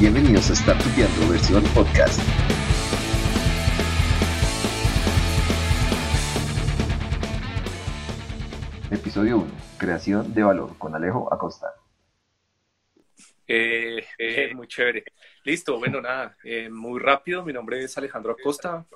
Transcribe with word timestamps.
Bienvenidos 0.00 0.50
a 0.50 0.54
Startupiando 0.54 1.28
versión 1.28 1.62
podcast. 1.74 2.20
Episodio 8.90 9.38
1. 9.38 9.46
Creación 9.78 10.32
de 10.32 10.42
valor 10.42 10.78
con 10.78 10.94
Alejo 10.94 11.32
Acosta. 11.32 11.74
Eh, 13.46 14.02
eh, 14.18 14.54
muy 14.54 14.66
chévere. 14.66 15.04
Listo, 15.44 15.78
bueno, 15.78 16.00
nada, 16.00 16.36
eh, 16.42 16.70
muy 16.70 17.00
rápido. 17.00 17.44
Mi 17.44 17.52
nombre 17.52 17.84
es 17.84 17.98
Alejandro 17.98 18.32
Acosta. 18.32 18.86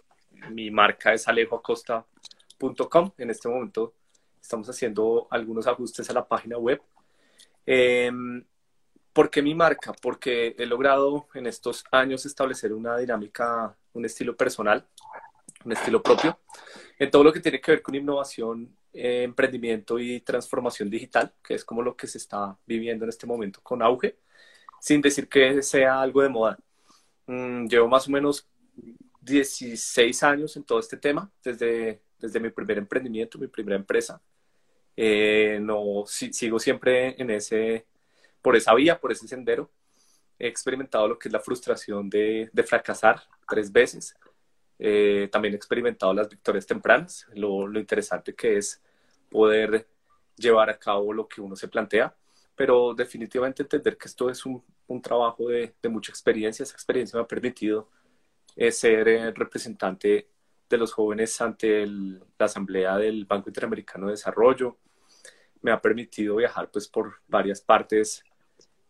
Mi 0.51 0.71
marca 0.71 1.13
es 1.13 1.29
alejoacosta.com. 1.29 3.13
En 3.19 3.31
este 3.31 3.49
momento 3.49 3.95
estamos 4.41 4.69
haciendo 4.69 5.27
algunos 5.31 5.67
ajustes 5.67 6.09
a 6.11 6.13
la 6.13 6.27
página 6.27 6.59
web. 6.59 6.81
¿Por 9.13 9.29
qué 9.29 9.43
mi 9.43 9.55
marca? 9.55 9.93
Porque 10.01 10.55
he 10.57 10.67
logrado 10.67 11.27
en 11.35 11.47
estos 11.47 11.85
años 11.91 12.25
establecer 12.27 12.73
una 12.73 12.97
dinámica, 12.97 13.77
un 13.93 14.05
estilo 14.05 14.37
personal, 14.37 14.87
un 15.65 15.73
estilo 15.73 16.03
propio, 16.03 16.39
en 16.99 17.11
todo 17.11 17.25
lo 17.25 17.33
que 17.33 17.41
tiene 17.41 17.61
que 17.61 17.73
ver 17.73 17.83
con 17.83 17.95
innovación, 17.95 18.77
eh, 18.93 19.25
emprendimiento 19.25 19.99
y 19.99 20.21
transformación 20.21 20.89
digital, 20.89 21.35
que 21.43 21.55
es 21.55 21.65
como 21.65 21.83
lo 21.83 21.97
que 21.97 22.07
se 22.07 22.19
está 22.19 22.57
viviendo 22.67 23.05
en 23.05 23.09
este 23.09 23.27
momento 23.27 23.61
con 23.63 23.83
auge, 23.83 24.17
sin 24.81 25.01
decir 25.01 25.29
que 25.29 25.61
sea 25.63 26.01
algo 26.01 26.23
de 26.23 26.29
moda. 26.29 26.59
Mm, 27.27 27.67
llevo 27.67 27.89
más 27.89 28.07
o 28.07 28.13
menos 28.13 28.49
16 29.21 30.23
años 30.23 30.57
en 30.57 30.65
todo 30.65 30.79
este 30.79 30.97
tema, 30.97 31.31
desde, 31.43 32.01
desde 32.21 32.41
mi 32.41 32.51
primer 32.51 32.79
emprendimiento, 32.79 33.39
mi 33.39 33.49
primera 33.49 33.77
empresa. 33.77 34.21
Eh, 34.97 35.59
no, 35.63 36.05
sigo 36.07 36.59
siempre 36.59 37.21
en 37.21 37.31
ese 37.31 37.87
por 38.43 38.57
esa 38.57 38.75
vía, 38.75 39.01
por 39.01 39.13
ese 39.13 39.29
sendero. 39.29 39.71
He 40.39 40.49
experimentado 40.49 41.09
lo 41.09 41.19
que 41.19 41.29
es 41.29 41.33
la 41.33 41.41
frustración 41.41 42.09
de, 42.09 42.51
fracasar 42.67 43.23
tres 43.49 43.71
veces. 43.71 44.15
Eh, 44.79 45.29
también 45.31 45.55
he 45.55 45.57
experimentado 45.57 46.15
las 46.15 46.29
victorias 46.29 46.67
tempranas, 46.67 47.27
lo, 47.35 47.71
interesante 47.79 48.35
que 48.35 48.57
es 48.57 48.83
poder 49.31 49.87
llevar 50.37 50.71
a 50.71 50.79
cabo 50.79 51.13
lo 51.13 51.29
que 51.29 51.41
uno 51.43 51.55
se 51.55 51.69
plantea, 51.69 52.15
pero 52.57 52.95
definitivamente 52.95 53.63
entender 53.63 53.97
que 53.99 54.09
esto 54.09 54.31
es 54.31 54.45
un, 54.47 54.63
trabajo 55.03 55.49
de, 55.49 55.75
mucha 55.89 56.11
experiencia. 56.11 56.63
Esa 56.63 56.75
experiencia 56.75 57.17
me 57.19 57.25
ha 57.25 57.29
permitido 57.29 57.89
eh, 58.57 58.73
ser 58.73 59.09
el 59.09 59.35
representante 59.35 60.29
de 60.71 60.79
los 60.79 60.93
jóvenes 60.93 61.39
ante 61.41 61.87
la 61.87 62.21
Asamblea 62.39 62.97
del 62.97 63.27
Banco 63.27 63.51
Interamericano 63.51 64.07
de 64.07 64.13
Desarrollo. 64.13 64.79
Me 65.61 65.73
ha 65.73 65.83
permitido 65.83 66.37
viajar 66.37 66.71
pues, 66.71 66.89
por 66.89 67.17
varias 67.29 67.61
partes 67.61 68.25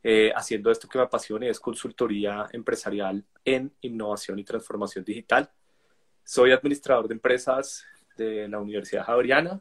eh, 0.02 0.30
haciendo 0.36 0.70
esto 0.70 0.88
que 0.88 0.98
me 0.98 1.04
apasiona 1.04 1.46
y 1.46 1.48
es 1.48 1.58
consultoría 1.58 2.46
empresarial 2.52 3.24
en 3.44 3.72
innovación 3.80 4.38
y 4.38 4.44
transformación 4.44 5.04
digital. 5.04 5.50
Soy 6.22 6.52
administrador 6.52 7.08
de 7.08 7.14
empresas 7.14 7.84
de 8.16 8.46
la 8.46 8.60
Universidad 8.60 9.04
Javeriana. 9.04 9.60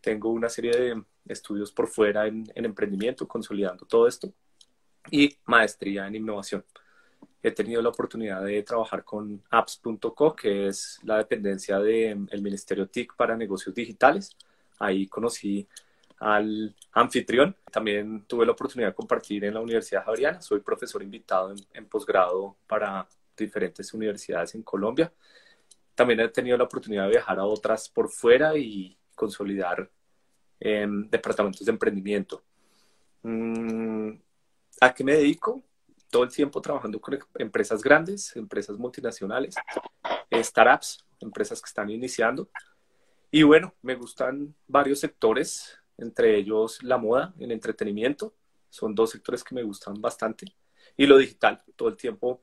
Tengo 0.00 0.30
una 0.30 0.48
serie 0.48 0.72
de 0.72 1.02
estudios 1.26 1.72
por 1.72 1.86
fuera 1.86 2.26
en, 2.26 2.44
emprendimiento, 2.54 3.26
consolidando 3.26 3.86
todo 3.86 4.06
esto, 4.06 4.32
y 5.10 5.36
maestría 5.46 6.06
en 6.06 6.16
innovación. 6.16 6.64
He 7.42 7.50
tenido 7.50 7.82
la 7.82 7.90
oportunidad 7.90 8.42
de 8.42 8.62
trabajar 8.62 9.04
con 9.04 9.42
apps.co, 9.50 10.34
que 10.34 10.68
es 10.68 10.98
la 11.02 11.18
dependencia 11.18 11.78
del 11.78 12.42
Ministerio 12.42 12.88
TIC 12.88 13.14
para 13.16 13.36
negocios 13.36 13.74
digitales. 13.74 14.36
Ahí 14.78 15.06
conocí 15.06 15.66
al 16.18 16.74
anfitrión. 16.92 17.56
También 17.70 18.24
tuve 18.26 18.46
la 18.46 18.52
oportunidad 18.52 18.88
de 18.88 18.94
compartir 18.94 19.44
en 19.44 19.54
la 19.54 19.60
Universidad 19.60 20.04
Javeriana. 20.04 20.40
Soy 20.40 20.60
profesor 20.60 21.02
invitado 21.02 21.54
en, 21.72 21.86
posgrado 21.86 22.56
para 22.66 23.06
diferentes 23.36 23.92
universidades 23.94 24.54
en 24.54 24.62
Colombia. 24.62 25.12
También 25.94 26.20
he 26.20 26.28
tenido 26.28 26.56
la 26.56 26.64
oportunidad 26.64 27.04
de 27.04 27.10
viajar 27.10 27.38
a 27.38 27.44
otras 27.44 27.88
por 27.88 28.08
fuera 28.08 28.56
y 28.56 28.96
consolidar 29.14 29.90
em, 30.60 31.08
departamentos 31.10 31.64
de 31.64 31.72
emprendimiento. 31.72 32.42
Mm, 33.22 34.10
¿A 34.80 34.94
qué 34.94 35.04
me 35.04 35.14
dedico? 35.14 35.62
Todo 36.14 36.22
el 36.22 36.30
tiempo 36.30 36.60
trabajando 36.60 37.00
con 37.00 37.18
empresas 37.40 37.82
grandes, 37.82 38.36
empresas 38.36 38.78
multinacionales, 38.78 39.56
startups, 40.32 41.04
empresas 41.18 41.60
que 41.60 41.66
están 41.66 41.90
iniciando. 41.90 42.48
Y 43.32 43.42
bueno, 43.42 43.74
me 43.82 43.96
gustan 43.96 44.54
varios 44.68 45.00
sectores 45.00 45.76
entre 45.98 46.36
ellos 46.36 46.80
la 46.84 46.98
moda, 46.98 47.34
el 47.40 47.50
entretenimiento, 47.50 48.32
son 48.70 48.94
dos 48.94 49.10
sectores 49.10 49.42
que 49.42 49.56
me 49.56 49.64
gustan 49.64 50.00
bastante, 50.00 50.46
y 50.96 51.04
lo 51.04 51.18
digital, 51.18 51.60
todo 51.74 51.88
el 51.88 51.96
tiempo 51.96 52.42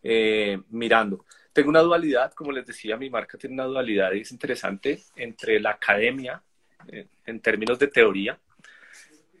eh, 0.00 0.62
mirando. 0.68 1.24
Tengo 1.52 1.70
una 1.70 1.80
dualidad, 1.80 2.32
como 2.34 2.52
les 2.52 2.66
decía, 2.66 2.96
mi 2.96 3.10
marca 3.10 3.36
tiene 3.36 3.54
una 3.54 3.64
dualidad 3.64 4.12
y 4.12 4.20
es 4.20 4.30
interesante 4.30 5.02
entre 5.16 5.58
la 5.58 5.70
academia, 5.70 6.40
eh, 6.86 7.08
en 7.26 7.40
términos 7.40 7.80
de 7.80 7.88
teoría, 7.88 8.38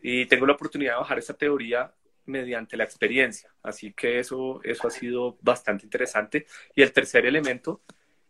y 0.02 0.26
tengo 0.26 0.46
la 0.46 0.54
oportunidad 0.54 0.94
de 0.94 0.98
bajar 0.98 1.18
esa 1.20 1.34
teoría 1.34 1.94
mediante 2.28 2.76
la 2.76 2.84
experiencia. 2.84 3.50
Así 3.62 3.92
que 3.92 4.18
eso, 4.18 4.60
eso 4.64 4.88
ha 4.88 4.90
sido 4.90 5.38
bastante 5.42 5.84
interesante. 5.84 6.46
Y 6.74 6.82
el 6.82 6.92
tercer 6.92 7.26
elemento 7.26 7.82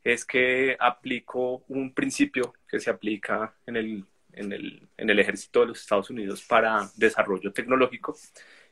es 0.02 0.24
que 0.24 0.76
aplico 0.78 1.64
un 1.68 1.92
principio 1.92 2.54
que 2.66 2.80
se 2.80 2.90
aplica 2.90 3.54
en 3.66 3.76
el 3.76 4.04
en 4.38 4.52
el, 4.52 4.88
en 4.96 5.10
el 5.10 5.18
ejército 5.18 5.60
de 5.60 5.66
los 5.66 5.80
Estados 5.80 6.10
Unidos 6.10 6.42
para 6.42 6.88
desarrollo 6.96 7.52
tecnológico 7.52 8.16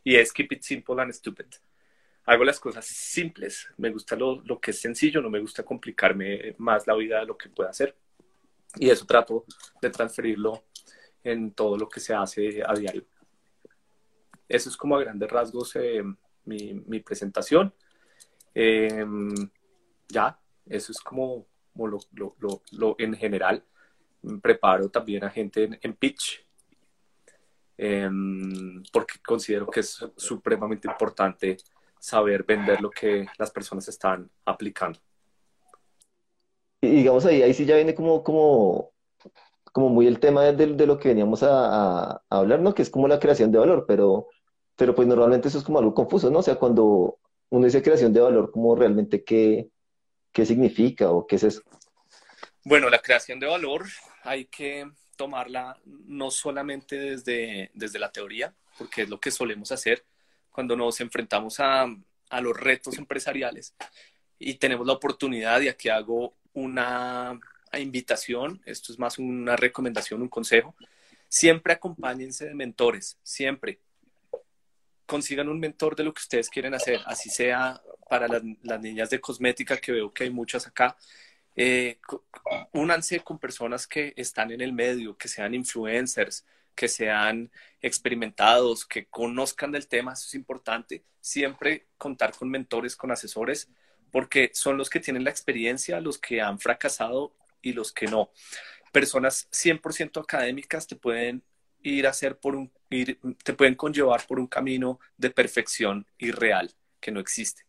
y 0.04 0.16
es 0.16 0.32
Keep 0.32 0.52
It 0.52 0.62
Simple 0.62 1.02
and 1.02 1.12
Stupid. 1.12 1.46
Hago 2.24 2.44
las 2.44 2.58
cosas 2.58 2.86
simples, 2.86 3.68
me 3.76 3.90
gusta 3.90 4.16
lo, 4.16 4.40
lo 4.42 4.60
que 4.60 4.72
es 4.72 4.80
sencillo, 4.80 5.20
no 5.20 5.30
me 5.30 5.40
gusta 5.40 5.64
complicarme 5.64 6.54
más 6.58 6.86
la 6.86 6.94
vida 6.94 7.20
de 7.20 7.26
lo 7.26 7.36
que 7.36 7.48
pueda 7.48 7.70
hacer. 7.70 7.96
Y 8.78 8.90
eso 8.90 9.06
trato 9.06 9.44
de 9.80 9.90
transferirlo 9.90 10.64
en 11.22 11.52
todo 11.52 11.76
lo 11.76 11.88
que 11.88 12.00
se 12.00 12.14
hace 12.14 12.62
a 12.64 12.74
diario. 12.74 13.04
Eso 14.48 14.68
es 14.68 14.76
como 14.76 14.96
a 14.96 15.00
grandes 15.00 15.30
rasgos 15.30 15.74
eh, 15.76 16.02
mi, 16.44 16.74
mi, 16.86 17.00
presentación. 17.00 17.74
Em, 18.54 19.34
ya, 20.08 20.38
eso 20.66 20.92
es 20.92 20.98
como, 21.00 21.46
como 21.72 21.88
lo, 21.88 21.98
lo, 22.12 22.62
lo, 22.72 22.96
en 22.98 23.14
general 23.14 23.64
preparo 24.42 24.88
también 24.88 25.24
a 25.24 25.30
gente 25.30 25.78
en, 25.80 25.94
pitch, 25.94 26.44
em, 27.76 28.82
porque 28.92 29.14
considero 29.24 29.66
que 29.66 29.80
es 29.80 30.04
supremamente 30.16 30.88
importante 30.88 31.58
saber 31.98 32.44
vender 32.44 32.80
lo 32.80 32.90
que 32.90 33.26
las 33.38 33.50
personas 33.50 33.88
están 33.88 34.30
aplicando. 34.44 34.98
Y 36.80 36.88
digamos 36.88 37.24
ahí, 37.26 37.42
ahí 37.42 37.54
sí 37.54 37.64
ya 37.64 37.76
viene 37.76 37.94
como, 37.94 38.22
como, 38.22 38.92
como 39.72 39.88
muy 39.88 40.06
el 40.06 40.20
tema 40.20 40.44
de, 40.44 40.86
lo 40.86 40.98
que 40.98 41.08
veníamos 41.08 41.42
a, 41.42 42.12
a, 42.12 42.22
hablar, 42.30 42.60
¿no? 42.60 42.74
Que 42.74 42.82
es 42.82 42.90
como 42.90 43.08
la 43.08 43.18
creación 43.18 43.50
de 43.50 43.58
valor, 43.58 43.84
pero, 43.86 44.28
pero 44.76 44.94
pues 44.94 45.08
normalmente 45.08 45.48
eso 45.48 45.58
es 45.58 45.64
como 45.64 45.78
algo 45.78 45.94
confuso, 45.94 46.30
¿no? 46.30 46.40
O 46.40 46.42
sea, 46.42 46.56
cuando 46.56 47.18
uno 47.50 47.64
dice 47.64 47.82
creación 47.82 48.12
de 48.12 48.20
valor, 48.20 48.50
como 48.50 48.76
realmente 48.76 49.24
qué, 49.24 49.70
qué 50.32 50.44
significa 50.44 51.10
o 51.10 51.26
qué 51.26 51.36
es 51.36 51.44
eso? 51.44 51.62
Bueno, 52.64 52.90
la 52.90 52.98
creación 52.98 53.40
de 53.40 53.46
valor 53.46 53.86
hay 54.22 54.46
que 54.46 54.88
tomarla 55.16 55.78
no 55.84 56.30
solamente 56.30 56.98
desde, 56.98 57.70
desde 57.74 57.98
la 57.98 58.12
teoría, 58.12 58.54
porque 58.76 59.02
es 59.02 59.08
lo 59.08 59.18
que 59.18 59.30
solemos 59.30 59.72
hacer 59.72 60.04
cuando 60.50 60.76
nos 60.76 61.00
enfrentamos 61.00 61.58
a, 61.60 61.86
a 62.30 62.40
los 62.40 62.56
retos 62.56 62.98
empresariales 62.98 63.74
y 64.38 64.54
tenemos 64.54 64.86
la 64.86 64.92
oportunidad, 64.92 65.60
y 65.60 65.68
aquí 65.68 65.88
hago 65.88 66.34
una 66.52 67.38
invitación, 67.72 68.60
esto 68.66 68.92
es 68.92 68.98
más 68.98 69.18
una 69.18 69.56
recomendación, 69.56 70.22
un 70.22 70.28
consejo, 70.28 70.74
siempre 71.28 71.72
acompáñense 71.72 72.46
de 72.46 72.54
mentores, 72.54 73.18
siempre. 73.22 73.80
Consigan 75.06 75.48
un 75.48 75.60
mentor 75.60 75.96
de 75.96 76.04
lo 76.04 76.12
que 76.12 76.20
ustedes 76.20 76.50
quieren 76.50 76.74
hacer, 76.74 77.00
así 77.06 77.30
sea 77.30 77.80
para 78.08 78.28
las, 78.28 78.80
niñas 78.80 79.10
de 79.10 79.20
cosmética, 79.20 79.76
que 79.78 79.92
veo 79.92 80.12
que 80.12 80.24
hay 80.24 80.30
muchas 80.30 80.66
acá, 80.66 80.96
eh, 81.54 81.98
únanse 82.72 83.20
con 83.20 83.38
personas 83.38 83.86
que 83.86 84.12
están 84.16 84.50
en 84.50 84.60
el 84.60 84.72
medio, 84.72 85.16
que 85.16 85.28
sean 85.28 85.54
influencers, 85.54 86.44
que 86.74 86.88
sean 86.88 87.50
experimentados, 87.80 88.84
que 88.84 89.06
conozcan 89.06 89.72
del 89.72 89.88
tema, 89.88 90.12
eso 90.12 90.26
es 90.26 90.34
importante. 90.34 91.02
Siempre 91.20 91.86
contar 91.96 92.32
con 92.36 92.50
mentores, 92.50 92.94
con 92.94 93.10
asesores, 93.10 93.68
porque 94.12 94.50
son 94.52 94.76
los 94.76 94.90
que 94.90 95.00
tienen 95.00 95.24
la 95.24 95.30
experiencia, 95.30 96.00
los 96.00 96.18
que 96.18 96.40
han 96.40 96.58
fracasado 96.60 97.34
y 97.62 97.72
los 97.72 97.92
que 97.92 98.06
no. 98.06 98.30
Personas 98.92 99.48
100% 99.50 100.20
académicas 100.20 100.86
te 100.86 100.96
pueden 100.96 101.42
ir 101.82 102.06
a 102.06 102.10
hacer 102.10 102.38
por 102.38 102.56
un, 102.56 102.72
te 103.42 103.52
pueden 103.54 103.74
conllevar 103.74 104.26
por 104.26 104.38
un 104.38 104.46
camino 104.46 104.98
de 105.16 105.30
perfección 105.30 106.06
irreal 106.18 106.72
que 107.00 107.10
no 107.10 107.20
existe 107.20 107.66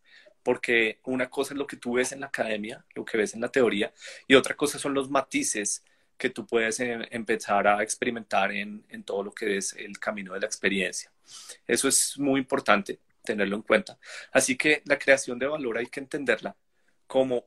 porque 0.48 1.00
una 1.04 1.28
cosa 1.28 1.52
es 1.52 1.58
lo 1.58 1.66
que 1.66 1.76
tú 1.76 1.94
ves 1.94 2.12
en 2.12 2.20
la 2.20 2.28
academia, 2.28 2.82
lo 2.94 3.04
que 3.04 3.18
ves 3.18 3.34
en 3.34 3.42
la 3.42 3.50
teoría, 3.50 3.92
y 4.26 4.34
otra 4.34 4.56
cosa 4.56 4.78
son 4.78 4.94
los 4.94 5.10
matices 5.10 5.84
que 6.16 6.30
tú 6.30 6.46
puedes 6.46 6.80
em, 6.80 7.04
empezar 7.10 7.66
a 7.68 7.82
experimentar 7.82 8.50
en, 8.52 8.82
en 8.88 9.04
todo 9.04 9.22
lo 9.24 9.32
que 9.32 9.58
es 9.58 9.74
el 9.74 9.98
camino 9.98 10.32
de 10.32 10.40
la 10.40 10.46
experiencia. 10.46 11.12
Eso 11.66 11.86
es 11.86 12.18
muy 12.18 12.40
importante 12.40 12.98
tenerlo 13.22 13.56
en 13.56 13.62
cuenta. 13.62 13.98
Así 14.32 14.56
que 14.56 14.80
la 14.86 14.98
creación 14.98 15.38
de 15.38 15.46
valor 15.46 15.76
hay 15.76 15.86
que 15.86 16.00
entenderla 16.00 16.56
como 17.06 17.44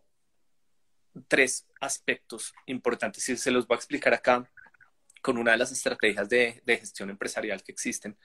tres 1.28 1.68
aspectos 1.80 2.54
importantes 2.68 3.28
y 3.28 3.36
se 3.36 3.50
los 3.50 3.66
voy 3.66 3.76
a 3.76 3.80
explicar 3.80 4.14
acá 4.14 4.48
con 5.22 5.38
una 5.38 5.52
de 5.52 5.58
las 5.58 5.72
estrategias 5.72 6.28
de, 6.30 6.62
gestión 6.66 7.10
empresarial 7.10 7.64
que 7.64 7.72
existen 7.72 8.18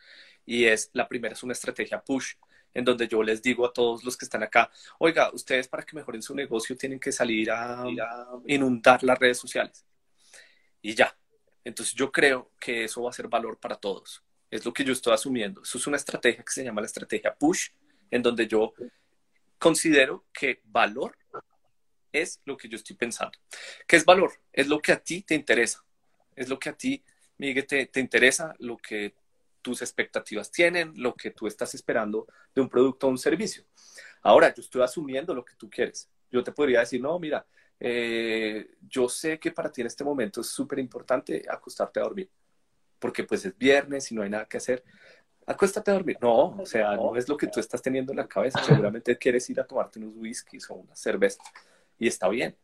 y 0.44 0.64
es 0.64 0.90
la 0.92 1.06
primera 1.08 1.34
es 1.34 1.42
una 1.42 1.52
estrategia 1.52 2.00
push 2.02 2.34
en 2.74 2.84
donde 2.84 3.08
yo 3.08 3.22
les 3.22 3.42
digo 3.42 3.66
a 3.66 3.72
todos 3.72 4.04
los 4.04 4.16
que 4.16 4.26
están 4.26 4.42
acá, 4.42 4.70
oiga, 4.98 5.30
ustedes 5.32 5.66
para 5.66 5.82
que 5.82 5.96
mejoren 5.96 6.20
su 6.22 6.34
negocio 6.34 6.76
tienen 6.76 7.00
que 7.00 7.10
salir 7.10 7.50
a, 7.50 7.82
a 7.82 8.38
inundar 8.46 9.02
las 9.02 9.18
redes 9.18 9.38
sociales 9.38 9.86
y 10.82 10.94
ya. 10.94 11.16
Entonces 11.64 11.94
yo 11.94 12.12
creo 12.12 12.52
que 12.60 12.84
eso 12.84 13.02
va 13.02 13.10
a 13.10 13.12
ser 13.12 13.28
valor 13.28 13.58
para 13.58 13.76
todos. 13.76 14.22
Es 14.50 14.64
lo 14.64 14.72
que 14.72 14.84
yo 14.84 14.92
estoy 14.92 15.14
asumiendo. 15.14 15.62
Eso 15.62 15.78
es 15.78 15.86
una 15.88 15.96
estrategia 15.96 16.44
que 16.44 16.52
se 16.52 16.62
llama 16.62 16.80
la 16.80 16.86
estrategia 16.86 17.34
push, 17.34 17.70
en 18.10 18.22
donde 18.22 18.46
yo 18.46 18.72
considero 19.58 20.26
que 20.32 20.60
valor 20.64 21.16
es 22.12 22.40
lo 22.44 22.56
que 22.56 22.68
yo 22.68 22.76
estoy 22.76 22.94
pensando. 22.94 23.36
¿Qué 23.86 23.96
es 23.96 24.04
valor? 24.04 24.32
Es 24.52 24.68
lo 24.68 24.80
que 24.80 24.92
a 24.92 25.02
ti 25.02 25.22
te 25.22 25.34
interesa. 25.34 25.84
Es 26.36 26.48
lo 26.48 26.58
que 26.58 26.68
a 26.68 26.74
ti, 26.74 27.02
Miguel, 27.38 27.66
te, 27.66 27.86
te 27.86 28.00
interesa, 28.00 28.54
lo 28.60 28.76
que 28.76 29.14
tus 29.66 29.82
expectativas 29.82 30.52
tienen, 30.52 30.92
lo 30.94 31.12
que 31.14 31.32
tú 31.32 31.48
estás 31.48 31.74
esperando 31.74 32.28
de 32.54 32.60
un 32.60 32.68
producto 32.68 33.08
o 33.08 33.10
un 33.10 33.18
servicio. 33.18 33.64
Ahora, 34.22 34.54
yo 34.54 34.60
estoy 34.60 34.82
asumiendo 34.82 35.34
lo 35.34 35.44
que 35.44 35.54
tú 35.56 35.68
quieres. 35.68 36.08
Yo 36.30 36.44
te 36.44 36.52
podría 36.52 36.80
decir, 36.80 37.00
no, 37.00 37.18
mira, 37.18 37.44
eh, 37.80 38.68
yo 38.88 39.08
sé 39.08 39.38
que 39.38 39.50
para 39.50 39.70
ti 39.70 39.80
en 39.80 39.88
este 39.88 40.04
momento 40.04 40.40
es 40.40 40.46
súper 40.46 40.78
importante 40.78 41.44
acostarte 41.48 42.00
a 42.00 42.04
dormir, 42.04 42.30
porque 42.98 43.24
pues 43.24 43.44
es 43.44 43.58
viernes 43.58 44.10
y 44.12 44.14
no 44.14 44.22
hay 44.22 44.30
nada 44.30 44.46
que 44.46 44.56
hacer. 44.56 44.84
Acuéstate 45.46 45.90
a 45.90 45.94
dormir. 45.94 46.16
No, 46.20 46.56
o 46.58 46.66
sea, 46.66 46.94
no 46.96 47.16
es 47.16 47.28
lo 47.28 47.36
que 47.36 47.46
tú 47.46 47.60
estás 47.60 47.82
teniendo 47.82 48.12
en 48.12 48.18
la 48.18 48.26
cabeza. 48.26 48.62
Seguramente 48.62 49.16
quieres 49.16 49.48
ir 49.50 49.60
a 49.60 49.66
tomarte 49.66 49.98
unos 49.98 50.14
whiskies 50.16 50.70
o 50.70 50.74
una 50.74 50.94
cerveza 50.96 51.42
y 51.98 52.08
está 52.08 52.28
bien, 52.28 52.56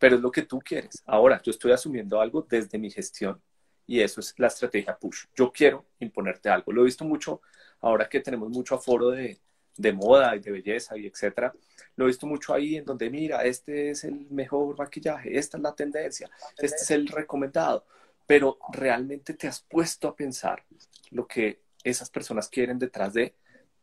pero 0.00 0.16
es 0.16 0.22
lo 0.22 0.32
que 0.32 0.42
tú 0.42 0.58
quieres. 0.58 1.02
Ahora, 1.06 1.40
yo 1.44 1.50
estoy 1.50 1.72
asumiendo 1.72 2.20
algo 2.20 2.44
desde 2.48 2.78
mi 2.78 2.90
gestión 2.90 3.40
y 3.86 4.00
eso 4.00 4.20
es 4.20 4.34
la 4.38 4.46
estrategia 4.46 4.96
push. 4.96 5.26
Yo 5.36 5.52
quiero 5.52 5.84
imponerte 6.00 6.48
algo. 6.48 6.72
Lo 6.72 6.80
he 6.80 6.86
visto 6.86 7.04
mucho 7.04 7.42
ahora 7.80 8.08
que 8.08 8.20
tenemos 8.20 8.48
mucho 8.48 8.74
aforo 8.74 9.10
de, 9.10 9.38
de 9.76 9.92
moda 9.92 10.34
y 10.34 10.38
de 10.38 10.52
belleza 10.52 10.96
y 10.96 11.06
etcétera. 11.06 11.52
Lo 11.96 12.06
he 12.06 12.08
visto 12.08 12.26
mucho 12.26 12.54
ahí 12.54 12.76
en 12.76 12.84
donde, 12.86 13.10
mira, 13.10 13.44
este 13.44 13.90
es 13.90 14.04
el 14.04 14.26
mejor 14.30 14.78
maquillaje, 14.78 15.36
esta 15.36 15.58
es 15.58 15.62
la 15.62 15.74
tendencia, 15.74 16.30
este 16.56 16.76
es 16.76 16.90
el 16.92 17.06
recomendado, 17.06 17.84
pero 18.26 18.58
realmente 18.72 19.34
te 19.34 19.48
has 19.48 19.60
puesto 19.60 20.08
a 20.08 20.16
pensar 20.16 20.64
lo 21.10 21.26
que 21.26 21.60
esas 21.84 22.08
personas 22.08 22.48
quieren 22.48 22.78
detrás 22.78 23.12
de, 23.12 23.34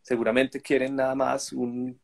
seguramente 0.01 0.61
quieren 0.61 0.95
nada 0.95 1.13
más 1.13 1.53
un 1.53 1.99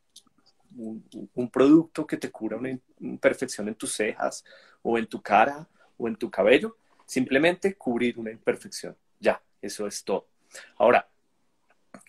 un, 0.76 1.50
producto 1.50 2.06
que 2.06 2.16
te 2.16 2.30
cura 2.30 2.56
una 2.56 2.70
imperfección 3.00 3.68
en 3.68 3.74
tus 3.74 3.92
cejas 3.92 4.44
o 4.82 4.98
en 4.98 5.06
tu 5.06 5.22
cara 5.22 5.68
o 5.96 6.08
en 6.08 6.16
tu 6.16 6.30
cabello, 6.30 6.76
simplemente 7.06 7.74
cubrir 7.76 8.18
una 8.18 8.30
imperfección. 8.30 8.96
Ya, 9.20 9.42
eso 9.60 9.86
es 9.86 10.02
todo. 10.04 10.28
Ahora, 10.76 11.08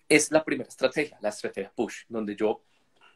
es 0.07 0.31
la 0.31 0.43
primera 0.43 0.69
estrategia, 0.69 1.17
la 1.21 1.29
estrategia 1.29 1.71
push, 1.75 2.03
donde 2.07 2.35
yo 2.35 2.63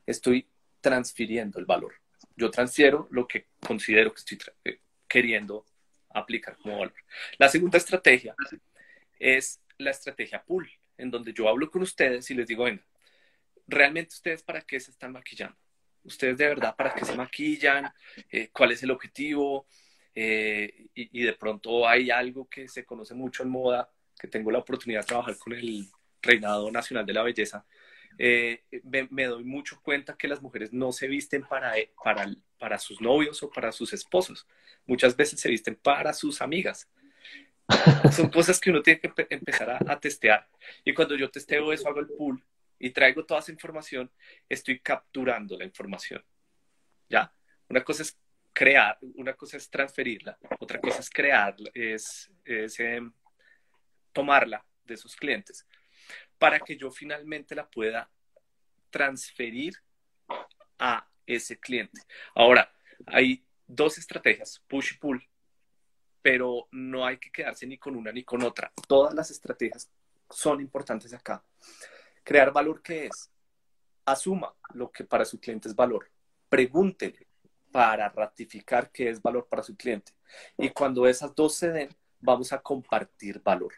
estoy 0.05 0.47
transfiriendo 0.81 1.59
el 1.59 1.65
valor. 1.65 1.93
Yo 2.35 2.49
transfiero 2.49 3.07
lo 3.11 3.27
que 3.27 3.47
considero 3.65 4.13
que 4.13 4.19
estoy 4.19 4.39
eh, 4.65 4.79
queriendo 5.07 5.65
aplicar 6.09 6.57
como 6.57 6.79
valor. 6.79 6.93
La 7.37 7.49
segunda 7.49 7.77
estrategia 7.77 8.35
es 9.19 9.61
la 9.77 9.91
estrategia 9.91 10.43
pull, 10.43 10.69
en 10.97 11.11
donde 11.11 11.33
yo 11.33 11.47
hablo 11.47 11.69
con 11.69 11.81
ustedes 11.81 12.29
y 12.31 12.33
les 12.33 12.47
digo, 12.47 12.63
venga, 12.63 12.83
realmente 13.69 14.15
ustedes 14.15 14.43
para 14.43 14.61
qué 14.61 14.79
se 14.79 14.91
están 14.91 15.11
maquillando. 15.11 15.55
Ustedes 16.03 16.37
de 16.37 16.47
verdad 16.47 16.75
para 16.75 16.93
qué 16.93 17.05
se 17.05 17.15
maquillan, 17.15 17.91
eh, 18.31 18.49
cuál 18.51 18.71
es 18.71 18.83
el 18.83 18.91
objetivo. 18.91 19.67
Eh, 20.15 20.87
y, 20.95 21.21
de 21.21 21.33
pronto 21.33 21.87
hay 21.87 22.09
algo 22.09 22.49
que 22.49 22.67
se 22.67 22.83
conoce 22.83 23.13
mucho 23.13 23.43
en 23.43 23.49
moda, 23.49 23.89
que 24.19 24.27
tengo 24.27 24.51
la 24.51 24.59
oportunidad 24.59 25.01
de 25.01 25.07
trabajar 25.07 25.37
con 25.37 25.53
el 25.53 25.87
Reinado 26.21 26.71
Nacional 26.71 27.05
de 27.05 27.13
la 27.13 27.23
Belleza. 27.23 27.65
Eh, 28.17 28.63
me, 28.83 29.25
doy 29.25 29.45
mucho 29.45 29.79
cuenta 29.81 30.17
que 30.17 30.27
las 30.27 30.41
mujeres 30.41 30.73
no 30.73 30.91
se 30.91 31.07
visten 31.07 31.43
para, 31.43 31.73
para, 32.57 32.79
sus 32.79 32.99
novios 32.99 33.41
o 33.43 33.49
para 33.49 33.71
sus 33.71 33.93
esposos. 33.93 34.45
Muchas 34.85 35.15
veces 35.15 35.39
se 35.39 35.49
visten 35.49 35.75
para 35.75 36.11
sus 36.13 36.41
amigas. 36.41 36.89
Son 38.11 38.29
cosas 38.29 38.59
que 38.59 38.71
uno 38.71 38.81
tiene 38.81 38.99
que 38.99 39.13
empezar 39.29 39.69
a, 39.69 39.79
a 39.87 39.99
testear. 39.99 40.49
Y 40.83 40.93
cuando 40.93 41.15
yo 41.15 41.29
testeo 41.29 41.71
eso, 41.71 41.87
hago 41.87 41.99
el 41.99 42.07
pool 42.07 42.43
y 42.79 42.91
traigo 42.91 43.25
toda 43.25 43.41
esa 43.41 43.51
información, 43.51 44.11
estoy 44.47 44.79
capturando 44.79 45.57
la 45.57 45.65
información. 45.65 46.23
¿Ya? 47.09 47.33
Una 47.67 47.83
cosa 47.83 48.03
es 48.03 48.17
crear, 48.53 48.97
una 49.01 49.33
cosa 49.33 49.57
es 49.57 49.69
transferirla, 49.69 50.37
otra 50.59 50.79
cosa 50.79 50.99
es 50.99 51.09
crearla, 51.09 51.69
es, 51.73 52.31
em, 52.45 53.11
tomarla 54.11 54.65
de 54.83 54.97
sus 54.97 55.15
clientes 55.15 55.67
para 56.37 56.59
que 56.59 56.75
yo 56.75 56.89
finalmente 56.89 57.53
la 57.53 57.69
pueda 57.69 58.09
transferir 58.89 59.73
a 60.79 61.07
ese 61.25 61.59
cliente. 61.59 62.01
Ahora, 62.33 62.73
hay 63.05 63.45
dos 63.67 63.97
estrategias, 63.97 64.63
push 64.67 64.93
y 64.93 64.97
pull, 64.97 65.29
pero 66.21 66.67
no 66.71 67.05
hay 67.05 67.17
que 67.17 67.31
quedarse 67.31 67.67
ni 67.67 67.77
con 67.77 67.95
una 67.95 68.11
ni 68.11 68.23
con 68.23 68.41
otra. 68.43 68.71
Todas 68.87 69.13
las 69.13 69.29
estrategias 69.29 69.91
son 70.29 70.59
importantes 70.61 71.13
acá. 71.13 71.43
Crear 72.29 72.53
valor, 72.53 72.83
¿qué 72.83 73.07
es? 73.07 73.31
Asuma 74.05 74.53
lo 74.75 74.91
que 74.91 75.03
para 75.03 75.25
su 75.25 75.39
cliente 75.39 75.67
es 75.67 75.75
valor. 75.75 76.11
Pregúntele 76.47 77.25
para 77.71 78.07
ratificar 78.07 78.91
qué 78.91 79.09
es 79.09 79.19
valor 79.19 79.47
para 79.49 79.63
su 79.63 79.75
cliente. 79.75 80.11
Y 80.55 80.69
cuando 80.69 81.07
esas 81.07 81.33
dos 81.33 81.55
se 81.55 81.71
den, 81.71 81.89
vamos 82.19 82.53
a 82.53 82.61
compartir 82.61 83.41
valor. 83.41 83.73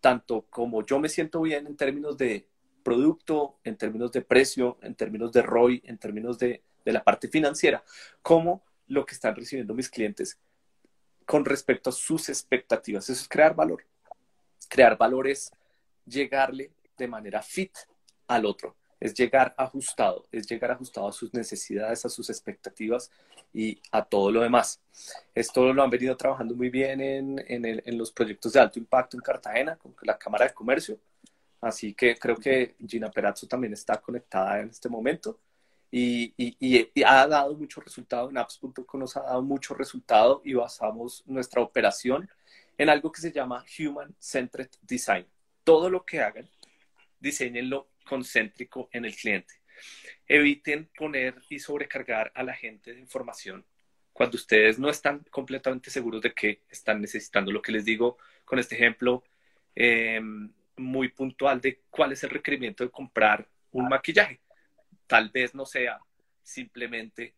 Tanto 0.00 0.44
como 0.50 0.84
yo 0.84 0.98
me 0.98 1.08
siento 1.08 1.42
bien 1.42 1.68
en 1.68 1.76
términos 1.76 2.18
de 2.18 2.48
producto, 2.82 3.60
en 3.62 3.76
términos 3.76 4.10
de 4.10 4.22
precio, 4.22 4.76
en 4.82 4.96
términos 4.96 5.30
de 5.30 5.42
ROI, 5.42 5.80
en 5.84 5.96
términos 5.96 6.36
de, 6.36 6.64
de 6.84 6.92
la 6.92 7.04
parte 7.04 7.28
financiera, 7.28 7.84
como 8.22 8.64
lo 8.88 9.06
que 9.06 9.14
están 9.14 9.36
recibiendo 9.36 9.72
mis 9.72 9.88
clientes 9.88 10.40
con 11.24 11.44
respecto 11.44 11.90
a 11.90 11.92
sus 11.92 12.28
expectativas. 12.28 13.08
Eso 13.08 13.22
es 13.22 13.28
crear 13.28 13.54
valor. 13.54 13.86
Crear 14.68 14.98
valor 14.98 15.28
es 15.28 15.52
llegarle 16.04 16.72
de 16.96 17.08
manera 17.08 17.42
fit 17.42 17.72
al 18.28 18.46
otro. 18.46 18.76
Es 19.00 19.14
llegar 19.14 19.54
ajustado, 19.58 20.26
es 20.32 20.46
llegar 20.46 20.70
ajustado 20.70 21.08
a 21.08 21.12
sus 21.12 21.34
necesidades, 21.34 22.04
a 22.04 22.08
sus 22.08 22.30
expectativas 22.30 23.10
y 23.52 23.80
a 23.92 24.04
todo 24.04 24.30
lo 24.30 24.40
demás. 24.40 24.80
Esto 25.34 25.72
lo 25.72 25.82
han 25.82 25.90
venido 25.90 26.16
trabajando 26.16 26.54
muy 26.54 26.70
bien 26.70 27.00
en, 27.00 27.44
en, 27.46 27.98
los 27.98 28.12
proyectos 28.12 28.52
de 28.52 28.60
alto 28.60 28.78
impacto 28.78 29.16
en 29.16 29.22
Cartagena, 29.22 29.76
con 29.76 29.94
la 30.02 30.16
Cámara 30.16 30.46
de 30.46 30.54
Comercio. 30.54 30.98
Así 31.60 31.94
que 31.94 32.16
creo 32.16 32.36
que 32.36 32.76
Gina 32.86 33.10
Perazzo 33.10 33.46
también 33.46 33.72
está 33.72 34.00
conectada 34.00 34.60
en 34.60 34.68
este 34.68 34.88
momento 34.88 35.38
y, 35.96 36.34
y, 36.36 37.04
ha 37.04 37.26
dado 37.28 37.54
mucho 37.54 37.80
resultado. 37.80 38.28
En 38.28 38.36
apps.com 38.36 39.00
nos 39.00 39.16
ha 39.16 39.22
dado 39.22 39.42
mucho 39.42 39.74
resultado 39.74 40.42
y 40.44 40.52
basamos 40.54 41.22
nuestra 41.24 41.62
operación 41.62 42.28
en 42.76 42.88
algo 42.88 43.12
que 43.12 43.20
se 43.20 43.30
llama 43.30 43.64
Human 43.78 44.12
Centered 44.18 44.70
Design. 44.82 45.24
Todo 45.62 45.88
lo 45.88 46.04
que 46.04 46.20
hagan 46.20 46.48
diseñenlo 47.24 47.90
concéntrico 48.04 48.88
en 48.92 49.04
el 49.04 49.16
cliente. 49.16 49.54
Eviten 50.28 50.88
poner 50.96 51.34
y 51.48 51.58
sobrecargar 51.58 52.30
a 52.34 52.42
la 52.42 52.54
gente 52.54 52.94
de 52.94 53.00
información 53.00 53.64
cuando 54.12 54.36
ustedes 54.36 54.78
no 54.78 54.88
están 54.88 55.24
completamente 55.30 55.90
seguros 55.90 56.22
de 56.22 56.32
que 56.32 56.62
están 56.68 57.00
necesitando. 57.00 57.50
Lo 57.50 57.62
que 57.62 57.72
les 57.72 57.84
digo 57.84 58.18
con 58.44 58.58
este 58.58 58.76
ejemplo 58.76 59.24
em, 59.74 60.52
muy 60.76 61.08
puntual 61.08 61.60
de 61.60 61.80
cuál 61.90 62.12
es 62.12 62.22
el 62.22 62.30
requerimiento 62.30 62.84
de 62.84 62.90
comprar 62.90 63.48
un 63.72 63.88
maquillaje. 63.88 64.40
Tal 65.06 65.30
vez 65.30 65.54
no 65.54 65.66
sea 65.66 65.98
simplemente 66.42 67.34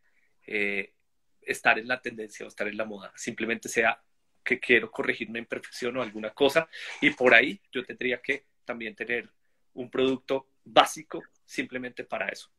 eh, 0.47 0.93
estar 1.41 1.79
en 1.79 1.89
la 1.89 2.03
tendencia 2.03 2.45
o 2.45 2.49
estar 2.49 2.69
en 2.69 2.77
la 2.77 2.85
moda, 2.85 3.13
simplemente 3.17 3.69
sea 3.69 4.03
que 4.45 4.61
quiero 4.61 4.91
corregir 4.91 5.29
una 5.29 5.39
imperfección 5.39 5.97
o 5.97 6.03
alguna 6.03 6.31
cosa 6.31 6.69
y 7.01 7.11
por 7.11 7.35
ahí 7.35 7.61
yo 7.73 7.85
tendría 7.85 8.21
que 8.21 8.45
también 8.65 8.95
tener 8.95 9.29
un 9.77 9.91
producto 9.91 10.49
básico 10.65 11.23
simplemente 11.45 12.05
para 12.05 12.29
eso. 12.29 12.51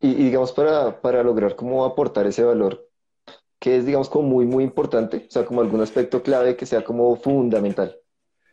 Y, 0.00 0.14
digamos, 0.14 0.52
para, 0.52 1.00
para 1.00 1.22
lograr 1.22 1.56
cómo 1.56 1.84
aportar 1.84 2.26
ese 2.26 2.42
valor, 2.42 2.88
que 3.58 3.76
es, 3.76 3.84
digamos, 3.84 4.08
como 4.08 4.28
muy, 4.28 4.46
muy 4.46 4.64
importante, 4.64 5.26
o 5.28 5.30
sea, 5.30 5.44
como 5.44 5.60
algún 5.60 5.82
aspecto 5.82 6.22
clave 6.22 6.56
que 6.56 6.64
sea 6.64 6.82
como 6.82 7.14
fundamental. 7.16 7.98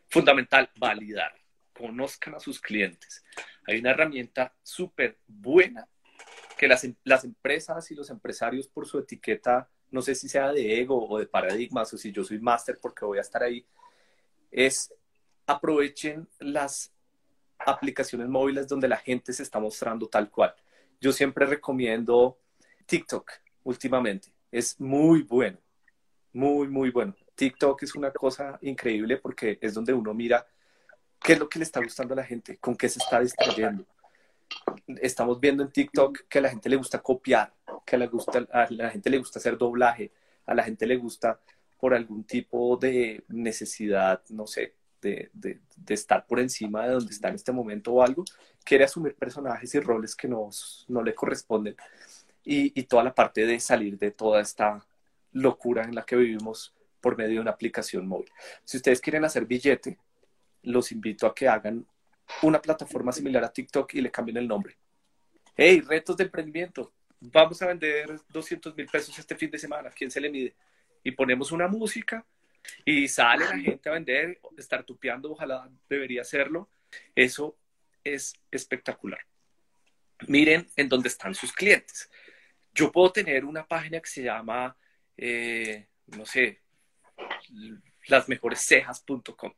Fundamental, 0.10 0.70
validar, 0.78 1.34
conozcan 1.74 2.36
a 2.36 2.40
sus 2.40 2.60
clientes. 2.60 3.24
Hay 3.66 3.80
una 3.80 3.92
herramienta 3.92 4.54
súper 4.62 5.20
buena 5.26 5.88
que 6.58 6.68
las, 6.68 6.86
las 7.04 7.24
empresas 7.24 7.90
y 7.92 7.96
los 7.96 8.10
empresarios 8.10 8.68
por 8.68 8.88
su 8.88 9.00
etiqueta 9.00 9.70
no 9.90 10.02
sé 10.02 10.16
si 10.16 10.28
sea 10.28 10.52
de 10.52 10.80
ego 10.80 11.08
o 11.08 11.20
de 11.20 11.28
paradigmas 11.28 11.94
o 11.94 11.98
si 11.98 12.12
yo 12.12 12.24
soy 12.24 12.40
máster 12.40 12.78
porque 12.82 13.06
voy 13.06 13.20
a 13.20 13.22
estar 13.22 13.44
ahí, 13.44 13.66
es 14.52 14.94
aprovechen 15.48 16.28
las 16.40 16.94
aplicaciones 17.60 18.28
móviles 18.28 18.68
donde 18.68 18.88
la 18.88 18.98
gente 18.98 19.34
se 19.34 19.44
está 19.44 19.60
mostrando 19.60 20.08
tal 20.08 20.30
cual. 20.30 20.54
Yo 21.02 21.12
siempre 21.12 21.46
recomiendo 21.46 22.38
TikTok 22.86 23.32
últimamente. 23.64 24.32
Es 24.52 24.80
muy 24.80 25.24
bueno, 25.24 25.58
muy, 26.34 26.68
muy 26.68 26.92
bueno. 26.92 27.16
TikTok 27.36 27.84
es 27.84 27.96
una 27.96 28.12
cosa 28.12 28.58
increíble 28.62 29.18
porque 29.18 29.58
es 29.62 29.74
donde 29.74 29.94
uno 29.94 30.14
mira 30.14 30.46
qué 31.22 31.34
es 31.34 31.40
lo 31.40 31.50
que 31.50 31.60
le 31.60 31.64
está 31.64 31.82
gustando 31.82 32.14
a 32.14 32.18
la 32.18 32.24
gente, 32.24 32.58
con 32.58 32.76
qué 32.76 32.90
se 32.90 33.00
está 33.00 33.20
distrayendo. 33.20 33.86
Estamos 35.02 35.40
viendo 35.40 35.64
en 35.64 35.72
TikTok 35.72 36.28
que 36.28 36.40
a 36.40 36.42
la 36.42 36.50
gente 36.50 36.70
le 36.70 36.78
gusta 36.78 37.02
copiar, 37.02 37.54
que 37.86 37.96
a 37.96 38.00
la, 38.00 38.08
gusta, 38.08 38.48
a 38.52 38.68
la 38.70 38.90
gente 38.90 39.10
le 39.10 39.18
gusta 39.18 39.40
hacer 39.40 39.58
doblaje, 39.58 40.12
a 40.46 40.54
la 40.54 40.64
gente 40.64 40.86
le 40.86 40.98
gusta 40.98 41.40
por 41.80 41.94
algún 41.94 42.24
tipo 42.24 42.78
de 42.78 43.24
necesidad, 43.28 44.22
no 44.30 44.48
sé, 44.48 44.74
de, 45.34 45.60
estar 45.88 46.26
por 46.26 46.40
encima 46.40 46.86
de 46.86 46.94
donde 46.94 47.12
está 47.12 47.30
en 47.30 47.36
este 47.36 47.52
momento 47.52 47.94
o 47.94 48.04
algo, 48.04 48.24
quiere 48.64 48.84
asumir 48.84 49.16
personajes 49.16 49.74
y 49.76 49.80
roles 49.80 50.16
que 50.16 50.28
nos, 50.28 50.86
no 50.88 51.02
le 51.02 51.16
corresponden. 51.16 51.76
Y, 52.44 52.80
y, 52.80 52.84
toda 52.84 53.04
la 53.04 53.14
parte 53.14 53.46
de 53.46 53.60
salir 53.60 53.98
de 53.98 54.12
toda 54.12 54.42
esta 54.42 54.86
locura 55.34 55.84
en 55.84 55.96
la 55.96 56.06
que 56.06 56.16
vivimos 56.16 56.74
por 57.02 57.18
medio 57.18 57.36
de 57.36 57.42
una 57.42 57.52
aplicación 57.52 58.08
móvil. 58.08 58.30
Si 58.64 58.78
ustedes 58.78 59.02
quieren 59.02 59.26
hacer 59.26 59.46
billete, 59.46 59.98
los 60.64 60.92
invito 60.92 61.28
a 61.28 61.36
que 61.36 61.48
hagan 61.48 61.86
una 62.42 62.62
plataforma 62.62 63.12
similar 63.12 63.44
a 63.44 63.52
TikTok 63.52 63.94
y 63.96 64.02
le 64.02 64.12
cambien 64.12 64.38
el 64.38 64.48
nombre. 64.48 64.78
Hey, 65.56 65.82
retos 65.82 66.18
de 66.18 66.26
emprendimiento. 66.26 66.92
Vamos 67.20 67.62
a 67.62 67.68
vender 67.68 68.20
200 68.30 68.76
mil 68.76 68.86
pesos 68.88 69.18
este 69.18 69.36
fin 69.36 69.50
de 69.50 69.58
semana. 69.58 69.90
¿Quién 69.90 70.12
se 70.12 70.22
le 70.22 70.30
mide? 70.30 70.56
Y 71.04 71.12
ponemos 71.12 71.52
una 71.52 71.68
música 71.68 72.26
y 72.86 73.08
sale 73.08 73.46
la 73.46 73.58
gente 73.58 73.90
a 73.90 73.94
vender, 73.94 74.40
estar 74.58 74.84
tupeando, 74.84 75.32
ojalá 75.32 75.70
debería 75.90 76.22
hacerlo. 76.22 76.70
Eso 77.16 77.58
es 78.04 78.34
espectacular. 78.52 79.20
Miren 80.28 80.68
en 80.76 80.90
dónde 80.90 81.10
están 81.10 81.36
sus 81.36 81.54
clientes. 81.54 82.10
Yo 82.74 82.92
puedo 82.92 83.12
tener 83.12 83.46
una 83.46 83.68
página 83.68 84.00
que 84.00 84.10
se 84.10 84.24
llama, 84.24 84.76
eh, 85.16 85.88
no 86.08 86.26
sé, 86.26 86.62
lasmejorescejas.com, 88.08 89.54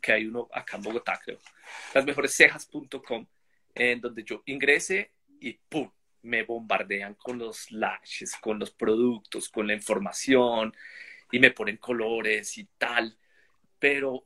que 0.00 0.12
hay 0.12 0.26
uno 0.26 0.48
acá 0.52 0.76
en 0.76 0.82
Bogotá, 0.82 1.20
creo. 1.22 1.38
Lasmejorescejas.com, 1.94 3.26
en 3.74 4.00
donde 4.00 4.24
yo 4.24 4.42
ingrese 4.46 5.12
y 5.40 5.54
¡pum! 5.54 5.90
me 6.22 6.44
bombardean 6.44 7.14
con 7.14 7.38
los 7.38 7.70
lashes, 7.72 8.36
con 8.36 8.58
los 8.58 8.70
productos, 8.70 9.48
con 9.48 9.66
la 9.66 9.74
información, 9.74 10.74
y 11.32 11.40
me 11.40 11.50
ponen 11.50 11.78
colores 11.78 12.56
y 12.58 12.68
tal, 12.78 13.16
pero 13.78 14.24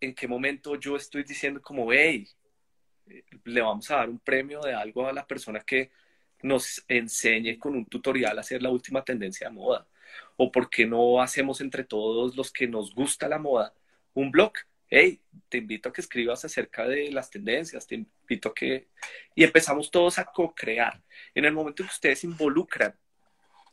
¿en 0.00 0.14
qué 0.14 0.26
momento 0.26 0.76
yo 0.76 0.96
estoy 0.96 1.24
diciendo 1.24 1.60
como, 1.60 1.92
hey, 1.92 2.26
le 3.44 3.60
vamos 3.60 3.90
a 3.90 3.96
dar 3.96 4.08
un 4.08 4.20
premio 4.20 4.60
de 4.60 4.72
algo 4.72 5.06
a 5.06 5.12
la 5.12 5.26
persona 5.26 5.60
que 5.60 5.90
nos 6.42 6.82
enseñe 6.88 7.58
con 7.58 7.74
un 7.74 7.86
tutorial 7.86 8.38
a 8.38 8.40
hacer 8.40 8.62
la 8.62 8.70
última 8.70 9.04
tendencia 9.04 9.48
de 9.48 9.54
moda? 9.54 9.86
¿O 10.36 10.50
por 10.52 10.70
qué 10.70 10.86
no 10.86 11.20
hacemos 11.20 11.60
entre 11.60 11.84
todos 11.84 12.36
los 12.36 12.52
que 12.52 12.68
nos 12.68 12.94
gusta 12.94 13.28
la 13.28 13.38
moda 13.38 13.74
un 14.14 14.30
blog? 14.30 14.52
Hey, 14.88 15.20
te 15.48 15.58
invito 15.58 15.88
a 15.88 15.92
que 15.92 16.02
escribas 16.02 16.44
acerca 16.44 16.86
de 16.86 17.10
las 17.10 17.30
tendencias, 17.30 17.84
te 17.86 17.96
invito 17.96 18.50
a 18.50 18.54
que... 18.54 18.88
Y 19.34 19.42
empezamos 19.42 19.90
todos 19.90 20.18
a 20.20 20.24
co-crear. 20.26 21.02
En 21.34 21.44
el 21.46 21.52
momento 21.52 21.82
que 21.82 21.90
ustedes 21.90 22.22
involucran 22.22 22.94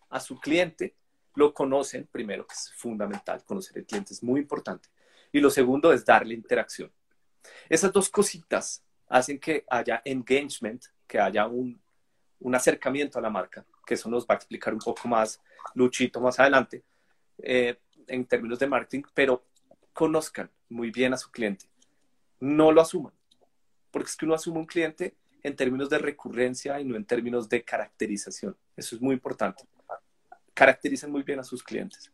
a 0.10 0.20
su 0.20 0.40
cliente, 0.40 0.96
lo 1.36 1.54
conocen 1.54 2.08
primero, 2.12 2.46
que 2.46 2.54
es 2.54 2.72
fundamental, 2.76 3.44
conocer 3.46 3.78
el 3.78 3.86
cliente 3.86 4.14
es 4.14 4.24
muy 4.24 4.42
importante. 4.42 4.90
Y 5.32 5.40
lo 5.40 5.50
segundo 5.50 5.94
es 5.94 6.06
darle 6.06 6.34
interacción. 6.34 6.92
Esas 7.70 7.92
dos 7.92 8.10
cositas 8.10 8.84
hacen 9.08 9.40
que 9.40 9.66
haya 9.70 10.02
engagement, 10.06 10.86
que 11.08 11.20
haya 11.20 11.48
un, 11.48 11.82
un 12.40 12.56
acercamiento 12.56 13.18
a 13.18 13.22
la 13.22 13.30
marca, 13.30 13.66
que 13.86 13.94
eso 13.94 14.10
nos 14.10 14.24
va 14.24 14.36
a 14.36 14.38
explicar 14.38 14.74
un 14.74 14.80
poco 14.80 15.08
más 15.08 15.42
Luchito 15.76 16.20
más 16.20 16.40
adelante 16.40 16.84
eh, 17.38 17.78
en 18.08 18.26
términos 18.26 18.60
de 18.60 18.68
marketing, 18.68 19.04
pero 19.14 19.46
conozcan 19.94 20.50
muy 20.70 20.92
bien 20.92 21.14
a 21.14 21.18
su 21.18 21.32
cliente. 21.32 21.66
No 22.40 22.72
lo 22.72 22.82
asuman, 22.82 23.14
porque 23.92 24.10
es 24.10 24.16
que 24.16 24.26
uno 24.26 24.36
asume 24.36 24.60
un 24.60 24.66
cliente 24.66 25.16
en 25.44 25.56
términos 25.56 25.90
de 25.90 26.00
recurrencia 26.00 26.80
y 26.80 26.86
no 26.86 26.96
en 26.96 27.06
términos 27.06 27.48
de 27.48 27.64
caracterización. 27.64 28.56
Eso 28.76 28.96
es 28.96 29.02
muy 29.02 29.14
importante 29.14 29.64
caracterizan 30.54 31.12
muy 31.12 31.24
bien 31.24 31.40
a 31.40 31.44
sus 31.44 31.64
clientes. 31.64 32.12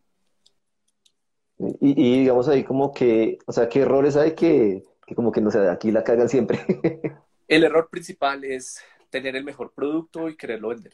Y, 1.80 2.20
digamos 2.20 2.48
ahí 2.48 2.64
como 2.64 2.94
que, 2.94 3.40
o 3.48 3.52
sea, 3.52 3.68
¿qué 3.68 3.80
errores 3.80 4.16
hay 4.16 4.36
que, 4.36 4.84
que 5.06 5.16
como 5.16 5.32
que 5.32 5.42
no 5.42 5.50
sé, 5.50 5.68
aquí 5.70 5.92
la 5.92 6.04
cagan 6.04 6.30
siempre? 6.30 6.60
el 7.48 7.64
error 7.64 7.90
principal 7.90 8.44
es 8.44 8.80
tener 9.10 9.36
el 9.36 9.44
mejor 9.44 9.74
producto 9.74 10.30
y 10.30 10.38
quererlo 10.38 10.70
vender. 10.70 10.94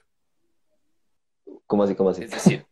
¿Cómo 1.67 1.83
así? 1.83 1.95
¿Cómo 1.95 2.11
así? 2.11 2.23
Es 2.23 2.31
decir, 2.31 2.65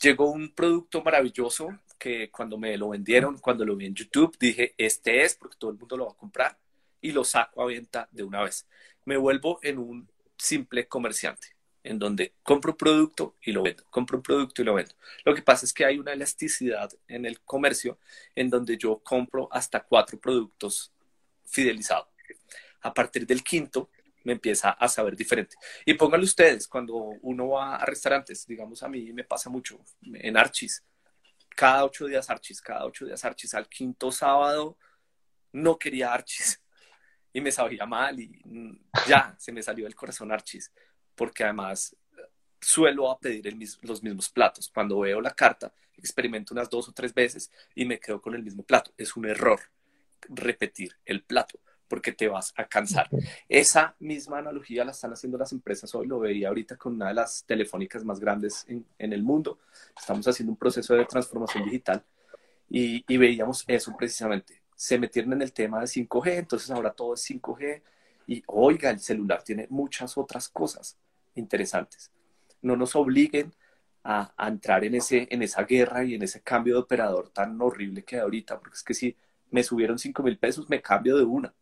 llegó 0.00 0.30
un 0.32 0.52
producto 0.52 1.02
maravilloso 1.02 1.68
que 1.98 2.30
cuando 2.32 2.58
me 2.58 2.76
lo 2.76 2.88
vendieron, 2.88 3.38
cuando 3.38 3.64
lo 3.64 3.76
vi 3.76 3.86
en 3.86 3.94
YouTube, 3.94 4.36
dije, 4.40 4.74
este 4.76 5.22
es 5.22 5.36
porque 5.36 5.56
todo 5.56 5.70
el 5.70 5.78
mundo 5.78 5.96
lo 5.96 6.06
va 6.06 6.12
a 6.12 6.16
comprar 6.16 6.58
y 7.00 7.12
lo 7.12 7.22
saco 7.22 7.62
a 7.62 7.66
venta 7.66 8.08
de 8.10 8.24
una 8.24 8.42
vez. 8.42 8.66
Me 9.04 9.16
vuelvo 9.16 9.60
en 9.62 9.78
un 9.78 10.08
simple 10.36 10.88
comerciante 10.88 11.51
en 11.84 11.98
donde 11.98 12.34
compro 12.42 12.72
un 12.72 12.76
producto 12.76 13.36
y 13.42 13.52
lo 13.52 13.62
vendo, 13.62 13.84
compro 13.90 14.16
un 14.16 14.22
producto 14.22 14.62
y 14.62 14.64
lo 14.64 14.74
vendo. 14.74 14.94
Lo 15.24 15.34
que 15.34 15.42
pasa 15.42 15.66
es 15.66 15.72
que 15.72 15.84
hay 15.84 15.98
una 15.98 16.12
elasticidad 16.12 16.90
en 17.08 17.26
el 17.26 17.40
comercio 17.40 17.98
en 18.34 18.50
donde 18.50 18.76
yo 18.76 18.98
compro 18.98 19.48
hasta 19.50 19.80
cuatro 19.80 20.18
productos 20.18 20.92
fidelizados. 21.44 22.08
A 22.82 22.92
partir 22.92 23.26
del 23.26 23.42
quinto 23.42 23.90
me 24.24 24.32
empieza 24.32 24.70
a 24.70 24.88
saber 24.88 25.16
diferente. 25.16 25.56
Y 25.84 25.94
pónganlo 25.94 26.24
ustedes, 26.24 26.68
cuando 26.68 26.94
uno 26.94 27.48
va 27.48 27.76
a 27.76 27.84
restaurantes, 27.84 28.46
digamos 28.46 28.82
a 28.82 28.88
mí 28.88 29.12
me 29.12 29.24
pasa 29.24 29.50
mucho 29.50 29.80
en 30.02 30.36
Archis, 30.36 30.84
cada 31.48 31.84
ocho 31.84 32.06
días 32.06 32.30
Archis, 32.30 32.60
cada 32.62 32.84
ocho 32.86 33.04
días 33.04 33.24
Archis, 33.24 33.54
al 33.54 33.68
quinto 33.68 34.10
sábado 34.10 34.78
no 35.52 35.78
quería 35.78 36.12
Archis 36.12 36.62
y 37.32 37.40
me 37.40 37.52
sabía 37.52 37.84
mal 37.86 38.18
y 38.20 38.40
ya 39.06 39.34
se 39.38 39.52
me 39.52 39.62
salió 39.62 39.84
del 39.84 39.94
corazón 39.94 40.32
Archis 40.32 40.72
porque 41.14 41.44
además 41.44 41.96
suelo 42.60 43.10
a 43.10 43.18
pedir 43.18 43.56
los 43.82 44.02
mismos 44.02 44.28
platos. 44.30 44.70
Cuando 44.72 45.00
veo 45.00 45.20
la 45.20 45.34
carta, 45.34 45.72
experimento 45.96 46.54
unas 46.54 46.70
dos 46.70 46.88
o 46.88 46.92
tres 46.92 47.12
veces 47.12 47.50
y 47.74 47.84
me 47.84 47.98
quedo 47.98 48.20
con 48.20 48.34
el 48.34 48.42
mismo 48.42 48.62
plato. 48.62 48.92
Es 48.96 49.16
un 49.16 49.26
error 49.26 49.60
repetir 50.28 50.96
el 51.04 51.22
plato 51.22 51.58
porque 51.88 52.12
te 52.12 52.26
vas 52.26 52.54
a 52.56 52.66
cansar. 52.66 53.10
Esa 53.48 53.94
misma 53.98 54.38
analogía 54.38 54.82
la 54.82 54.92
están 54.92 55.12
haciendo 55.12 55.36
las 55.36 55.52
empresas 55.52 55.94
hoy, 55.94 56.06
lo 56.06 56.20
veía 56.20 56.48
ahorita 56.48 56.76
con 56.76 56.94
una 56.94 57.08
de 57.08 57.14
las 57.14 57.44
telefónicas 57.44 58.02
más 58.02 58.18
grandes 58.18 58.64
en, 58.66 58.86
el 58.98 59.22
mundo. 59.22 59.58
Estamos 59.94 60.26
haciendo 60.26 60.52
un 60.52 60.56
proceso 60.56 60.94
de 60.94 61.04
transformación 61.04 61.64
digital 61.64 62.02
y, 62.70 63.04
y 63.06 63.16
veíamos 63.18 63.64
eso 63.66 63.94
precisamente. 63.94 64.62
Se 64.74 64.98
metieron 64.98 65.34
en 65.34 65.42
el 65.42 65.52
tema 65.52 65.80
de 65.80 65.86
5G, 65.86 66.38
entonces 66.38 66.70
ahora 66.70 66.92
todo 66.94 67.12
es 67.12 67.28
5G, 67.28 67.82
y 68.26 68.42
oiga, 68.46 68.90
el 68.90 69.00
celular 69.00 69.42
tiene 69.42 69.66
muchas 69.70 70.16
otras 70.16 70.48
cosas 70.48 70.98
interesantes. 71.34 72.10
No 72.60 72.76
nos 72.76 72.94
obliguen 72.96 73.52
a, 74.04 74.32
entrar 74.48 74.84
en, 74.84 74.94
ese, 74.94 75.28
en 75.30 75.42
esa 75.42 75.64
guerra 75.64 76.04
y 76.04 76.14
en 76.14 76.22
ese 76.22 76.42
cambio 76.42 76.74
de 76.74 76.80
operador 76.80 77.30
tan 77.30 77.60
horrible 77.60 78.04
que 78.04 78.16
hay 78.16 78.22
ahorita, 78.22 78.58
porque 78.58 78.76
es 78.76 78.82
que 78.82 78.94
si 78.94 79.16
me 79.50 79.62
subieron 79.62 79.98
5 79.98 80.22
mil 80.22 80.38
pesos, 80.38 80.68
me 80.68 80.80
cambio 80.80 81.16
de 81.16 81.24
una 81.24 81.54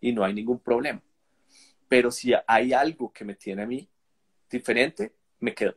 y 0.00 0.12
no 0.12 0.24
hay 0.24 0.34
ningún 0.34 0.58
problema. 0.58 1.02
Pero 1.88 2.10
si 2.10 2.32
hay 2.46 2.72
algo 2.72 3.12
que 3.12 3.24
me 3.24 3.34
tiene 3.34 3.62
a 3.62 3.66
mí 3.66 3.88
diferente, 4.50 5.14
me 5.40 5.54
quedo. 5.54 5.76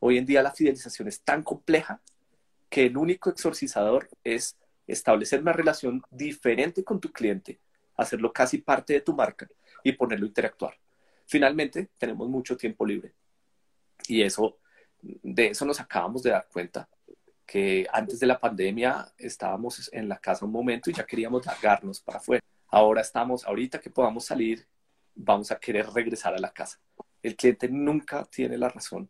Hoy 0.00 0.18
en 0.18 0.26
día 0.26 0.42
la 0.42 0.52
fidelización 0.52 1.08
es 1.08 1.22
tan 1.22 1.42
compleja 1.42 2.00
que 2.68 2.86
el 2.86 2.96
único 2.96 3.30
exorcizador 3.30 4.08
es 4.24 4.56
establecer 4.86 5.40
una 5.40 5.52
relación 5.52 6.02
diferente 6.10 6.84
con 6.84 7.00
tu 7.00 7.10
cliente, 7.12 7.60
hacerlo 7.96 8.32
casi 8.32 8.58
parte 8.58 8.92
de 8.92 9.00
tu 9.00 9.14
marca 9.14 9.48
y 9.88 9.92
ponerlo 9.92 10.26
a 10.26 10.28
interactuar. 10.28 10.74
Finalmente, 11.26 11.90
tenemos 11.96 12.28
mucho 12.28 12.56
tiempo 12.56 12.84
libre 12.84 13.14
y 14.08 14.22
eso, 14.22 14.58
de 15.00 15.48
eso 15.48 15.64
nos 15.64 15.78
acabamos 15.78 16.24
de 16.24 16.30
dar 16.30 16.48
cuenta 16.52 16.88
que 17.46 17.86
antes 17.92 18.18
de 18.18 18.26
la 18.26 18.40
pandemia 18.40 19.12
estábamos 19.16 19.88
en 19.92 20.08
la 20.08 20.18
casa 20.18 20.44
un 20.44 20.50
momento 20.50 20.90
y 20.90 20.92
ya 20.92 21.06
queríamos 21.06 21.46
largarnos 21.46 22.00
para 22.00 22.18
afuera. 22.18 22.42
Ahora 22.66 23.00
estamos, 23.00 23.44
ahorita 23.44 23.80
que 23.80 23.90
podamos 23.90 24.24
salir, 24.24 24.66
vamos 25.14 25.52
a 25.52 25.58
querer 25.60 25.88
regresar 25.90 26.34
a 26.34 26.38
la 26.38 26.50
casa. 26.50 26.80
El 27.22 27.36
cliente 27.36 27.68
nunca 27.68 28.24
tiene 28.24 28.58
la 28.58 28.68
razón 28.68 29.08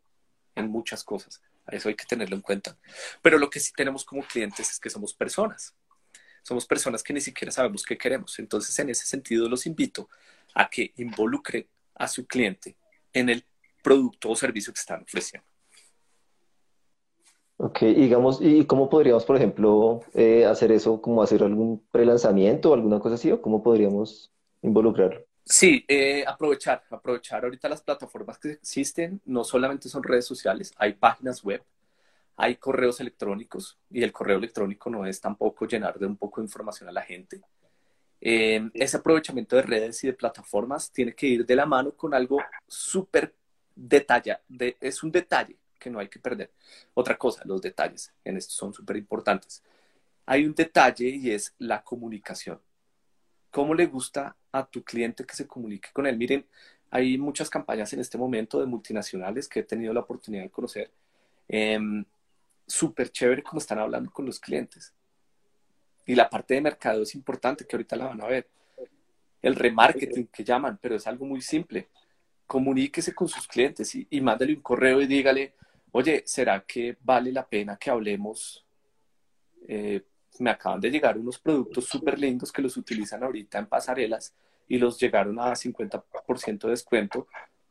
en 0.54 0.68
muchas 0.68 1.02
cosas. 1.02 1.40
Eso 1.68 1.88
hay 1.88 1.95
que 1.95 2.04
tenerlo 2.04 2.37
en 2.37 2.42
cuenta. 2.42 2.76
Pero 3.23 3.38
lo 3.38 3.49
que 3.49 3.61
sí 3.61 3.73
tenemos 3.75 4.04
como 4.04 4.23
clientes 4.23 4.71
es 4.71 4.78
que 4.78 4.90
somos 4.90 5.14
personas. 5.14 5.75
Somos 6.42 6.66
personas 6.66 7.02
que 7.02 7.14
ni 7.14 7.23
siquiera 7.23 7.50
sabemos 7.50 7.83
qué 7.83 7.97
queremos. 7.97 8.38
Entonces, 8.38 8.78
en 8.78 8.90
ese 8.90 9.06
sentido, 9.06 9.49
los 9.49 9.66
invito 9.66 10.09
a 10.56 10.68
que 10.68 10.92
involucre 10.96 11.68
a 11.94 12.08
su 12.08 12.26
cliente 12.26 12.76
en 13.12 13.28
el 13.28 13.44
producto 13.82 14.30
o 14.30 14.36
servicio 14.36 14.72
que 14.72 14.80
están 14.80 15.02
ofreciendo. 15.02 15.46
Ok, 17.58 17.80
digamos, 17.80 18.38
¿y 18.40 18.66
cómo 18.66 18.88
podríamos, 18.88 19.25
por 19.25 19.36
ejemplo, 19.36 20.00
eh, 20.14 20.44
hacer 20.44 20.72
eso, 20.72 21.00
como 21.00 21.22
hacer 21.22 21.42
algún 21.42 21.86
prelanzamiento 21.90 22.70
o 22.70 22.75
alguna 22.75 23.00
cosa 23.00 23.14
así, 23.14 23.30
o 23.30 23.40
cómo 23.40 23.62
podríamos 23.62 24.30
involucrarlo? 24.62 25.25
Sí, 25.44 25.84
eh, 25.88 26.25
aprovechar, 26.26 26.82
aprovechar 26.90 27.44
ahorita 27.44 27.68
las 27.68 27.82
plataformas 27.82 28.38
que 28.38 28.52
existen, 28.52 29.20
no 29.25 29.44
solamente 29.44 29.88
son 29.88 30.02
redes 30.02 30.26
sociales, 30.26 30.72
hay 30.76 30.94
páginas 30.94 31.42
web, 31.44 31.62
hay 32.36 32.56
correos 32.56 33.00
electrónicos 33.00 33.78
y 33.90 34.02
el 34.02 34.12
correo 34.12 34.38
electrónico 34.38 34.90
no 34.90 35.06
es 35.06 35.20
tampoco 35.20 35.66
llenar 35.66 35.98
de 35.98 36.06
un 36.06 36.16
poco 36.16 36.40
de 36.40 36.46
información 36.46 36.88
a 36.88 36.92
la 36.92 37.02
gente. 37.02 37.40
Eh, 38.20 38.70
ese 38.75 38.96
aprovechamiento 38.96 39.56
de 39.56 39.62
redes 39.62 40.02
y 40.02 40.06
de 40.06 40.12
plataformas 40.12 40.90
tiene 40.90 41.14
que 41.14 41.26
ir 41.26 41.46
de 41.46 41.56
la 41.56 41.66
mano 41.66 41.92
con 41.92 42.14
algo 42.14 42.38
súper 42.66 43.35
detallado, 43.75 44.40
de, 44.49 44.76
es 44.80 45.02
un 45.02 45.12
detalle 45.12 45.56
que 45.78 45.90
no 45.90 45.99
hay 45.99 46.08
que 46.08 46.18
perder. 46.18 46.50
Otra 46.94 47.16
cosa, 47.16 47.42
los 47.44 47.61
detalles 47.61 48.12
en 48.25 48.37
esto 48.37 48.54
son 48.54 48.73
súper 48.73 48.96
importantes. 48.96 49.62
Hay 50.25 50.44
un 50.44 50.54
detalle 50.54 51.08
y 51.08 51.30
es 51.30 51.54
la 51.58 51.82
comunicación. 51.82 52.61
¿Cómo 53.50 53.75
le 53.75 53.87
gusta 53.87 54.35
a 54.50 54.66
tu 54.66 54.82
cliente 54.82 55.25
que 55.25 55.37
se 55.37 55.46
comunique 55.46 55.90
con 55.92 56.06
él? 56.06 56.16
Miren, 56.16 56.44
hay 56.90 57.18
muchas 57.18 57.49
campañas 57.49 57.92
en 57.92 58.00
este 58.00 58.18
momento 58.18 58.58
de 58.58 58.66
multinacionales 58.66 59.49
que 59.49 59.61
he 59.61 59.62
tenido 59.62 59.92
la 59.92 60.00
oportunidad 60.00 60.42
de 60.42 60.50
conocer. 60.50 60.90
Eh, 61.49 61.78
súper 62.66 63.11
chévere 63.11 63.42
como 63.42 63.61
están 63.61 63.78
hablando 63.78 64.11
con 64.11 64.26
los 64.26 64.40
clientes. 64.40 64.92
Y 66.06 66.14
la 66.14 66.30
parte 66.30 66.54
de 66.54 66.60
mercado 66.60 67.02
es 67.02 67.14
importante, 67.14 67.66
que 67.66 67.76
ahorita 67.76 67.96
la 67.96 68.06
van 68.06 68.22
a 68.22 68.26
ver. 68.26 68.48
El 69.42 69.56
remarketing 69.56 70.28
que 70.28 70.44
llaman, 70.44 70.78
pero 70.80 70.94
es 70.94 71.06
algo 71.06 71.26
muy 71.26 71.42
simple. 71.42 71.88
Comuníquese 72.46 73.12
con 73.14 73.28
sus 73.28 73.46
clientes 73.46 73.92
y, 73.94 74.20
mándale 74.20 74.54
un 74.54 74.62
correo 74.62 75.02
y 75.02 75.06
dígale, 75.06 75.54
oye, 75.90 76.22
¿será 76.25 76.64
que 76.66 76.96
vale 77.00 77.32
la 77.32 77.46
pena 77.46 77.76
que 77.76 77.90
hablemos? 77.90 78.64
Eh, 79.66 80.02
me 80.38 80.50
acaban 80.50 80.80
de 80.80 80.90
llegar 80.90 81.18
unos 81.18 81.38
productos 81.38 81.86
súper 81.86 82.18
lindos 82.18 82.52
que 82.52 82.62
los 82.62 82.76
utilizan 82.76 83.22
ahorita 83.25 83.58
en 83.58 83.66
pasarelas 83.66 84.34
y 84.68 84.78
los 84.78 84.98
llegaron 84.98 85.38
a 85.40 85.54
50% 85.54 86.66
de 86.66 86.70
descuento 86.70 87.26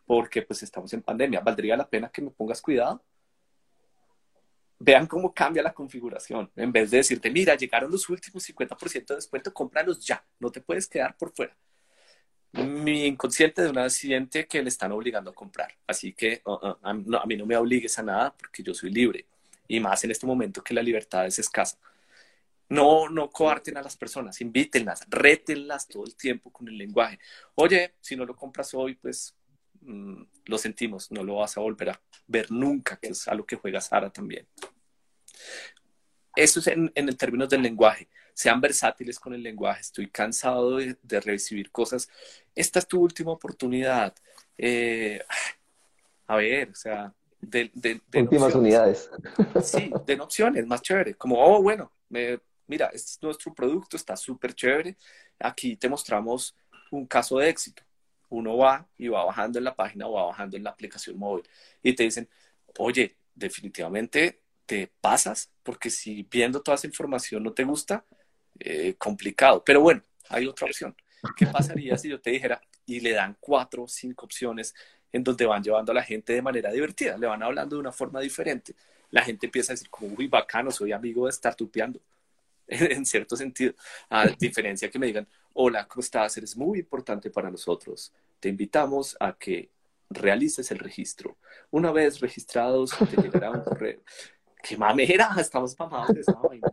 porque 0.06 0.42
pues 0.42 0.63
estamos 0.63 0.92
en 0.94 1.01
pandemia. 1.01 1.39
¿Valdría 1.39 1.77
la 1.77 1.88
pena 1.88 2.10
que 2.10 2.22
me 2.22 2.32
pongas 2.32 2.62
cuidado? 2.62 3.01
Vean 4.79 5.08
cómo 5.08 5.34
cambia 5.34 5.63
la 5.63 5.74
configuración. 5.74 6.51
En 6.55 6.72
vez 6.72 6.91
de 6.91 6.98
decirte, 6.98 7.29
mira, 7.32 7.55
llegaron 7.55 7.91
los 7.91 8.10
últimos 8.10 8.44
50% 8.44 9.08
de 9.08 9.15
descuento, 9.15 9.53
cómpralos 9.53 10.05
ya, 10.05 10.24
no 10.39 10.51
te 10.51 10.62
puedes 10.62 10.88
quedar 10.88 11.15
por 11.17 11.32
fuera. 11.34 11.55
Mi 12.53 13.05
inconsciente 13.05 13.62
de 13.62 13.70
una 13.70 13.89
siguiente 13.89 14.48
que 14.48 14.63
le 14.63 14.70
están 14.70 14.91
obligando 14.91 15.32
a 15.32 15.34
comprar. 15.34 15.75
Así 15.88 16.13
que 16.13 16.41
uh, 16.46 16.51
uh, 16.51 16.77
a, 16.82 16.94
no, 16.94 17.17
a 17.17 17.25
mí 17.25 17.36
no 17.36 17.46
me 17.46 17.58
obligues 17.58 18.00
a 18.00 18.03
nada 18.03 18.34
porque 18.36 18.63
yo 18.63 18.74
soy 18.74 18.91
libre. 18.91 19.25
Y 19.67 19.79
más 19.79 20.03
en 20.03 20.12
este 20.12 20.25
momento 20.25 20.63
que 20.63 20.74
la 20.74 20.82
libertad 20.82 21.25
es 21.25 21.39
escasa. 21.39 21.77
No, 22.70 23.10
no 23.10 23.29
coarten 23.29 23.77
a 23.77 23.82
las 23.82 23.96
personas, 23.96 24.41
invítenlas, 24.41 25.05
rétenlas 25.08 25.88
todo 25.88 26.03
el 26.05 26.15
tiempo 26.15 26.51
con 26.51 26.67
el 26.67 26.77
lenguaje. 26.77 27.20
Oye, 27.55 27.94
si 28.01 28.15
no 28.15 28.25
lo 28.25 28.36
compras 28.36 28.74
hoy, 28.74 28.96
pues 28.96 29.35
mm, 29.86 30.24
lo 30.46 30.58
sentimos, 30.58 31.12
no 31.12 31.24
lo 31.24 31.36
vas 31.38 31.58
a 31.58 31.62
volver 31.62 31.89
a 31.92 32.01
ver 32.27 32.51
nunca, 32.51 32.98
que 32.98 33.10
es 33.10 33.27
a 33.27 33.36
lo 33.36 33.46
que 33.46 33.56
juega 33.56 33.82
Sara 33.82 34.10
también. 34.10 34.48
Eso 36.36 36.60
es 36.60 36.68
en, 36.68 36.92
en 36.96 37.15
términos 37.15 37.50
del 37.50 37.62
lenguaje. 37.62 38.10
Sean 38.34 38.60
versátiles 38.60 39.20
con 39.20 39.34
el 39.34 39.42
lenguaje. 39.42 39.82
Estoy 39.82 40.08
cansado 40.10 40.77
de, 40.77 40.98
de 41.01 41.22
recibir 41.22 41.72
cosas. 41.72 42.10
Esta 42.54 42.80
es 42.80 42.88
tu 42.88 43.00
última 43.00 43.32
oportunidad. 43.32 44.13
Eh, 44.58 45.22
a 46.27 46.36
ver, 46.36 46.70
o 46.70 46.75
sea, 46.75 47.13
de, 47.39 47.72
de, 47.74 48.01
de 48.08 48.22
Últimas 48.22 48.54
unidades. 48.56 49.10
Sí, 49.63 49.92
de 50.06 50.20
opciones, 50.20 50.65
más 50.68 50.82
chévere. 50.82 51.15
Como, 51.15 51.38
oh, 51.39 51.62
bueno, 51.62 51.92
me, 52.10 52.39
mira, 52.68 52.88
este 52.88 53.12
es 53.12 53.20
nuestro 53.22 53.54
producto, 53.54 53.96
está 53.96 54.18
súper 54.18 54.54
chévere. 54.54 54.98
Aquí 55.39 55.77
te 55.77 55.88
mostramos 55.88 56.56
un 56.92 57.06
caso 57.06 57.38
de 57.38 57.50
éxito. 57.50 57.84
Uno 58.36 58.58
va 58.58 58.88
y 58.98 59.08
va 59.08 59.26
bajando 59.26 59.60
en 59.60 59.65
la 59.65 59.76
página 59.76 60.08
o 60.08 60.13
va 60.13 60.26
bajando 60.26 60.58
en 60.58 60.63
la 60.63 60.71
aplicación 60.71 61.17
móvil 61.17 61.43
y 61.82 61.93
te 61.93 62.04
dicen, 62.04 62.28
oye, 62.78 63.15
definitivamente 63.34 64.41
te 64.65 64.91
pasas, 65.02 65.52
porque 65.63 65.89
si 65.89 66.28
viendo 66.30 66.62
toda 66.62 66.76
esa 66.76 66.88
información 66.88 67.43
no 67.43 67.54
te 67.54 67.63
gusta, 67.63 68.06
eh, 68.60 68.95
complicado. 68.98 69.63
Pero 69.63 69.82
bueno, 69.82 70.02
hay 70.30 70.48
otra 70.48 70.67
opción. 70.67 70.95
¿Qué 71.38 71.45
pasaría 71.48 71.98
si 71.98 72.10
yo 72.10 72.19
te 72.19 72.32
dijera 72.32 72.62
y 72.86 73.00
le 73.00 73.12
dan 73.12 73.38
cuatro 73.39 73.84
o 73.84 73.88
cinco 73.88 74.26
opciones 74.26 74.74
en 75.12 75.24
donde 75.24 75.45
van 75.45 75.63
llevando 75.63 75.91
a 75.91 75.95
la 75.95 76.04
gente 76.04 76.34
de 76.34 76.41
manera 76.41 76.71
divertida? 76.71 77.17
Le 77.17 77.28
van 77.28 77.43
hablando 77.43 77.76
de 77.76 77.80
una 77.82 77.91
forma 77.91 78.19
diferente. 78.19 78.76
La 79.12 79.21
gente 79.24 79.45
empieza 79.45 79.71
a 79.71 79.76
decir, 79.76 79.89
como, 79.89 80.13
uy, 80.17 80.28
bacano, 80.28 80.71
soy 80.71 80.91
amigo 80.91 81.26
de 81.26 81.32
estar 81.32 81.56
tupeando. 81.56 82.00
en 82.67 83.06
cierto 83.06 83.36
sentido. 83.36 83.74
A 84.10 84.28
diferencia 84.28 84.89
que 84.89 85.00
me 85.00 85.08
digan, 85.08 85.28
hola, 85.58 85.88
¿cómo 85.88 86.02
estás? 86.02 86.38
Eres 86.38 86.56
muy 86.56 86.80
importante 86.80 87.30
para 87.30 87.50
nosotros. 87.50 88.13
Te 88.39 88.50
invitamos 88.50 89.18
a 89.20 89.34
que 89.34 89.70
realices 90.10 90.70
el 90.72 90.80
registro. 90.80 91.38
Una 91.72 91.91
vez 91.91 92.20
registrados, 92.20 92.91
te 92.91 93.22
llegará 93.22 93.52
un 93.52 93.62
correo 93.63 94.02
qué 94.65 94.78
mamera, 94.78 95.30
estamos 95.39 95.78
mamados 95.78 96.13
de 96.13 96.22
esa 96.22 96.34
vaina. 96.34 96.68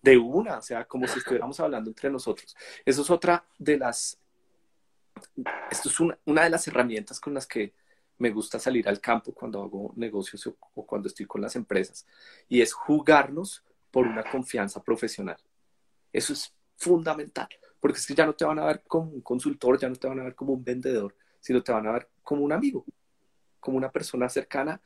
De 0.00 0.16
una, 0.16 0.58
o 0.58 0.62
sea, 0.62 0.84
como 0.84 1.06
si 1.06 1.18
estuviéramos 1.18 1.60
hablando 1.60 1.90
entre 1.90 2.10
nosotros. 2.10 2.56
Eso 2.84 3.02
es 3.02 3.10
otra 3.10 3.44
de 3.58 3.78
las, 3.78 4.18
esto 5.70 5.88
es 5.88 6.00
una, 6.00 6.18
una 6.24 6.44
de 6.44 6.50
las 6.50 6.66
herramientas 6.66 7.20
con 7.20 7.34
las 7.34 7.46
que 7.46 7.72
me 8.18 8.30
gusta 8.30 8.58
salir 8.58 8.88
al 8.88 9.00
campo 9.00 9.32
cuando 9.32 9.62
hago 9.62 9.92
negocios 9.96 10.46
o, 10.46 10.56
o 10.74 10.86
cuando 10.86 11.08
estoy 11.08 11.26
con 11.26 11.40
las 11.40 11.54
empresas, 11.54 12.06
y 12.48 12.60
es 12.60 12.72
jugarnos 12.72 13.62
por 13.90 14.06
una 14.06 14.24
confianza 14.24 14.82
profesional. 14.82 15.38
Eso 16.12 16.32
es 16.32 16.52
fundamental, 16.76 17.48
porque 17.82 17.98
es 17.98 18.06
que 18.06 18.14
ya 18.14 18.24
no 18.24 18.32
te 18.32 18.44
van 18.44 18.60
a 18.60 18.64
ver 18.64 18.84
como 18.86 19.10
un 19.10 19.22
consultor, 19.22 19.76
ya 19.76 19.88
no 19.88 19.96
te 19.96 20.06
van 20.06 20.20
a 20.20 20.22
ver 20.22 20.36
como 20.36 20.52
un 20.52 20.62
vendedor, 20.62 21.16
sino 21.40 21.64
te 21.64 21.72
van 21.72 21.84
a 21.88 21.90
ver 21.90 22.08
como 22.22 22.42
un 22.42 22.52
amigo, 22.52 22.84
como 23.58 23.76
una 23.76 23.90
persona 23.90 24.28
cercana 24.28 24.80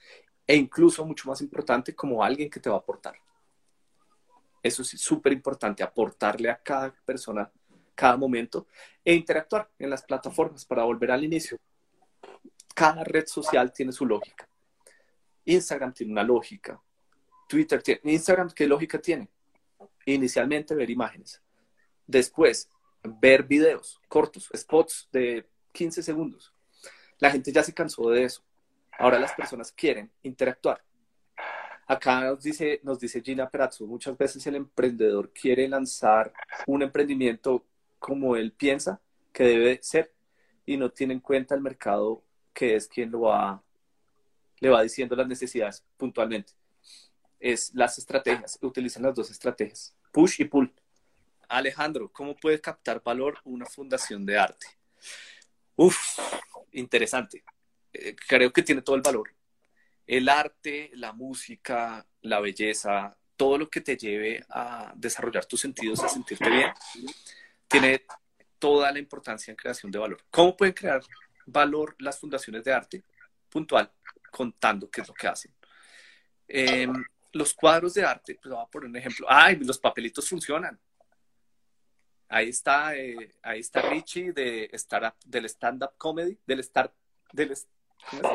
e 0.46 0.56
incluso, 0.56 1.04
mucho 1.04 1.28
más 1.28 1.42
importante, 1.42 1.94
como 1.94 2.24
alguien 2.24 2.48
que 2.48 2.58
te 2.58 2.70
va 2.70 2.76
a 2.76 2.78
aportar. 2.78 3.14
Eso 4.62 4.80
es 4.80 4.88
súper 4.98 5.34
importante, 5.34 5.82
aportarle 5.82 6.48
a 6.48 6.56
cada 6.56 6.90
persona 7.04 7.52
cada 7.94 8.16
momento 8.16 8.66
e 9.04 9.12
interactuar 9.12 9.70
en 9.78 9.90
las 9.90 10.02
plataformas 10.02 10.64
para 10.64 10.84
volver 10.84 11.10
al 11.10 11.22
inicio. 11.22 11.58
Cada 12.74 13.04
red 13.04 13.26
social 13.26 13.74
tiene 13.74 13.92
su 13.92 14.06
lógica. 14.06 14.48
Instagram 15.44 15.92
tiene 15.92 16.12
una 16.12 16.22
lógica. 16.22 16.80
Twitter 17.46 17.82
tiene. 17.82 18.00
Instagram, 18.04 18.52
¿qué 18.52 18.66
lógica 18.66 18.98
tiene? 18.98 19.28
Inicialmente 20.06 20.74
ver 20.74 20.88
imágenes. 20.88 21.42
Después, 22.06 22.70
ver 23.06 23.44
videos 23.44 24.00
cortos, 24.08 24.48
spots 24.54 25.08
de 25.12 25.48
15 25.72 26.02
segundos. 26.02 26.52
La 27.18 27.30
gente 27.30 27.52
ya 27.52 27.62
se 27.62 27.74
cansó 27.74 28.10
de 28.10 28.24
eso. 28.24 28.42
Ahora 28.98 29.18
las 29.18 29.32
personas 29.32 29.72
quieren 29.72 30.10
interactuar. 30.22 30.82
Acá 31.86 32.20
nos 32.20 32.42
dice, 32.42 32.80
nos 32.82 32.98
dice 32.98 33.22
Gina 33.22 33.48
Perazzo, 33.48 33.86
muchas 33.86 34.18
veces 34.18 34.44
el 34.46 34.56
emprendedor 34.56 35.30
quiere 35.32 35.68
lanzar 35.68 36.32
un 36.66 36.82
emprendimiento 36.82 37.64
como 37.98 38.36
él 38.36 38.52
piensa 38.52 39.00
que 39.32 39.44
debe 39.44 39.78
ser 39.82 40.12
y 40.64 40.76
no 40.76 40.90
tiene 40.90 41.14
en 41.14 41.20
cuenta 41.20 41.54
el 41.54 41.60
mercado 41.60 42.24
que 42.52 42.74
es 42.74 42.88
quien 42.88 43.10
lo 43.12 43.20
va, 43.20 43.62
le 44.58 44.68
va 44.68 44.82
diciendo 44.82 45.14
las 45.14 45.28
necesidades 45.28 45.84
puntualmente. 45.96 46.54
Es 47.38 47.72
las 47.74 47.98
estrategias, 47.98 48.58
utilizan 48.62 49.04
las 49.04 49.14
dos 49.14 49.30
estrategias, 49.30 49.94
push 50.10 50.40
y 50.40 50.44
pull. 50.44 50.72
Alejandro, 51.48 52.10
¿cómo 52.12 52.36
puede 52.36 52.60
captar 52.60 53.02
valor 53.02 53.38
una 53.44 53.66
fundación 53.66 54.24
de 54.24 54.38
arte? 54.38 54.66
Uf, 55.76 56.18
interesante. 56.72 57.44
Eh, 57.92 58.14
creo 58.28 58.52
que 58.52 58.62
tiene 58.62 58.82
todo 58.82 58.96
el 58.96 59.02
valor. 59.02 59.32
El 60.06 60.28
arte, 60.28 60.90
la 60.94 61.12
música, 61.12 62.06
la 62.22 62.40
belleza, 62.40 63.16
todo 63.36 63.58
lo 63.58 63.68
que 63.68 63.80
te 63.80 63.96
lleve 63.96 64.44
a 64.48 64.92
desarrollar 64.96 65.44
tus 65.46 65.60
sentidos, 65.60 66.02
a 66.02 66.08
sentirte 66.08 66.48
bien, 66.48 66.72
tiene 67.68 68.04
toda 68.58 68.90
la 68.92 68.98
importancia 68.98 69.50
en 69.50 69.56
creación 69.56 69.92
de 69.92 69.98
valor. 69.98 70.24
¿Cómo 70.30 70.56
pueden 70.56 70.74
crear 70.74 71.02
valor 71.44 71.94
las 71.98 72.18
fundaciones 72.18 72.64
de 72.64 72.72
arte? 72.72 73.04
Puntual, 73.48 73.90
contando 74.30 74.90
qué 74.90 75.02
es 75.02 75.08
lo 75.08 75.14
que 75.14 75.28
hacen. 75.28 75.54
Eh, 76.48 76.88
los 77.32 77.52
cuadros 77.54 77.94
de 77.94 78.04
arte, 78.04 78.38
pues 78.40 78.54
voy 78.54 78.62
a 78.62 78.66
poner 78.66 78.88
un 78.88 78.96
ejemplo. 78.96 79.26
Ay, 79.28 79.56
los 79.56 79.78
papelitos 79.78 80.28
funcionan. 80.28 80.78
Ahí 82.28 82.48
está, 82.48 82.96
eh, 82.96 83.32
ahí 83.42 83.60
está 83.60 83.82
Richie 83.82 84.32
de 84.32 84.68
startup, 84.72 85.14
del 85.24 85.44
stand-up 85.46 85.92
comedy, 85.96 86.36
del, 86.46 86.62
start, 86.62 86.92
del, 87.32 87.54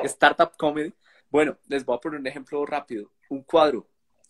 Startup 0.04 0.56
Comedy. 0.58 0.93
Bueno, 1.30 1.58
les 1.67 1.86
voy 1.86 1.97
a 1.97 1.99
poner 1.99 2.19
un 2.19 2.27
ejemplo 2.27 2.65
rápido. 2.65 3.12
Un 3.30 3.43
cuadro, 3.43 3.88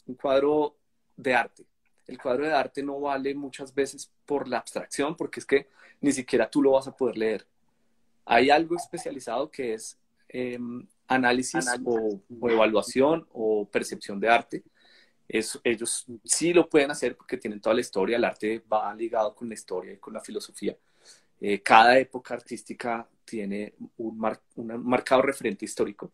un 0.07 0.15
cuadro 0.15 0.75
de 1.15 1.35
arte. 1.35 1.65
El 2.07 2.19
cuadro 2.19 2.45
de 2.45 2.53
arte 2.53 2.83
no 2.83 2.99
vale 2.99 3.33
muchas 3.35 3.73
veces 3.73 4.11
por 4.25 4.47
la 4.47 4.57
abstracción, 4.57 5.15
porque 5.15 5.39
es 5.39 5.45
que 5.45 5.67
ni 6.01 6.11
siquiera 6.11 6.49
tú 6.49 6.61
lo 6.61 6.71
vas 6.71 6.87
a 6.87 6.95
poder 6.95 7.17
leer. 7.17 7.45
Hay 8.25 8.49
algo 8.49 8.75
especializado 8.75 9.49
que 9.49 9.73
es 9.73 9.97
eh, 10.29 10.57
análisis 11.07 11.65
o, 11.85 12.21
evaluación 12.49 13.27
o 13.33 13.65
percepción 13.65 14.19
de 14.19 14.29
arte. 14.29 14.63
Ellos 15.63 16.05
sí 16.23 16.53
lo 16.53 16.69
pueden 16.69 16.91
hacer 16.91 17.15
porque 17.15 17.37
tienen 17.37 17.61
toda 17.61 17.75
la 17.75 17.81
historia, 17.81 18.17
el 18.17 18.25
arte 18.25 18.63
va 18.71 18.93
ligado 18.93 19.33
con 19.33 19.47
la 19.47 19.53
historia 19.53 19.93
y 19.93 19.97
con 19.97 20.13
la 20.13 20.19
filosofía. 20.19 20.75
Eh, 21.39 21.61
cada 21.61 21.97
época 21.97 22.33
artística 22.33 23.07
tiene 23.25 23.73
un, 23.97 24.37
un, 24.55 24.83
marcado 24.83 25.21
referente 25.21 25.65
histórico. 25.65 26.11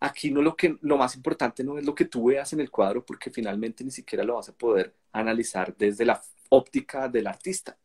Aquí 0.00 0.30
no 0.30 0.42
lo, 0.42 0.54
que, 0.56 0.76
lo 0.82 0.96
más 0.98 1.16
importante 1.16 1.64
no 1.64 1.78
es 1.78 1.84
lo 1.84 1.94
que 1.94 2.04
tú 2.04 2.26
veas 2.26 2.52
en 2.52 2.60
el 2.60 2.70
cuadro, 2.70 3.04
porque 3.04 3.30
finalmente 3.30 3.82
ni 3.82 3.90
siquiera 3.90 4.24
lo 4.24 4.34
vas 4.36 4.50
a 4.50 4.52
poder 4.52 4.94
analizar 5.12 5.74
desde 5.76 6.04
la 6.04 6.22
óptica 6.50 7.08
del 7.08 7.26
artista. 7.26 7.76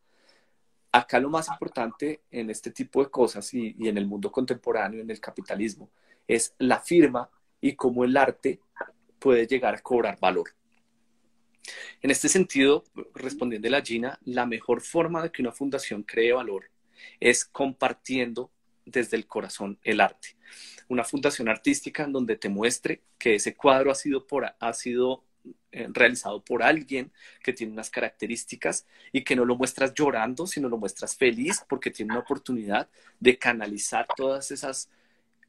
Acá 0.91 1.19
lo 1.19 1.29
más 1.29 1.47
importante 1.47 2.21
en 2.31 2.49
este 2.49 2.71
tipo 2.71 3.03
de 3.03 3.09
cosas 3.09 3.53
y, 3.53 3.75
y 3.79 3.87
en 3.87 3.97
el 3.97 4.07
mundo 4.07 4.31
contemporáneo, 4.31 5.01
en 5.01 5.09
el 5.09 5.21
capitalismo, 5.21 5.89
es 6.27 6.53
la 6.57 6.79
firma 6.79 7.29
y 7.61 7.75
cómo 7.75 8.03
el 8.03 8.17
arte 8.17 8.59
puede 9.19 9.47
llegar 9.47 9.75
a 9.75 9.79
cobrar 9.79 10.19
valor. 10.19 10.53
En 12.01 12.11
este 12.11 12.29
sentido, 12.29 12.83
respondiendo 13.13 13.67
a 13.67 13.71
la 13.71 13.81
Gina, 13.81 14.19
la 14.23 14.45
mejor 14.45 14.81
forma 14.81 15.21
de 15.21 15.31
que 15.31 15.41
una 15.41 15.51
fundación 15.51 16.03
cree 16.03 16.33
valor 16.33 16.69
es 17.19 17.45
compartiendo 17.45 18.51
desde 18.85 19.17
el 19.17 19.27
corazón 19.27 19.77
el 19.83 20.01
arte. 20.01 20.35
Una 20.87 21.03
fundación 21.03 21.49
artística 21.49 22.03
en 22.03 22.13
donde 22.13 22.35
te 22.35 22.49
muestre 22.49 23.03
que 23.17 23.35
ese 23.35 23.55
cuadro 23.55 23.91
ha 23.91 23.95
sido, 23.95 24.25
por, 24.25 24.55
ha 24.59 24.73
sido 24.73 25.23
eh, 25.71 25.87
realizado 25.91 26.43
por 26.43 26.63
alguien 26.63 27.11
que 27.43 27.53
tiene 27.53 27.73
unas 27.73 27.89
características 27.89 28.87
y 29.11 29.23
que 29.23 29.35
no 29.35 29.45
lo 29.45 29.55
muestras 29.55 29.93
llorando, 29.93 30.47
sino 30.47 30.69
lo 30.69 30.77
muestras 30.77 31.15
feliz 31.15 31.63
porque 31.67 31.91
tiene 31.91 32.13
una 32.13 32.21
oportunidad 32.21 32.89
de 33.19 33.37
canalizar 33.37 34.07
todas 34.15 34.49
esas 34.51 34.89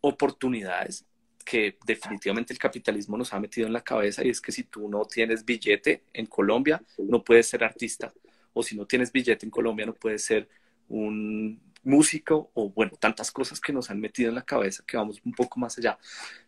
oportunidades 0.03 1.07
que 1.45 1.79
definitivamente 1.85 2.53
el 2.53 2.59
capitalismo 2.59 3.17
nos 3.17 3.33
ha 3.33 3.41
metido 3.41 3.67
en 3.67 3.73
la 3.73 3.83
cabeza 3.83 4.25
y 4.25 4.31
es 4.31 4.41
que 4.41 4.53
si 4.53 4.65
tú 4.65 4.89
no 4.89 5.05
tienes 5.05 5.45
billete 5.45 6.05
en 6.13 6.27
Colombia, 6.27 6.83
no 6.99 7.23
puedes 7.23 7.49
ser 7.49 7.65
artista. 7.65 8.13
O 8.53 8.63
si 8.63 8.77
no 8.77 8.87
tienes 8.87 9.13
billete 9.13 9.47
en 9.47 9.51
Colombia, 9.51 9.87
no 9.87 9.95
puedes 9.95 10.25
ser 10.25 10.49
un 10.89 11.61
músico 11.83 12.51
o 12.55 12.71
bueno, 12.71 12.93
tantas 12.99 13.31
cosas 13.31 13.61
que 13.61 13.73
nos 13.73 13.91
han 13.91 14.01
metido 14.01 14.29
en 14.29 14.35
la 14.35 14.43
cabeza 14.45 14.85
que 14.87 14.97
vamos 14.97 15.21
un 15.25 15.33
poco 15.33 15.59
más 15.59 15.79
allá. 15.79 15.99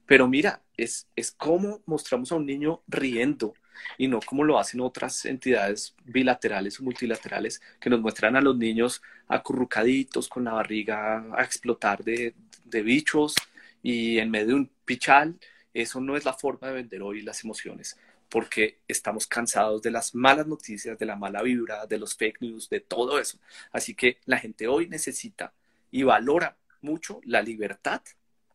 Pero 0.06 0.28
mira, 0.28 0.62
es, 0.76 1.08
es 1.16 1.32
como 1.32 1.80
mostramos 1.86 2.32
a 2.32 2.36
un 2.36 2.46
niño 2.46 2.82
riendo 2.86 3.54
y 3.96 4.08
no 4.08 4.20
como 4.20 4.44
lo 4.44 4.58
hacen 4.58 4.80
otras 4.80 5.24
entidades 5.24 5.94
bilaterales 6.04 6.78
o 6.78 6.84
multilaterales 6.84 7.60
que 7.80 7.90
nos 7.90 8.00
muestran 8.00 8.36
a 8.36 8.40
los 8.40 8.56
niños 8.56 9.02
acurrucaditos 9.28 10.28
con 10.28 10.44
la 10.44 10.52
barriga 10.52 11.24
a 11.34 11.42
explotar 11.42 12.04
de, 12.04 12.34
de 12.64 12.82
bichos 12.82 13.34
y 13.82 14.18
en 14.18 14.30
medio 14.30 14.48
de 14.48 14.54
un 14.54 14.70
pichal. 14.92 15.38
Eso 15.72 16.00
no 16.00 16.16
es 16.16 16.24
la 16.24 16.34
forma 16.34 16.68
de 16.68 16.74
vender 16.74 17.02
hoy 17.02 17.22
las 17.22 17.42
emociones 17.44 17.96
porque 18.28 18.78
estamos 18.88 19.26
cansados 19.26 19.82
de 19.82 19.90
las 19.90 20.14
malas 20.14 20.46
noticias, 20.46 20.98
de 20.98 21.04
la 21.04 21.16
mala 21.16 21.42
vibra, 21.42 21.86
de 21.86 21.98
los 21.98 22.14
fake 22.14 22.40
news, 22.40 22.70
de 22.70 22.80
todo 22.80 23.18
eso. 23.18 23.38
Así 23.72 23.94
que 23.94 24.16
la 24.24 24.38
gente 24.38 24.66
hoy 24.68 24.88
necesita 24.88 25.52
y 25.90 26.02
valora 26.02 26.56
mucho 26.80 27.20
la 27.24 27.42
libertad. 27.42 28.00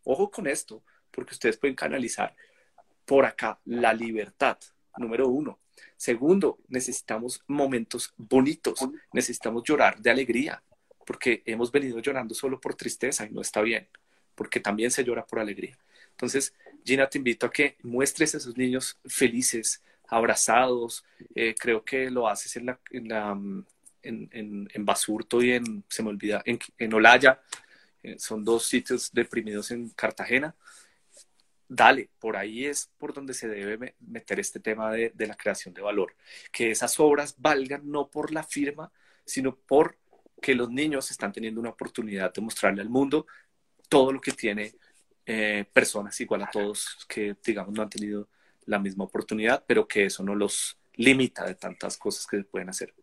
Ojo 0.03 0.31
con 0.31 0.47
esto, 0.47 0.81
porque 1.11 1.35
ustedes 1.35 1.57
pueden 1.57 1.75
canalizar 1.75 2.35
por 3.05 3.23
acá 3.25 3.59
la 3.65 3.93
libertad, 3.93 4.57
número 4.97 5.27
uno. 5.27 5.59
Segundo, 5.95 6.57
necesitamos 6.69 7.43
momentos 7.45 8.15
bonitos, 8.17 8.79
necesitamos 9.13 9.63
llorar 9.63 9.99
de 9.99 10.09
alegría, 10.09 10.63
porque 11.05 11.43
hemos 11.45 11.71
venido 11.71 11.99
llorando 11.99 12.33
solo 12.33 12.59
por 12.59 12.73
tristeza 12.73 13.27
y 13.27 13.29
no 13.29 13.41
está 13.41 13.61
bien, 13.61 13.87
porque 14.33 14.59
también 14.59 14.89
se 14.89 15.03
llora 15.03 15.23
por 15.23 15.37
alegría. 15.37 15.77
Entonces, 16.17 16.55
Gina, 16.83 17.07
te 17.07 17.19
invito 17.19 17.45
a 17.45 17.51
que 17.51 17.77
muestres 17.83 18.33
a 18.33 18.39
esos 18.39 18.57
niños 18.57 18.97
felices, 19.05 19.83
abrazados. 20.07 21.05
Eh, 21.35 21.53
creo 21.53 21.85
que 21.85 22.09
lo 22.09 22.27
haces 22.27 22.55
en, 22.55 22.65
la, 22.65 22.79
la, 22.91 23.39
en, 24.01 24.67
en, 24.73 24.85
Basurto 24.85 25.43
y 25.43 25.51
en, 25.51 25.83
se 25.87 26.01
me 26.01 26.09
olvida, 26.09 26.41
en, 26.43 26.57
en 26.79 26.93
Olaya. 26.93 27.39
Eh, 28.01 28.15
son 28.17 28.43
dos 28.43 28.65
sitios 28.65 29.11
deprimidos 29.13 29.69
en 29.69 29.89
Cartagena. 29.89 30.55
Dale, 31.69 32.09
por 32.17 32.35
ahí 32.35 32.65
es 32.65 32.89
por 32.97 33.13
donde 33.13 33.35
se 33.35 33.47
debe 33.47 33.93
meter 33.99 34.39
este 34.39 34.59
tema 34.59 34.91
de, 34.91 35.11
de 35.13 35.27
la 35.27 35.35
creación 35.35 35.75
de 35.75 35.83
valor. 35.83 36.15
Que 36.51 36.71
esas 36.71 36.99
obras 36.99 37.35
valgan 37.37 37.91
no 37.91 38.09
por 38.09 38.33
la 38.33 38.41
firma, 38.41 38.91
sino 39.23 39.55
por 39.55 39.99
que 40.41 40.55
los 40.55 40.71
niños 40.71 41.11
están 41.11 41.31
teniendo 41.31 41.59
una 41.59 41.69
oportunidad 41.69 42.33
de 42.33 42.41
mostrarle 42.41 42.81
al 42.81 42.89
mundo 42.89 43.27
todo 43.87 44.11
lo 44.11 44.19
que 44.19 44.31
tiene 44.31 44.73
eh, 45.29 45.65
personas 45.73 46.19
igual 46.21 46.43
a 46.43 46.49
todos 46.49 47.05
que, 47.07 47.35
digamos, 47.45 47.73
no 47.73 47.81
han 47.81 47.89
tenido 47.89 48.29
la 48.65 48.79
misma 48.79 49.03
oportunidad, 49.03 49.63
pero 49.67 49.85
que 49.85 50.05
eso 50.05 50.23
no 50.23 50.33
los 50.33 50.77
limita 50.93 51.45
de 51.45 51.55
tantas 51.55 51.97
cosas 51.97 52.25
que 52.25 52.37
se 52.37 52.43
pueden 52.45 52.69
hacer. 52.69 52.93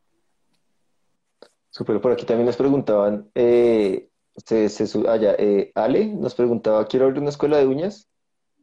Super, 1.68 2.00
por 2.00 2.12
aquí 2.12 2.24
también 2.24 2.46
nos 2.46 2.56
preguntaban, 2.56 3.30
eh, 3.34 4.08
se, 4.36 4.68
allá, 5.06 5.34
eh, 5.38 5.70
Ale 5.74 6.06
nos 6.06 6.34
preguntaba, 6.34 6.86
quiero 6.86 7.06
abrir 7.06 7.20
una 7.20 7.30
escuela 7.30 7.58
de 7.58 7.66
uñas, 7.66 8.08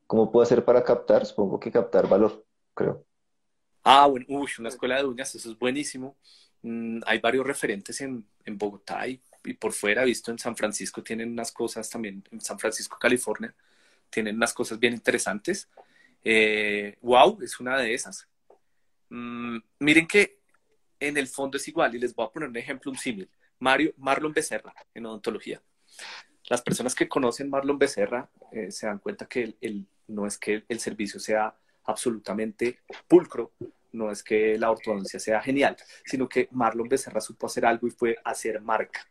¿cómo 0.07 0.31
puedo 0.31 0.43
hacer 0.43 0.65
para 0.65 0.83
captar? 0.83 1.25
Supongo 1.27 1.59
que 1.59 1.71
captar 1.71 2.09
valor, 2.09 2.43
creo. 2.73 3.05
Ah, 3.83 4.07
bueno, 4.07 4.25
uy, 4.29 4.49
una 4.57 4.69
escuela 4.69 4.97
de 4.97 5.05
uñas, 5.05 5.35
eso 5.35 5.51
es 5.51 5.59
buenísimo. 5.59 6.17
Mm, 6.63 7.01
hay 7.05 7.19
varios 7.19 7.45
referentes 7.45 8.01
en, 8.01 8.25
en 8.43 8.57
Bogotá 8.57 9.07
y 9.07 9.21
y 9.43 9.53
por 9.53 9.73
fuera, 9.73 10.03
visto 10.03 10.31
en 10.31 10.39
San 10.39 10.55
Francisco, 10.55 11.03
tienen 11.03 11.31
unas 11.31 11.51
cosas 11.51 11.89
también, 11.89 12.23
en 12.31 12.41
San 12.41 12.59
Francisco, 12.59 12.97
California, 12.99 13.53
tienen 14.09 14.35
unas 14.35 14.53
cosas 14.53 14.79
bien 14.79 14.93
interesantes. 14.93 15.69
Eh, 16.23 16.97
wow, 17.01 17.39
es 17.41 17.59
una 17.59 17.77
de 17.77 17.93
esas. 17.93 18.27
Mm, 19.09 19.57
miren 19.79 20.07
que 20.07 20.39
en 20.99 21.17
el 21.17 21.27
fondo 21.27 21.57
es 21.57 21.67
igual, 21.67 21.95
y 21.95 21.99
les 21.99 22.13
voy 22.13 22.25
a 22.25 22.29
poner 22.29 22.49
un 22.49 22.57
ejemplo, 22.57 22.91
un 22.91 22.97
símil. 22.97 23.29
Mario, 23.59 23.93
Marlon 23.97 24.33
Becerra, 24.33 24.73
en 24.93 25.05
odontología. 25.05 25.61
Las 26.47 26.61
personas 26.61 26.95
que 26.95 27.07
conocen 27.07 27.49
Marlon 27.49 27.77
Becerra 27.77 28.29
eh, 28.51 28.71
se 28.71 28.87
dan 28.87 28.99
cuenta 28.99 29.27
que 29.27 29.55
el, 29.61 29.87
no 30.07 30.25
es 30.25 30.37
que 30.37 30.63
el 30.67 30.79
servicio 30.79 31.19
sea 31.19 31.55
absolutamente 31.85 32.79
pulcro, 33.07 33.53
no 33.93 34.11
es 34.11 34.23
que 34.23 34.57
la 34.57 34.71
ortodoncia 34.71 35.19
sea 35.19 35.41
genial, 35.41 35.75
sino 36.05 36.27
que 36.29 36.47
Marlon 36.51 36.87
Becerra 36.87 37.21
supo 37.21 37.47
hacer 37.47 37.65
algo 37.65 37.87
y 37.87 37.91
fue 37.91 38.17
hacer 38.23 38.61
marca 38.61 39.10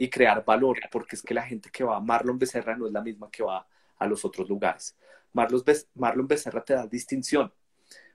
y 0.00 0.08
crear 0.08 0.42
valor, 0.46 0.78
porque 0.90 1.14
es 1.14 1.22
que 1.22 1.34
la 1.34 1.42
gente 1.42 1.68
que 1.70 1.84
va 1.84 1.98
a 1.98 2.00
Marlon 2.00 2.38
Becerra 2.38 2.74
no 2.74 2.86
es 2.86 2.92
la 2.92 3.02
misma 3.02 3.30
que 3.30 3.42
va 3.42 3.66
a 3.98 4.06
los 4.06 4.24
otros 4.24 4.48
lugares. 4.48 4.96
Marlon, 5.34 5.62
Marlon 5.94 6.26
Becerra 6.26 6.64
te 6.64 6.72
da 6.72 6.86
distinción. 6.86 7.52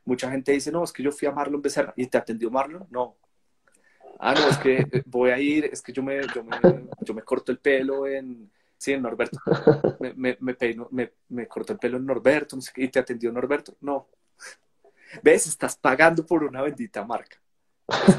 Mucha 0.03 0.31
gente 0.31 0.51
dice, 0.51 0.71
no, 0.71 0.83
es 0.83 0.91
que 0.91 1.03
yo 1.03 1.11
fui 1.11 1.27
a 1.27 1.31
Marlon 1.31 1.61
Becerra 1.61 1.93
y 1.95 2.07
te 2.07 2.17
atendió 2.17 2.49
Marlon. 2.49 2.87
No. 2.89 3.17
Ah, 4.17 4.33
no, 4.33 4.47
es 4.47 4.57
que 4.57 4.77
eh, 4.79 5.03
voy 5.05 5.29
a 5.29 5.37
ir, 5.37 5.65
es 5.65 5.83
que 5.83 5.93
yo 5.93 6.01
me, 6.01 6.19
yo 6.33 6.43
me, 6.43 6.57
yo 7.01 7.13
me 7.13 7.21
corto 7.21 7.51
el 7.51 7.59
pelo 7.59 8.07
en, 8.07 8.51
sí, 8.79 8.93
en 8.93 9.03
Norberto. 9.03 9.37
Me, 9.99 10.15
me, 10.15 10.37
me, 10.39 10.55
peino, 10.55 10.87
me, 10.89 11.13
el 11.29 11.77
pelo 11.79 11.97
en 11.97 12.05
Norberto, 12.07 12.55
no 12.55 12.63
sé 12.63 12.71
qué, 12.73 12.85
y 12.85 12.87
te 12.87 12.97
atendió 12.97 13.31
Norberto. 13.31 13.77
No. 13.81 14.07
¿Ves? 15.21 15.45
Estás 15.45 15.77
pagando 15.77 16.25
por 16.25 16.43
una 16.43 16.63
bendita 16.63 17.05
marca. 17.05 17.37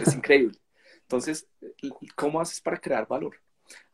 es 0.00 0.14
increíble. 0.14 0.56
Entonces, 1.00 1.48
¿cómo 2.14 2.40
haces 2.40 2.60
para 2.60 2.76
crear 2.76 3.08
valor? 3.08 3.40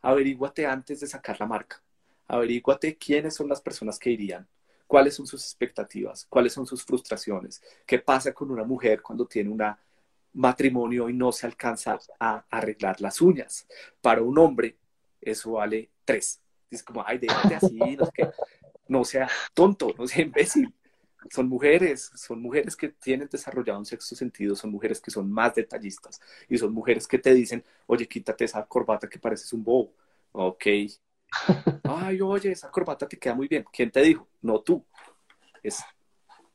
Averíguate 0.03 0.67
antes 0.67 0.99
de 0.99 1.07
sacar 1.07 1.39
la 1.39 1.47
marca. 1.47 1.81
Averíguate 2.27 2.95
quiénes 2.97 3.35
son 3.35 3.49
las 3.49 3.61
personas 3.61 3.97
que 3.97 4.11
irían, 4.11 4.47
cuáles 4.85 5.15
son 5.15 5.25
sus 5.25 5.43
expectativas, 5.43 6.27
cuáles 6.29 6.53
son 6.53 6.67
sus 6.67 6.83
frustraciones, 6.83 7.61
qué 7.85 7.97
pasa 7.97 8.33
con 8.33 8.51
una 8.51 8.63
mujer 8.63 9.01
cuando 9.01 9.25
tiene 9.25 9.49
un 9.49 9.63
matrimonio 10.33 11.09
y 11.09 11.13
no 11.13 11.31
se 11.31 11.47
alcanza 11.47 11.97
a 12.19 12.45
arreglar 12.49 13.01
las 13.01 13.19
uñas. 13.21 13.67
Para 14.01 14.21
un 14.21 14.37
hombre, 14.37 14.77
eso 15.19 15.53
vale 15.53 15.89
tres. 16.05 16.39
Es 16.69 16.83
como, 16.83 17.03
ay, 17.05 17.17
déjate 17.17 17.55
así, 17.55 17.77
no, 17.97 18.09
no 18.87 19.03
sea 19.03 19.27
tonto, 19.53 19.93
no 19.97 20.05
sea 20.05 20.23
imbécil 20.23 20.73
son 21.29 21.47
mujeres, 21.47 22.11
son 22.15 22.41
mujeres 22.41 22.75
que 22.75 22.89
tienen 22.89 23.27
desarrollado 23.31 23.79
un 23.79 23.85
sexto 23.85 24.15
sentido, 24.15 24.55
son 24.55 24.71
mujeres 24.71 24.99
que 24.99 25.11
son 25.11 25.31
más 25.31 25.55
detallistas 25.55 26.19
y 26.49 26.57
son 26.57 26.73
mujeres 26.73 27.07
que 27.07 27.19
te 27.19 27.33
dicen, 27.33 27.63
oye, 27.87 28.07
quítate 28.07 28.45
esa 28.45 28.65
corbata 28.65 29.07
que 29.07 29.19
pareces 29.19 29.51
un 29.53 29.63
bobo. 29.63 29.93
Ok. 30.31 30.65
Ay, 31.83 32.21
oye, 32.21 32.51
esa 32.51 32.69
corbata 32.69 33.07
te 33.07 33.17
queda 33.17 33.35
muy 33.35 33.47
bien. 33.47 33.65
¿Quién 33.71 33.91
te 33.91 34.01
dijo? 34.01 34.27
No 34.41 34.61
tú. 34.61 34.83
Es 35.61 35.83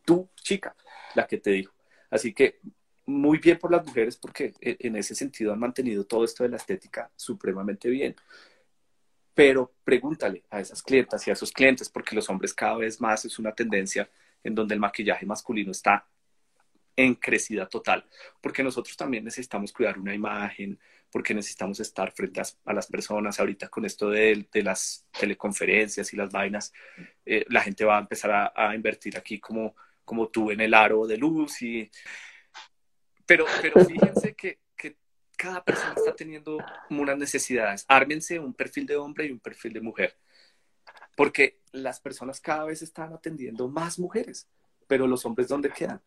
tu 0.05 0.29
chica 0.37 0.75
la 1.15 1.27
que 1.27 1.39
te 1.39 1.51
dijo. 1.51 1.73
Así 2.11 2.33
que 2.33 2.61
muy 3.07 3.39
bien 3.39 3.59
por 3.59 3.73
las 3.73 3.87
mujeres 3.87 4.17
porque 4.17 4.53
e, 4.61 4.77
en 4.81 4.97
ese 4.97 5.15
sentido 5.15 5.53
han 5.53 5.59
mantenido 5.59 6.05
todo 6.05 6.25
esto 6.25 6.45
de 6.45 6.51
la 6.51 6.57
estética 6.57 7.11
supremamente 7.17 7.89
bien. 7.89 8.15
Pero 9.35 9.73
pregúntale 9.85 10.45
a 10.51 10.61
esas 10.61 10.83
clientas 10.83 11.27
y 11.27 11.31
a 11.31 11.35
esos 11.35 11.53
clientes, 11.53 11.89
porque 11.89 12.17
los 12.17 12.29
hombres 12.29 12.53
cada 12.53 12.77
vez 12.77 13.01
más 13.01 13.25
es 13.25 13.39
una 13.39 13.53
tendencia 13.53 14.09
en 14.45 14.55
donde 14.55 14.75
el 14.75 14.81
maquillaje 14.81 15.27
masculino 15.27 15.73
está 15.73 16.07
en 16.99 17.15
crecida 17.15 17.69
total, 17.69 18.05
porque 18.41 18.65
nosotros 18.65 18.97
también 18.97 19.25
necesitamos 19.25 19.73
cuidar 19.73 20.01
una 20.01 20.13
imagen, 20.13 20.81
porque 21.11 21.33
necesitamos 21.33 21.79
estar 21.79 22.11
frente 22.13 22.41
a, 22.41 22.73
las 22.73 22.89
personas. 22.89 23.39
Ahorita 23.39 23.69
con 23.69 23.85
esto 23.85 24.11
de, 24.11 24.49
las 24.53 25.07
teleconferencias 25.19 26.13
y 26.13 26.17
las 26.17 26.33
vainas, 26.33 26.73
eh, 27.25 27.45
la 27.49 27.61
gente 27.61 27.85
va 27.85 27.99
a 27.99 28.01
empezar 28.01 28.53
a, 28.55 28.75
invertir 28.75 29.17
aquí 29.17 29.39
como, 29.39 29.77
como 30.05 30.29
tú 30.29 30.51
en 30.51 30.61
el 30.61 30.75
aro 30.75 31.07
de 31.07 31.17
luz. 31.17 31.63
Y... 31.63 31.89
Pero, 33.25 33.47
pero 33.63 33.85
fíjense 33.85 34.35
que, 34.35 34.59
que 34.77 34.97
cada 35.37 35.65
persona 35.65 35.95
está 35.97 36.17
teniendo 36.17 36.59
unas 36.91 37.17
necesidades. 37.17 37.85
Ármense 37.87 38.41
un 38.41 38.55
perfil 38.55 38.87
de 38.87 38.97
hombre 38.97 39.27
y 39.27 39.31
un 39.31 39.41
perfil 39.41 39.73
de 39.73 39.81
mujer, 39.81 40.17
porque 41.17 41.61
las 41.73 42.01
personas 42.01 42.41
cada 42.41 42.65
vez 42.65 42.83
están 42.83 43.13
atendiendo 43.13 43.69
más 43.69 43.99
mujeres, 43.99 44.47
pero 44.87 45.07
los 45.07 45.25
hombres 45.27 45.49
¿dónde 45.49 45.71
quedan? 45.71 46.01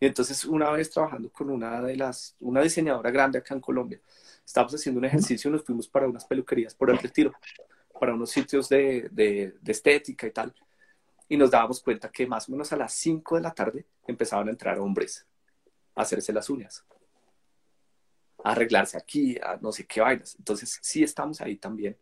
Y 0.00 0.06
entonces 0.06 0.44
una 0.44 0.70
vez 0.70 0.90
trabajando 0.90 1.30
con 1.30 1.50
una 1.50 1.82
de 1.82 1.96
las, 1.96 2.34
una 2.40 2.62
diseñadora 2.62 3.10
grande 3.10 3.38
acá 3.38 3.54
en 3.54 3.60
Colombia, 3.60 4.00
estábamos 4.44 4.74
haciendo 4.74 4.98
un 4.98 5.04
ejercicio 5.04 5.48
y 5.48 5.52
nos 5.52 5.64
fuimos 5.64 5.88
para 5.88 6.08
unas 6.08 6.24
peluquerías 6.24 6.74
por 6.74 6.90
el 6.90 6.98
retiro, 6.98 7.32
para 7.98 8.14
unos 8.14 8.30
sitios 8.30 8.68
de, 8.68 9.08
de, 9.10 9.54
estética 9.66 10.26
y 10.26 10.30
tal. 10.30 10.54
Y 11.28 11.36
nos 11.36 11.50
dábamos 11.50 11.82
cuenta 11.82 12.10
que 12.10 12.26
más 12.26 12.48
o 12.48 12.52
menos 12.52 12.72
a 12.72 12.76
las 12.76 12.94
5 12.94 13.36
de 13.36 13.42
la 13.42 13.52
tarde 13.52 13.86
empezaban 14.06 14.48
a 14.48 14.50
entrar 14.50 14.78
hombres 14.78 15.26
a 15.94 16.02
hacerse 16.02 16.32
las 16.32 16.48
uñas, 16.48 16.84
a 18.42 18.52
arreglarse 18.52 18.96
aquí, 18.96 19.36
a 19.40 19.58
no 19.60 19.70
sé 19.70 19.86
qué 19.86 20.00
vainas. 20.00 20.34
Entonces 20.38 20.78
sí 20.80 21.02
estamos 21.02 21.40
ahí 21.40 21.56
también. 21.56 21.96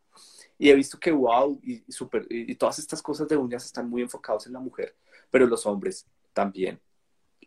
Y 0.59 0.71
he 0.71 0.75
visto 0.75 0.99
que 0.99 1.13
wow 1.13 1.61
y, 1.63 1.85
super, 1.91 2.27
y 2.29 2.55
todas 2.57 2.79
estas 2.79 3.01
cosas 3.01 3.29
de 3.29 3.37
uñas 3.37 3.65
están 3.65 3.89
muy 3.89 4.03
enfocados 4.03 4.47
en 4.47 4.53
la 4.53 4.61
mujer, 4.61 4.97
pero 5.31 5.47
los 5.47 5.65
hombres 5.67 6.07
también 6.33 6.81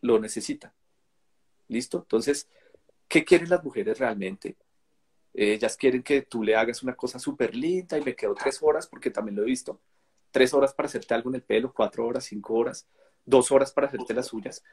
lo 0.02 0.20
necesita. 0.20 0.74
¿Listo? 1.68 2.00
Entonces, 2.00 2.48
¿qué 3.08 3.24
quieren 3.24 3.50
las 3.50 3.64
mujeres 3.64 4.00
realmente? 4.00 4.58
Ellas 5.34 5.78
quieren 5.78 6.04
que 6.04 6.24
tú 6.24 6.44
le 6.44 6.56
hagas 6.56 6.84
una 6.84 6.96
cosa 6.96 7.20
súper 7.20 7.56
linda 7.56 7.98
y 7.98 8.04
me 8.04 8.16
quedo 8.16 8.34
tres 8.36 8.60
horas, 8.62 8.88
porque 8.88 9.10
también 9.10 9.36
lo 9.36 9.44
he 9.44 9.46
visto. 9.46 9.80
Tres 10.32 10.54
horas 10.54 10.74
para 10.74 10.88
hacerte 10.88 11.14
algo 11.14 11.30
en 11.30 11.36
el 11.36 11.44
pelo, 11.44 11.74
cuatro 11.74 12.06
horas, 12.06 12.26
cinco 12.26 12.54
horas, 12.56 12.88
dos 13.26 13.52
horas 13.52 13.72
para 13.72 13.88
hacerte 13.88 14.14
las 14.14 14.32
uñas. 14.34 14.64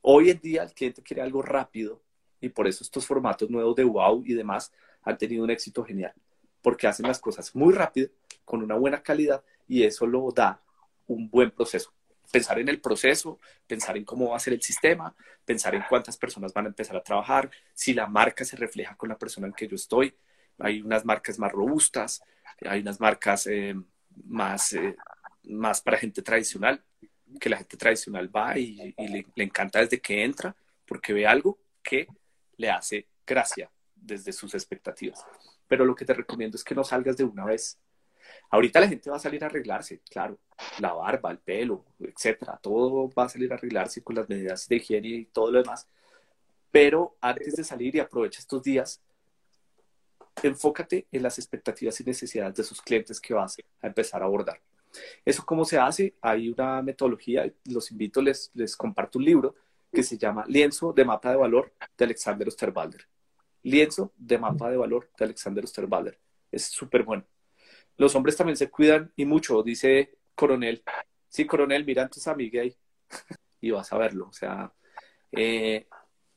Hoy 0.00 0.30
en 0.30 0.40
día 0.40 0.62
el 0.62 0.72
cliente 0.72 1.02
quiere 1.02 1.22
algo 1.22 1.42
rápido 1.42 2.02
y 2.40 2.48
por 2.48 2.66
eso 2.66 2.84
estos 2.84 3.06
formatos 3.06 3.50
nuevos 3.50 3.74
de 3.76 3.84
wow 3.84 4.22
y 4.24 4.34
demás 4.34 4.72
han 5.02 5.18
tenido 5.18 5.44
un 5.44 5.50
éxito 5.50 5.84
genial, 5.84 6.14
porque 6.68 6.86
hacen 6.86 7.06
las 7.06 7.18
cosas 7.18 7.56
muy 7.56 7.72
rápido, 7.72 8.10
con 8.44 8.62
una 8.62 8.74
buena 8.74 9.02
calidad 9.02 9.42
y 9.66 9.84
eso 9.84 10.06
lo 10.06 10.30
da 10.32 10.60
un 11.06 11.30
buen 11.30 11.50
proceso 11.50 11.94
pensar 12.30 12.58
en 12.58 12.68
el 12.68 12.78
proceso, 12.78 13.38
pensar 13.66 13.96
en 13.96 14.04
cómo 14.04 14.28
va 14.28 14.36
a 14.36 14.38
ser 14.38 14.52
el 14.52 14.60
sistema, 14.60 15.16
pensar 15.46 15.74
en 15.74 15.82
cuántas 15.88 16.18
personas 16.18 16.52
van 16.52 16.66
a 16.66 16.68
empezar 16.68 16.94
a 16.94 17.02
trabajar, 17.02 17.50
si 17.72 17.94
la 17.94 18.06
marca 18.06 18.44
se 18.44 18.54
refleja 18.56 18.96
con 18.96 19.08
la 19.08 19.16
persona 19.16 19.46
en 19.46 19.54
que 19.54 19.66
yo 19.66 19.76
estoy. 19.76 20.14
Hay 20.58 20.82
unas 20.82 21.06
marcas 21.06 21.38
más 21.38 21.50
robustas, 21.50 22.22
hay 22.60 22.80
unas 22.80 23.00
marcas 23.00 23.46
eh, 23.46 23.74
más, 24.24 24.74
eh, 24.74 24.94
más 25.44 25.80
para 25.80 25.96
gente 25.96 26.20
tradicional, 26.20 26.84
que 27.40 27.48
la 27.48 27.56
gente 27.56 27.78
tradicional 27.78 28.34
va 28.34 28.58
y, 28.58 28.94
le, 28.98 29.24
le 29.34 29.44
encanta 29.44 29.80
desde 29.80 29.98
que 29.98 30.22
entra, 30.22 30.54
porque 30.84 31.14
ve 31.14 31.26
algo 31.26 31.58
que 31.82 32.08
le 32.58 32.68
hace 32.68 33.06
gracia 33.26 33.70
desde 33.94 34.34
sus 34.34 34.52
expectativas. 34.52 35.24
Pero 35.68 35.84
lo 35.84 35.94
que 35.94 36.04
te 36.04 36.14
recomiendo 36.14 36.56
es 36.56 36.64
que 36.64 36.74
no 36.74 36.82
salgas 36.82 37.16
de 37.16 37.24
una 37.24 37.44
vez 37.44 37.78
Ahorita 38.50 38.80
la 38.80 38.88
gente 38.88 39.10
va 39.10 39.16
a 39.16 39.20
salir 39.20 39.42
a 39.44 39.46
arreglarse, 39.46 40.00
claro, 40.10 40.38
la 40.80 40.92
barba, 40.94 41.30
el 41.30 41.38
pelo, 41.38 41.84
etcétera, 42.00 42.58
todo 42.62 43.10
va 43.10 43.24
a 43.24 43.28
salir 43.28 43.52
a 43.52 43.56
arreglarse 43.56 44.02
con 44.02 44.16
las 44.16 44.28
medidas 44.28 44.68
de 44.68 44.76
higiene 44.76 45.08
y 45.08 45.24
todo 45.26 45.50
lo 45.50 45.62
demás. 45.62 45.86
Pero 46.70 47.16
antes 47.20 47.56
de 47.56 47.64
salir 47.64 47.94
y 47.94 48.00
aprovecha 48.00 48.40
estos 48.40 48.62
días, 48.62 49.02
enfócate 50.42 51.06
en 51.12 51.22
las 51.22 51.38
expectativas 51.38 52.00
y 52.00 52.04
necesidades 52.04 52.54
de 52.56 52.64
sus 52.64 52.80
clientes 52.80 53.20
que 53.20 53.34
vas 53.34 53.56
a 53.82 53.86
empezar 53.86 54.22
a 54.22 54.26
abordar. 54.26 54.60
¿Eso 55.24 55.44
cómo 55.44 55.64
se 55.64 55.78
hace? 55.78 56.14
Hay 56.22 56.48
una 56.48 56.80
metodología, 56.80 57.52
los 57.66 57.90
invito, 57.90 58.22
les, 58.22 58.50
les 58.54 58.76
comparto 58.76 59.18
un 59.18 59.26
libro 59.26 59.54
que 59.92 60.02
se 60.02 60.16
llama 60.16 60.44
Lienzo 60.48 60.92
de 60.92 61.04
Mapa 61.04 61.30
de 61.30 61.36
Valor 61.36 61.72
de 61.96 62.04
Alexander 62.04 62.48
Osterwalder. 62.48 63.06
Lienzo 63.70 64.12
de 64.16 64.38
Mapa 64.38 64.70
de 64.70 64.76
Valor 64.76 65.10
de 65.18 65.24
Alexander 65.24 65.64
Osterwalder. 65.64 66.18
Es 66.50 66.64
súper 66.64 67.02
bueno 67.02 67.24
los 67.98 68.14
hombres 68.14 68.36
también 68.36 68.56
se 68.56 68.70
cuidan 68.70 69.12
y 69.16 69.26
mucho, 69.26 69.62
dice 69.62 70.16
Coronel. 70.34 70.82
Sí, 71.28 71.44
Coronel, 71.44 71.84
mira 71.84 72.04
a 72.04 72.08
tus 72.08 72.26
amigas 72.28 72.72
y 73.60 73.70
vas 73.70 73.92
a 73.92 73.98
verlo. 73.98 74.28
O 74.28 74.32
sea, 74.32 74.72
eh, 75.32 75.86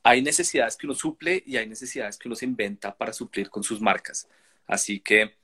hay 0.02 0.22
necesidades 0.22 0.76
que 0.76 0.86
uno 0.86 0.94
suple 0.94 1.42
y 1.46 1.56
hay 1.56 1.68
necesidades 1.68 2.18
que 2.18 2.28
uno 2.28 2.34
se 2.34 2.44
inventa 2.44 2.94
para 2.94 3.12
suplir 3.12 3.48
con 3.48 3.62
sus 3.62 3.80
marcas. 3.80 4.28
Así 4.66 5.00
que 5.00 5.36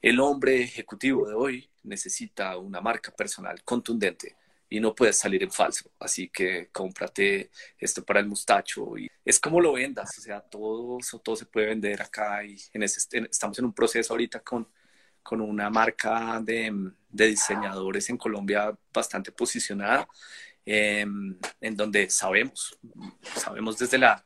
el 0.00 0.20
hombre 0.20 0.62
ejecutivo 0.62 1.28
de 1.28 1.34
hoy 1.34 1.68
necesita 1.82 2.56
una 2.56 2.80
marca 2.80 3.10
personal 3.10 3.62
contundente 3.64 4.36
y 4.68 4.80
no 4.80 4.94
puedes 4.94 5.16
salir 5.18 5.42
en 5.42 5.50
falso. 5.50 5.90
Así 5.98 6.28
que 6.28 6.68
cómprate 6.72 7.50
esto 7.78 8.04
para 8.04 8.20
el 8.20 8.26
mustacho. 8.26 8.96
Y 8.98 9.08
es 9.24 9.40
como 9.40 9.60
lo 9.60 9.72
vendas, 9.74 10.18
o 10.18 10.20
sea, 10.20 10.40
todo, 10.40 10.98
todo 11.22 11.36
se 11.36 11.46
puede 11.46 11.68
vender 11.68 12.02
acá 12.02 12.44
y 12.44 12.56
en 12.72 12.82
estamos 12.82 13.58
en 13.58 13.66
un 13.66 13.72
proceso 13.72 14.14
ahorita 14.14 14.40
con 14.40 14.68
con 15.24 15.40
una 15.40 15.70
marca 15.70 16.40
de, 16.40 16.92
diseñadores 17.10 18.10
en 18.10 18.18
Colombia 18.18 18.76
bastante 18.92 19.32
posicionada, 19.32 20.06
em, 20.66 21.36
en 21.60 21.76
donde 21.76 22.10
sabemos, 22.10 22.78
sabemos 23.34 23.78
desde 23.78 23.98
la, 23.98 24.24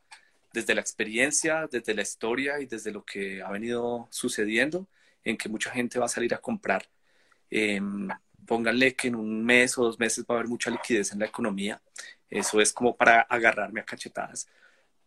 desde 0.53 0.75
la 0.75 0.81
experiencia, 0.81 1.67
desde 1.71 1.93
la 1.93 2.01
historia 2.01 2.59
y 2.59 2.65
desde 2.65 2.91
lo 2.91 3.03
que 3.05 3.41
ha 3.41 3.49
venido 3.49 4.07
sucediendo, 4.11 4.87
en 5.23 5.37
que 5.37 5.49
mucha 5.49 5.71
gente 5.71 5.99
va 5.99 6.05
a 6.05 6.09
salir 6.09 6.33
a 6.33 6.39
comprar. 6.41 6.83
Em, 7.49 8.09
pónganle 8.45 8.95
que 8.95 9.09
en 9.09 9.15
un 9.15 9.43
mes 9.43 9.77
o 9.77 9.83
dos 9.83 9.99
meses 9.99 10.25
va 10.29 10.35
a 10.35 10.37
haber 10.39 10.49
mucha 10.49 10.71
liquidez 10.71 11.11
en 11.11 11.19
la 11.19 11.25
economía. 11.25 11.81
Eso 12.29 12.61
es 12.61 12.73
como 12.73 12.95
para 12.95 13.21
agarrarme 13.21 13.81
a 13.81 13.85
cachetadas. 13.85 14.47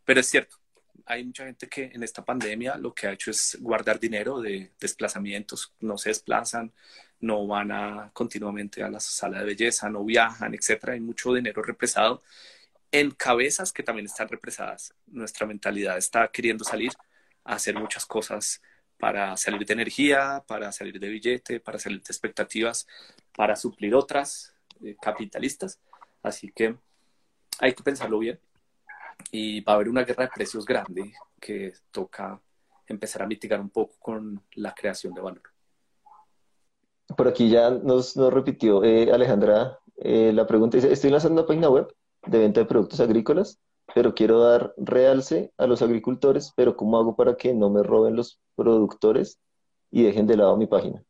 Pero 0.05 0.21
es 0.21 0.29
cierto, 0.29 0.57
hay 1.07 1.25
mucha 1.25 1.45
gente 1.45 1.69
que 1.69 1.91
en 1.93 2.03
esta 2.03 2.25
pandemia 2.25 2.77
lo 2.77 2.95
que 2.95 3.07
ha 3.07 3.13
hecho 3.13 3.31
es 3.31 3.59
guardar 3.61 3.99
dinero 4.01 4.41
de 4.41 4.73
desplazamientos, 4.81 5.73
no 5.81 5.99
se 5.99 6.11
desplazan, 6.11 6.73
no 7.21 7.47
van 7.47 7.73
a, 7.73 8.11
continuamente 8.13 8.83
a 8.83 8.91
la 8.91 9.01
sala 9.01 9.39
de 9.41 9.45
belleza, 9.45 9.89
no 9.89 10.05
viajan, 10.05 10.55
etcétera. 10.55 10.95
Hay 10.95 11.01
mucho 11.01 11.33
dinero 11.35 11.63
represado 11.63 12.23
en 12.91 13.11
cabezas 13.13 13.73
que 13.73 13.83
también 13.83 14.07
están 14.07 14.29
represadas. 14.29 14.95
Nuestra 15.07 15.47
mentalidad 15.47 15.97
está 15.99 16.29
queriendo 16.29 16.65
salir 16.65 16.93
a 17.45 17.55
hacer 17.55 17.75
muchas 17.75 18.07
cosas 18.07 18.61
para 18.99 19.37
salir 19.37 19.67
de 19.67 19.73
energía, 19.73 20.45
para 20.47 20.71
salir 20.73 21.01
de 21.01 21.09
billete, 21.09 21.61
para 21.61 21.79
salir 21.79 22.01
de 22.03 22.07
expectativas, 22.09 22.87
para 23.37 23.57
suplir 23.57 23.95
otras 23.95 24.55
eh, 24.83 24.97
capitalistas. 25.01 25.81
Así 26.23 26.51
que 26.53 26.77
hay 27.59 27.75
que 27.75 27.83
pensarlo 27.83 28.19
bien 28.19 28.39
y 29.31 29.61
va 29.61 29.73
a 29.73 29.77
haber 29.77 29.89
una 29.89 30.05
guerra 30.05 30.25
de 30.25 30.31
precios 30.35 30.65
grande 30.65 31.13
que 31.41 31.73
toca 31.91 32.41
empezar 32.87 33.23
a 33.23 33.27
mitigar 33.27 33.61
un 33.61 33.71
poco 33.71 33.95
con 33.99 34.43
la 34.55 34.75
creación 34.75 35.15
de 35.15 35.21
valor. 35.21 35.43
Por 37.17 37.29
aquí 37.29 37.51
ya 37.51 37.71
nos, 37.71 38.17
repitió 38.17 38.83
eh, 38.85 39.13
Alejandra 39.13 39.79
eh, 39.97 40.33
la 40.33 40.47
pregunta. 40.47 40.79
Estoy 40.79 41.11
lanzando 41.11 41.41
una 41.41 41.47
página 41.47 41.69
web 41.69 41.95
de 42.27 42.39
venta 42.39 42.61
de 42.61 42.67
productos 42.67 43.01
agrícolas, 43.01 43.59
pero 43.95 44.15
quiero 44.15 44.41
dar 44.41 44.73
realce 44.77 45.53
a 45.59 45.67
los 45.67 45.83
agricultores, 45.83 46.53
pero 46.57 46.77
¿cómo 46.77 46.99
hago 46.99 47.17
para 47.17 47.37
que 47.37 47.53
no 47.55 47.71
me 47.71 47.83
roben 47.83 48.17
los 48.17 48.41
productores 48.55 49.39
y 49.91 50.05
dejen 50.05 50.27
de 50.27 50.37
lado 50.37 50.57
mi 50.57 50.67
página? 50.67 51.05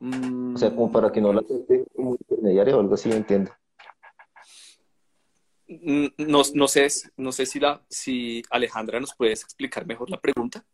O 0.00 0.56
sea, 0.56 0.70
como 0.70 0.92
para 0.92 1.10
que 1.10 1.20
no 1.20 1.32
la 1.32 1.42
gente 1.42 1.84
como 1.94 2.12
intermediaria 2.12 2.76
o 2.76 2.80
algo 2.80 2.94
así, 2.94 3.10
entiendo. 3.10 3.50
Mm, 5.66 6.06
no, 6.18 6.42
no, 6.54 6.68
sé, 6.68 6.88
no 7.16 7.32
sé 7.32 7.44
si, 7.44 7.60
la, 7.60 7.82
si 7.90 8.42
Alejandra 8.50 9.00
nos 9.00 9.14
puedes 9.14 9.42
explicar 9.42 9.86
mejor 9.86 10.08
la 10.08 10.20
pregunta, 10.20 10.64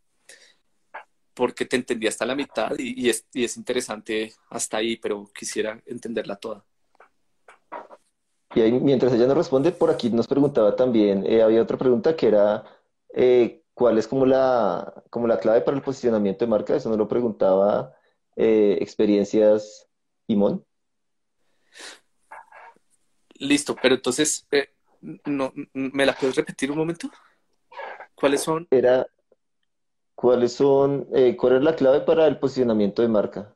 porque 1.33 1.65
te 1.65 1.75
entendí 1.75 2.07
hasta 2.07 2.25
la 2.25 2.35
mitad 2.35 2.71
y, 2.77 3.09
es, 3.09 3.25
y 3.33 3.43
es, 3.43 3.57
interesante 3.57 4.33
hasta 4.49 4.77
ahí, 4.77 4.95
pero 4.95 5.29
quisiera 5.37 5.81
entenderla 5.85 6.37
toda. 6.37 6.63
Y 8.53 8.61
ahí, 8.61 8.71
mientras 8.71 9.11
ella 9.11 9.27
nos 9.27 9.35
responde, 9.35 9.71
por 9.73 9.89
aquí 9.89 10.09
nos 10.09 10.27
preguntaba 10.27 10.75
también, 10.77 11.25
eh, 11.25 11.41
había 11.41 11.61
otra 11.61 11.77
pregunta 11.77 12.15
que 12.15 12.27
era, 12.27 12.63
eh, 13.13 13.63
¿cuál 13.73 13.97
es 13.97 14.07
como 14.07 14.25
la, 14.25 15.03
como 15.09 15.27
la 15.27 15.39
clave 15.39 15.59
para 15.59 15.75
el 15.75 15.83
posicionamiento 15.83 16.45
de 16.45 16.51
marca? 16.51 16.75
Eso 16.75 16.87
nos 16.87 16.97
lo 16.97 17.07
preguntaba 17.09 17.93
eh, 18.35 18.77
Experiencias 18.81 19.87
Imón. 20.27 20.65
Listo, 23.37 23.75
pero 23.81 23.95
entonces, 23.95 24.47
no, 25.25 25.53
¿Me 25.73 26.05
la 26.05 26.15
puedes 26.15 26.35
repetir 26.35 26.71
un 26.71 26.77
momento? 26.77 27.09
¿Cuáles 28.15 28.41
son? 28.41 28.67
Era, 28.71 29.05
¿cuáles 30.15 30.53
son, 30.53 31.07
eh, 31.13 31.35
cuál 31.35 31.57
es 31.57 31.63
la 31.63 31.75
clave 31.75 32.01
para 32.01 32.27
el 32.27 32.39
posicionamiento 32.39 33.01
de 33.01 33.07
marca? 33.09 33.55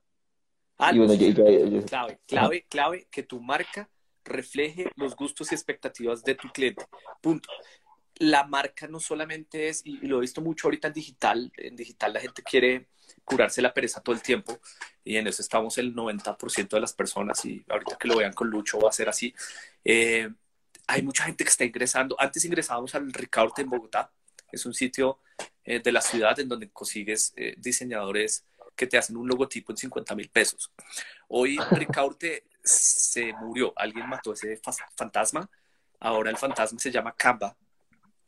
Ah, 0.77 0.91
clave, 0.91 2.19
clave, 2.25 2.65
clave, 2.69 3.07
que 3.11 3.23
tu 3.23 3.41
marca 3.41 3.89
refleje 4.23 4.91
los 4.95 5.15
gustos 5.15 5.51
y 5.51 5.55
expectativas 5.55 6.23
de 6.23 6.35
tu 6.35 6.49
cliente. 6.49 6.85
Punto. 7.21 7.49
La 8.15 8.45
marca 8.45 8.87
no 8.87 8.99
solamente 8.99 9.69
es, 9.69 9.81
y 9.85 9.97
lo 10.07 10.17
he 10.17 10.21
visto 10.21 10.41
mucho 10.41 10.67
ahorita 10.67 10.89
en 10.89 10.93
digital, 10.93 11.51
en 11.57 11.75
digital 11.75 12.13
la 12.13 12.19
gente 12.19 12.43
quiere 12.43 12.87
curarse 13.29 13.61
la 13.61 13.73
pereza 13.73 14.01
todo 14.01 14.15
el 14.15 14.21
tiempo 14.23 14.59
y 15.03 15.17
en 15.17 15.27
eso 15.27 15.41
estamos 15.41 15.77
el 15.77 15.95
90% 15.95 16.69
de 16.69 16.79
las 16.79 16.93
personas 16.93 17.45
y 17.45 17.63
ahorita 17.69 17.95
que 17.97 18.07
lo 18.07 18.17
vean 18.17 18.33
con 18.33 18.49
Lucho 18.49 18.79
va 18.79 18.89
a 18.89 18.93
ser 18.93 19.07
así. 19.07 19.33
Eh, 19.85 20.29
hay 20.87 21.03
mucha 21.03 21.25
gente 21.25 21.43
que 21.43 21.49
está 21.51 21.63
ingresando. 21.63 22.15
Antes 22.19 22.43
ingresábamos 22.45 22.95
al 22.95 23.13
Ricaurte 23.13 23.61
en 23.61 23.69
Bogotá. 23.69 24.11
Es 24.51 24.65
un 24.65 24.73
sitio 24.73 25.19
eh, 25.63 25.79
de 25.79 25.91
la 25.91 26.01
ciudad 26.01 26.39
en 26.39 26.49
donde 26.49 26.71
consigues 26.71 27.31
eh, 27.35 27.53
diseñadores 27.57 28.45
que 28.75 28.87
te 28.87 28.97
hacen 28.97 29.15
un 29.15 29.27
logotipo 29.27 29.71
en 29.71 29.77
50 29.77 30.15
mil 30.15 30.29
pesos. 30.29 30.71
Hoy 31.27 31.57
Ricaurte 31.71 32.45
se 32.63 33.31
murió, 33.33 33.73
alguien 33.75 34.09
mató 34.09 34.33
ese 34.33 34.59
fantasma. 34.95 35.47
Ahora 35.99 36.31
el 36.31 36.37
fantasma 36.37 36.79
se 36.79 36.91
llama 36.91 37.13
Canva 37.13 37.55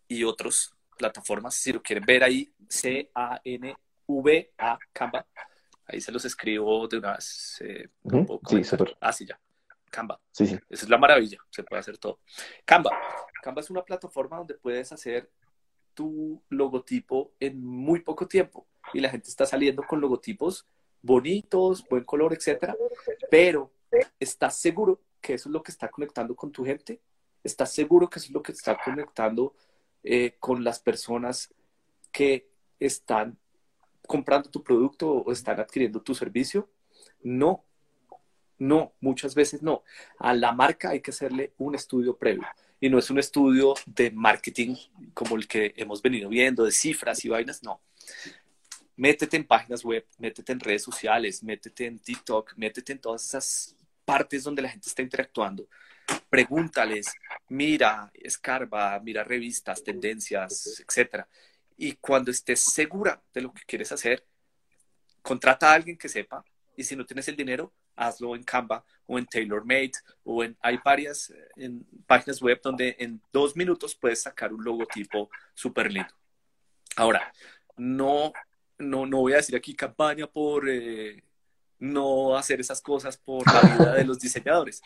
y 0.07 0.23
otras 0.23 0.73
plataformas. 0.95 1.55
Si 1.55 1.73
lo 1.73 1.81
quieren 1.81 2.05
ver 2.05 2.23
ahí, 2.23 2.53
C-A-N-V-A, 4.23 4.79
Canva. 4.93 5.25
Ahí 5.85 6.01
se 6.01 6.11
los 6.11 6.23
escribo 6.25 6.87
de 6.87 6.97
una 6.97 7.13
vez. 7.13 7.61
Eh, 7.61 7.89
sí, 8.47 8.63
súper. 8.63 8.97
Ah, 8.99 9.11
sí, 9.11 9.25
ya. 9.25 9.39
Canva. 9.89 10.19
Sí, 10.31 10.47
sí. 10.47 10.57
Esa 10.69 10.85
es 10.85 10.89
la 10.89 10.97
maravilla, 10.97 11.37
se 11.49 11.63
puede 11.63 11.81
hacer 11.81 11.97
todo. 11.97 12.19
Canva. 12.65 12.91
Canva 13.41 13.61
es 13.61 13.69
una 13.69 13.83
plataforma 13.83 14.37
donde 14.37 14.53
puedes 14.55 14.91
hacer 14.91 15.29
tu 15.93 16.41
logotipo 16.49 17.33
en 17.39 17.61
muy 17.61 17.99
poco 17.99 18.27
tiempo 18.27 18.67
y 18.93 19.01
la 19.01 19.09
gente 19.09 19.29
está 19.29 19.45
saliendo 19.45 19.83
con 19.83 19.99
logotipos 19.99 20.65
bonitos, 21.01 21.83
buen 21.89 22.03
color, 22.03 22.33
etcétera, 22.33 22.75
pero 23.29 23.73
¿estás 24.19 24.57
seguro 24.57 25.01
que 25.19 25.33
eso 25.33 25.49
es 25.49 25.53
lo 25.53 25.63
que 25.63 25.71
está 25.71 25.89
conectando 25.89 26.35
con 26.35 26.51
tu 26.51 26.63
gente? 26.63 27.01
¿Estás 27.43 27.73
seguro 27.73 28.09
que 28.09 28.19
eso 28.19 28.27
es 28.27 28.33
lo 28.33 28.43
que 28.43 28.51
está 28.51 28.77
conectando 28.83 29.55
eh, 30.03 30.35
con 30.39 30.63
las 30.63 30.79
personas 30.79 31.53
que 32.11 32.49
están 32.79 33.37
comprando 34.11 34.49
tu 34.49 34.63
producto 34.63 35.09
o 35.09 35.31
están 35.31 35.59
adquiriendo 35.59 36.01
tu 36.01 36.13
servicio? 36.13 36.69
No, 37.23 37.63
no, 38.57 38.93
muchas 38.99 39.33
veces 39.33 39.63
no. 39.63 39.83
A 40.19 40.33
la 40.33 40.51
marca 40.51 40.89
hay 40.89 41.01
que 41.01 41.11
hacerle 41.11 41.53
un 41.57 41.75
estudio 41.75 42.17
previo 42.17 42.45
y 42.79 42.89
no 42.89 42.99
es 42.99 43.09
un 43.09 43.19
estudio 43.19 43.73
de 43.85 44.11
marketing 44.11 44.75
como 45.13 45.35
el 45.35 45.47
que 45.47 45.73
hemos 45.77 46.01
venido 46.01 46.29
viendo, 46.29 46.65
de 46.65 46.71
cifras 46.71 47.23
y 47.25 47.29
vainas, 47.29 47.63
no 47.63 47.81
métete 49.01 49.35
en 49.35 49.45
páginas 49.45 49.83
web, 49.83 50.05
métete 50.19 50.51
en 50.51 50.59
redes 50.59 50.83
sociales, 50.83 51.41
métete 51.43 51.87
en 51.87 51.97
TikTok, 51.97 52.53
métete 52.55 52.93
en 52.93 52.99
todas 52.99 53.25
esas 53.25 53.75
partes 54.05 54.43
donde 54.43 54.61
la 54.61 54.69
gente 54.69 54.89
está 54.89 55.01
interactuando. 55.01 55.67
Pregúntales, 56.29 57.07
mira, 57.49 58.11
escarba, 58.13 58.99
mira 58.99 59.23
revistas, 59.23 59.83
tendencias, 59.83 60.83
etc. 60.87 61.25
Y 61.81 61.93
cuando 61.93 62.29
estés 62.29 62.59
segura 62.59 63.19
de 63.33 63.41
lo 63.41 63.51
que 63.51 63.63
quieres 63.65 63.91
hacer, 63.91 64.23
contrata 65.23 65.71
a 65.71 65.73
alguien 65.73 65.97
que 65.97 66.09
sepa. 66.09 66.45
Y 66.77 66.83
si 66.83 66.95
no 66.95 67.07
tienes 67.07 67.27
el 67.27 67.35
dinero, 67.35 67.73
hazlo 67.95 68.35
en 68.35 68.43
Canva 68.43 68.85
o 69.07 69.17
en 69.17 69.25
TaylorMade 69.25 69.93
o 70.23 70.43
en 70.43 70.55
hay 70.61 70.77
varias 70.85 71.31
eh, 71.31 71.47
en 71.55 71.83
páginas 72.05 72.39
web 72.39 72.61
donde 72.63 72.95
en 72.99 73.19
dos 73.33 73.55
minutos 73.55 73.95
puedes 73.95 74.21
sacar 74.21 74.53
un 74.53 74.63
logotipo 74.63 75.31
súper 75.55 75.91
lindo. 75.91 76.13
Ahora, 76.97 77.33
no 77.77 78.31
no, 78.77 79.07
no 79.07 79.17
voy 79.17 79.33
a 79.33 79.37
decir 79.37 79.55
aquí 79.55 79.75
campaña 79.75 80.27
por 80.27 80.69
eh, 80.69 81.23
no 81.79 82.37
hacer 82.37 82.59
esas 82.59 82.79
cosas 82.79 83.17
por 83.17 83.43
la 83.51 83.61
vida 83.61 83.93
de 83.95 84.05
los 84.05 84.19
diseñadores. 84.19 84.83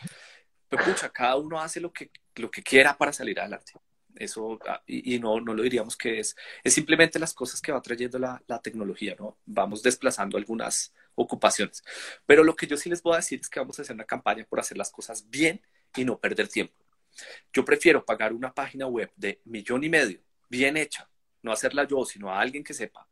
Pero 0.66 0.82
pucha, 0.82 1.10
cada 1.10 1.36
uno 1.36 1.60
hace 1.60 1.78
lo 1.78 1.92
que, 1.92 2.10
lo 2.36 2.50
que 2.50 2.62
quiera 2.62 2.96
para 2.96 3.12
salir 3.12 3.38
adelante. 3.38 3.74
Eso, 4.18 4.58
ah, 4.68 4.82
y, 4.86 5.18
no, 5.18 5.40
no 5.40 5.54
lo 5.54 5.62
diríamos 5.62 5.96
que 5.96 6.20
es, 6.20 6.36
es 6.64 6.74
simplemente 6.74 7.18
las 7.18 7.34
cosas 7.34 7.60
que 7.60 7.72
va 7.72 7.82
trayendo 7.82 8.18
la, 8.18 8.42
la 8.46 8.60
tecnología, 8.60 9.16
¿no? 9.18 9.38
Vamos 9.46 9.82
desplazando 9.82 10.36
algunas 10.36 10.92
ocupaciones. 11.14 11.82
Pero 12.26 12.44
lo 12.44 12.54
que 12.54 12.66
yo 12.66 12.76
sí 12.76 12.88
les 12.88 13.02
voy 13.02 13.14
a 13.14 13.16
decir 13.16 13.40
es 13.40 13.48
que 13.48 13.60
vamos 13.60 13.78
a 13.78 13.82
hacer 13.82 13.94
una 13.94 14.04
campaña 14.04 14.44
por 14.44 14.60
hacer 14.60 14.76
las 14.76 14.90
cosas 14.90 15.28
bien 15.28 15.60
y 15.96 16.04
no 16.04 16.18
perder 16.18 16.48
tiempo. 16.48 16.74
Yo 17.52 17.64
prefiero 17.64 18.04
pagar 18.04 18.32
una 18.32 18.52
página 18.52 18.86
web 18.86 19.10
de 19.16 19.40
millón 19.44 19.84
y 19.84 19.88
medio, 19.88 20.20
bien 20.48 20.76
hecha, 20.76 21.08
no 21.42 21.52
hacerla 21.52 21.86
yo, 21.86 22.04
sino 22.04 22.30
a 22.30 22.40
alguien 22.40 22.62
que 22.62 22.74
sepa, 22.74 23.08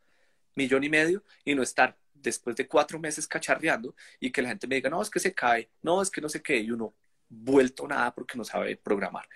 millón 0.55 0.85
y 0.85 0.89
medio 0.89 1.25
y 1.45 1.55
no 1.55 1.63
estar 1.63 1.97
después 2.13 2.57
de 2.57 2.67
cuatro 2.67 2.99
meses 2.99 3.27
cacharreando 3.27 3.95
y 4.21 4.31
que 4.31 4.43
la 4.43 4.49
gente 4.49 4.67
me 4.67 4.77
diga, 4.77 4.91
no, 4.91 5.03
es 5.03 5.11
que 5.11 5.21
se 5.21 5.35
cae, 5.35 5.71
no, 5.83 6.03
es 6.03 6.11
que 6.11 6.21
no 6.21 6.29
sé 6.29 6.43
qué, 6.43 6.59
y 6.59 6.71
uno 6.71 6.95
vuelto 7.29 7.87
nada 7.87 8.15
porque 8.15 8.37
no 8.37 8.45
sabe 8.45 8.77
programar. 8.77 9.29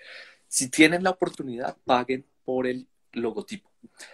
Si 0.49 0.69
tienen 0.69 1.03
la 1.03 1.11
oportunidad, 1.11 1.77
paguen 1.85 2.25
por 2.43 2.67
el 2.67 2.89
logotipo. 3.13 3.71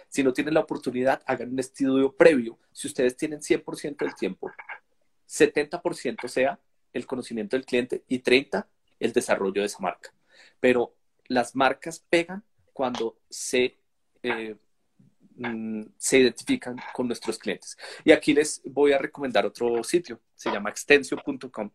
Si 0.08 0.22
no 0.22 0.32
tienen 0.32 0.54
la 0.54 0.60
oportunidad, 0.60 1.20
hagan 1.26 1.50
un 1.50 1.58
estudio 1.58 2.14
previo. 2.14 2.60
Si 2.70 2.86
ustedes 2.86 3.16
tienen 3.16 3.40
100% 3.40 4.04
del 4.04 4.14
tiempo, 4.14 4.52
70% 5.28 6.28
sea 6.28 6.60
el 6.92 7.06
conocimiento 7.06 7.56
del 7.56 7.66
cliente 7.66 8.04
y 8.06 8.22
30% 8.22 8.66
el 9.00 9.12
desarrollo 9.12 9.60
de 9.60 9.66
esa 9.66 9.80
marca. 9.80 10.14
Pero 10.60 10.94
las 11.26 11.56
marcas 11.56 11.98
pegan 12.08 12.44
cuando 12.72 13.18
se 13.28 13.80
eh, 14.22 14.56
Mm, 15.38 15.82
se 15.98 16.18
identifican 16.18 16.76
con 16.94 17.06
nuestros 17.06 17.38
clientes. 17.38 17.76
Y 18.04 18.12
aquí 18.12 18.32
les 18.32 18.62
voy 18.64 18.92
a 18.92 18.98
recomendar 18.98 19.44
otro 19.44 19.84
sitio, 19.84 20.20
se 20.34 20.50
llama 20.50 20.70
extensio.com. 20.70 21.70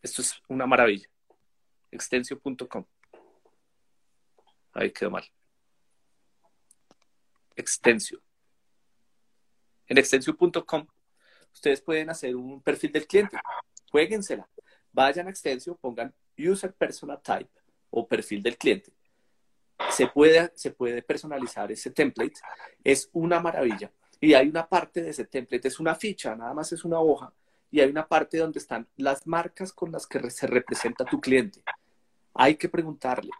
Esto 0.00 0.22
es 0.22 0.40
una 0.48 0.66
maravilla. 0.66 1.08
Extensio.com. 1.90 2.84
Ahí 4.78 4.92
quedó 4.92 5.10
mal. 5.10 5.24
Extensio. 7.56 8.20
En 9.86 9.98
extensio.com 9.98 10.86
ustedes 11.52 11.80
pueden 11.80 12.10
hacer 12.10 12.36
un 12.36 12.62
perfil 12.62 12.92
del 12.92 13.06
cliente. 13.06 13.38
Jueguensela. 13.90 14.48
Vayan 14.92 15.26
a 15.26 15.30
Extensio, 15.30 15.76
pongan 15.76 16.14
User 16.38 16.72
Persona 16.72 17.16
Type 17.18 17.50
o 17.90 18.06
perfil 18.06 18.42
del 18.42 18.56
cliente 18.56 18.92
se 19.90 20.06
puede, 20.08 20.52
se 20.54 20.70
puede 20.70 21.02
personalizar 21.02 21.70
ese 21.70 21.90
template, 21.90 22.34
es 22.84 23.08
una 23.12 23.40
maravilla. 23.40 23.90
Y 24.20 24.34
hay 24.34 24.48
una 24.48 24.68
parte 24.68 25.02
de 25.02 25.10
ese 25.10 25.24
template, 25.24 25.68
es 25.68 25.78
una 25.78 25.94
ficha, 25.94 26.34
nada 26.34 26.52
más 26.52 26.72
es 26.72 26.84
una 26.84 26.98
hoja, 27.00 27.32
y 27.70 27.80
hay 27.80 27.88
una 27.88 28.06
parte 28.06 28.38
donde 28.38 28.58
están 28.58 28.88
las 28.96 29.26
marcas 29.26 29.72
con 29.72 29.92
las 29.92 30.06
que 30.06 30.30
se 30.30 30.46
representa 30.46 31.04
tu 31.04 31.20
cliente. 31.20 31.62
Hay 32.34 32.56
que 32.56 32.68
preguntarle. 32.68 33.30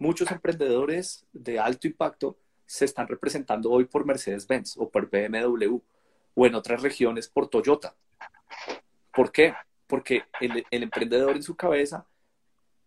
Muchos 0.00 0.30
emprendedores 0.30 1.26
de 1.30 1.58
alto 1.58 1.86
impacto 1.86 2.38
se 2.64 2.86
están 2.86 3.06
representando 3.06 3.70
hoy 3.70 3.84
por 3.84 4.06
Mercedes-Benz 4.06 4.78
o 4.78 4.88
por 4.88 5.10
BMW 5.10 5.76
o 6.34 6.46
en 6.46 6.54
otras 6.54 6.80
regiones 6.80 7.28
por 7.28 7.48
Toyota. 7.48 7.94
¿Por 9.12 9.30
qué? 9.30 9.52
Porque 9.86 10.24
el, 10.40 10.64
el 10.70 10.82
emprendedor 10.84 11.36
en 11.36 11.42
su 11.42 11.54
cabeza 11.54 12.06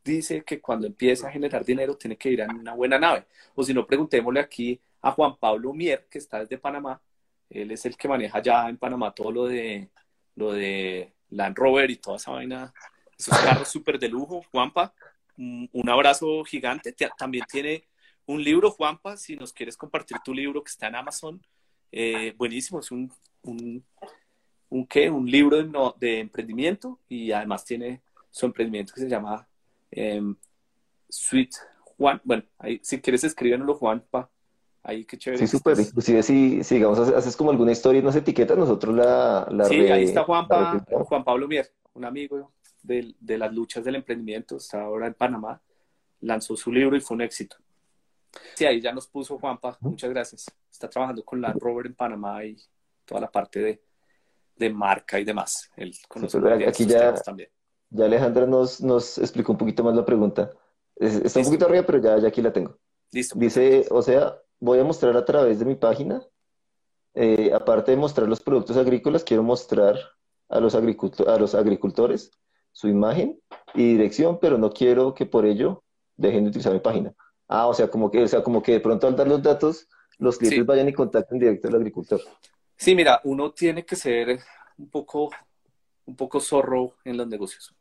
dice 0.04 0.43
que 0.43 0.60
cuando 0.60 0.88
empieza 0.88 1.28
a 1.28 1.32
generar 1.32 1.63
dinero 1.63 1.95
tiene 1.95 2.17
que 2.17 2.32
ir 2.32 2.41
en 2.41 2.56
una 2.56 2.73
buena 2.73 2.97
nave. 2.97 3.28
O 3.54 3.63
si 3.63 3.76
no, 3.76 3.86
preguntémosle 3.86 4.39
aquí 4.39 4.82
a 4.99 5.12
Juan 5.12 5.38
Pablo 5.38 5.71
Mier, 5.71 6.08
que 6.10 6.17
está 6.17 6.39
desde 6.39 6.58
Panamá. 6.58 6.99
Él 7.47 7.69
es 7.69 7.86
el 7.86 7.95
que 7.95 8.08
maneja 8.08 8.41
ya 8.41 8.67
en 8.67 8.78
Panamá 8.78 9.13
todo 9.13 9.32
lo 9.32 9.45
de, 9.45 9.88
lo 10.34 10.54
de 10.54 11.13
Land 11.30 11.56
Rover 11.56 11.91
y 11.91 11.97
toda 11.97 12.17
esa 12.17 12.32
vaina, 12.32 12.73
esos 13.19 13.38
carros 13.38 13.67
súper 13.67 13.99
de 13.99 14.10
lujo. 14.10 14.41
Juanpa, 14.52 14.95
un 15.38 15.89
abrazo 15.89 16.43
gigante. 16.43 16.96
También 17.17 17.46
tiene 17.50 17.88
un 18.26 18.43
libro, 18.43 18.72
Juanpa, 18.72 19.17
si 19.17 19.36
nos 19.36 19.54
quieres 19.54 19.78
compartir 19.78 20.17
tu 20.24 20.34
libro 20.34 20.63
que 20.63 20.69
está 20.69 20.88
en 20.88 20.96
Amazon. 20.96 21.41
Eh, 21.91 22.34
buenísimo, 22.38 22.80
es 22.80 22.91
un, 22.91 23.12
un, 23.43 23.84
un, 24.69 24.88
¿qué? 24.88 25.10
un 25.10 25.30
libro 25.30 25.62
de, 25.62 25.69
de 26.00 26.19
emprendimiento 26.19 27.00
y 27.08 27.32
además 27.32 27.63
tiene 27.65 28.02
su 28.32 28.48
emprendimiento 28.48 28.93
que 28.93 29.02
se 29.02 29.10
llama 29.10 29.48
Em, 29.96 30.36
Sweet 31.10 31.52
Juan, 31.98 32.19
bueno, 32.24 32.43
ahí, 32.58 32.80
si 32.82 33.00
quieres 33.00 33.24
escríbenoslo 33.24 33.76
Juan, 33.76 34.04
pa. 34.10 34.30
Ahí, 34.82 35.06
qué 35.06 35.17
chévere. 35.17 35.46
Sí, 35.46 35.58
súper. 35.58 35.80
Inclusive 35.80 36.24
si, 36.24 36.63
si, 36.63 36.76
digamos, 36.76 37.00
haces 37.00 37.38
como 37.38 37.52
alguna 37.52 37.72
historia 37.72 38.00
y 38.00 38.04
nos 38.04 38.15
etiquetas, 38.15 38.58
nosotros 38.58 38.93
la... 38.96 39.48
la 39.50 39.65
sí, 39.65 39.80
ahí 39.88 40.04
está 40.04 40.24
Juan, 40.24 40.46
Juan 40.86 41.24
Pablo 41.24 41.48
Mier, 41.48 41.72
un 41.93 42.04
amigo 42.04 42.52
de, 42.84 43.16
de, 43.20 43.38
las 43.38 43.53
luchas 43.53 43.84
del 43.84 43.95
emprendimiento, 43.95 44.58
está 44.58 44.82
ahora 44.84 45.08
en 45.08 45.14
Panamá, 45.14 45.62
lanzó 46.20 46.55
su 46.55 46.72
libro 46.72 46.95
y 46.95 47.01
fue 47.01 47.16
un 47.16 47.22
éxito. 47.22 47.55
Sí, 48.55 48.66
ahí 48.66 48.82
ya 48.82 48.91
nos 48.91 49.08
puso 49.08 49.38
Juanpa, 49.39 49.78
muchas 49.82 50.10
gracias. 50.10 50.45
Está 50.72 50.89
trabajando 50.89 51.24
con 51.24 51.41
Land 51.41 51.60
Rover 51.60 51.88
en 51.88 51.95
Panamá 51.95 52.43
y 52.43 52.58
toda 53.05 53.22
la 53.22 53.32
parte 53.32 53.60
de, 53.60 53.84
de 54.55 54.70
marca 54.70 55.20
y 55.20 55.24
demás. 55.24 55.70
Él 55.76 55.93
conoce 56.08 56.39
aquí 56.68 56.86
ya, 56.86 57.14
también. 57.14 57.49
Ya 57.89 58.05
Alejandra 58.05 58.45
nos, 58.45 58.82
nos 58.82 59.18
explicó 59.18 59.51
un 59.51 59.58
poquito 59.58 59.84
más 59.84 59.95
la 59.95 60.05
pregunta. 60.05 60.51
Está 60.95 61.39
un 61.39 61.45
poquito 61.45 61.66
arriba, 61.66 61.86
pero 61.86 61.99
ya, 61.99 62.18
ya 62.18 62.28
aquí 62.28 62.41
la 62.41 62.53
tengo. 62.53 62.78
Listo. 63.12 63.38
Dice, 63.38 63.86
o 63.91 64.01
sea, 64.01 64.38
voy 64.60 64.80
a 64.80 64.84
mostrar 64.84 65.16
a 65.16 65.26
través 65.26 65.60
de 65.60 65.66
mi 65.66 65.76
página, 65.76 66.22
eh, 67.14 67.51
aparte 67.53 67.91
de 67.91 67.97
mostrar 67.97 68.28
los 68.28 68.41
productos 68.41 68.78
agrícolas, 68.78 69.24
quiero 69.24 69.43
mostrar 69.43 69.95
a 70.49 70.60
los, 70.60 70.76
a 70.76 71.38
los 71.38 71.55
agricultores 71.55 72.32
su 72.74 72.89
imagen 72.89 73.39
y 73.74 73.93
dirección, 73.93 74.39
pero 74.41 74.57
no 74.57 74.71
quiero 74.71 75.13
que 75.13 75.26
por 75.26 75.45
ello 75.45 75.84
dejen 76.17 76.43
de 76.43 76.49
utilizar 76.49 76.74
mi 76.74 76.80
página. 76.80 77.13
Ah, 77.47 77.67
o 77.67 77.74
sea, 77.74 77.88
como 77.88 78.11
que, 78.11 78.24
o 78.24 78.28
sea, 78.28 78.43
como 78.43 78.61
que 78.61 78.74
de 78.74 78.80
pronto 78.82 79.07
al 79.07 79.15
dar 79.15 79.28
los 79.28 79.41
datos, 79.41 79.88
los 80.17 80.38
clientes 80.38 80.65
vayan 80.65 80.89
y 80.89 80.93
contacten 80.93 81.39
directo 81.39 81.67
al 81.67 81.76
agricultor. 81.76 82.19
Sí, 82.76 82.95
mira, 82.95 83.21
uno 83.24 83.51
tiene 83.51 83.86
que 83.86 83.95
ser 83.95 84.39
un 84.78 84.89
poco, 84.89 85.30
un 86.05 86.15
poco 86.15 86.39
zorro 86.39 86.95
en 87.05 87.15
los 87.17 87.28
negocios. 87.28 87.74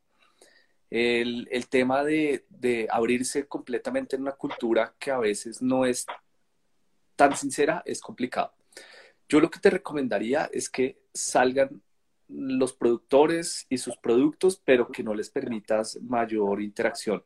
El, 0.90 1.48
el 1.50 1.68
tema 1.68 2.04
de, 2.04 2.44
de 2.50 2.86
abrirse 2.90 3.46
completamente 3.46 4.16
en 4.16 4.22
una 4.22 4.32
cultura 4.32 4.94
que 4.98 5.10
a 5.10 5.18
veces 5.18 5.62
no 5.62 5.86
es 5.86 6.06
tan 7.16 7.34
sincera 7.34 7.82
es 7.86 8.00
complicado. 8.00 8.52
Yo 9.26 9.40
lo 9.40 9.50
que 9.50 9.58
te 9.58 9.70
recomendaría 9.70 10.50
es 10.52 10.68
que 10.68 10.98
salgan 11.14 11.82
los 12.34 12.72
productores 12.72 13.66
y 13.68 13.78
sus 13.78 13.96
productos, 13.96 14.60
pero 14.64 14.88
que 14.88 15.02
no 15.02 15.14
les 15.14 15.30
permitas 15.30 15.98
mayor 16.02 16.62
interacción. 16.62 17.22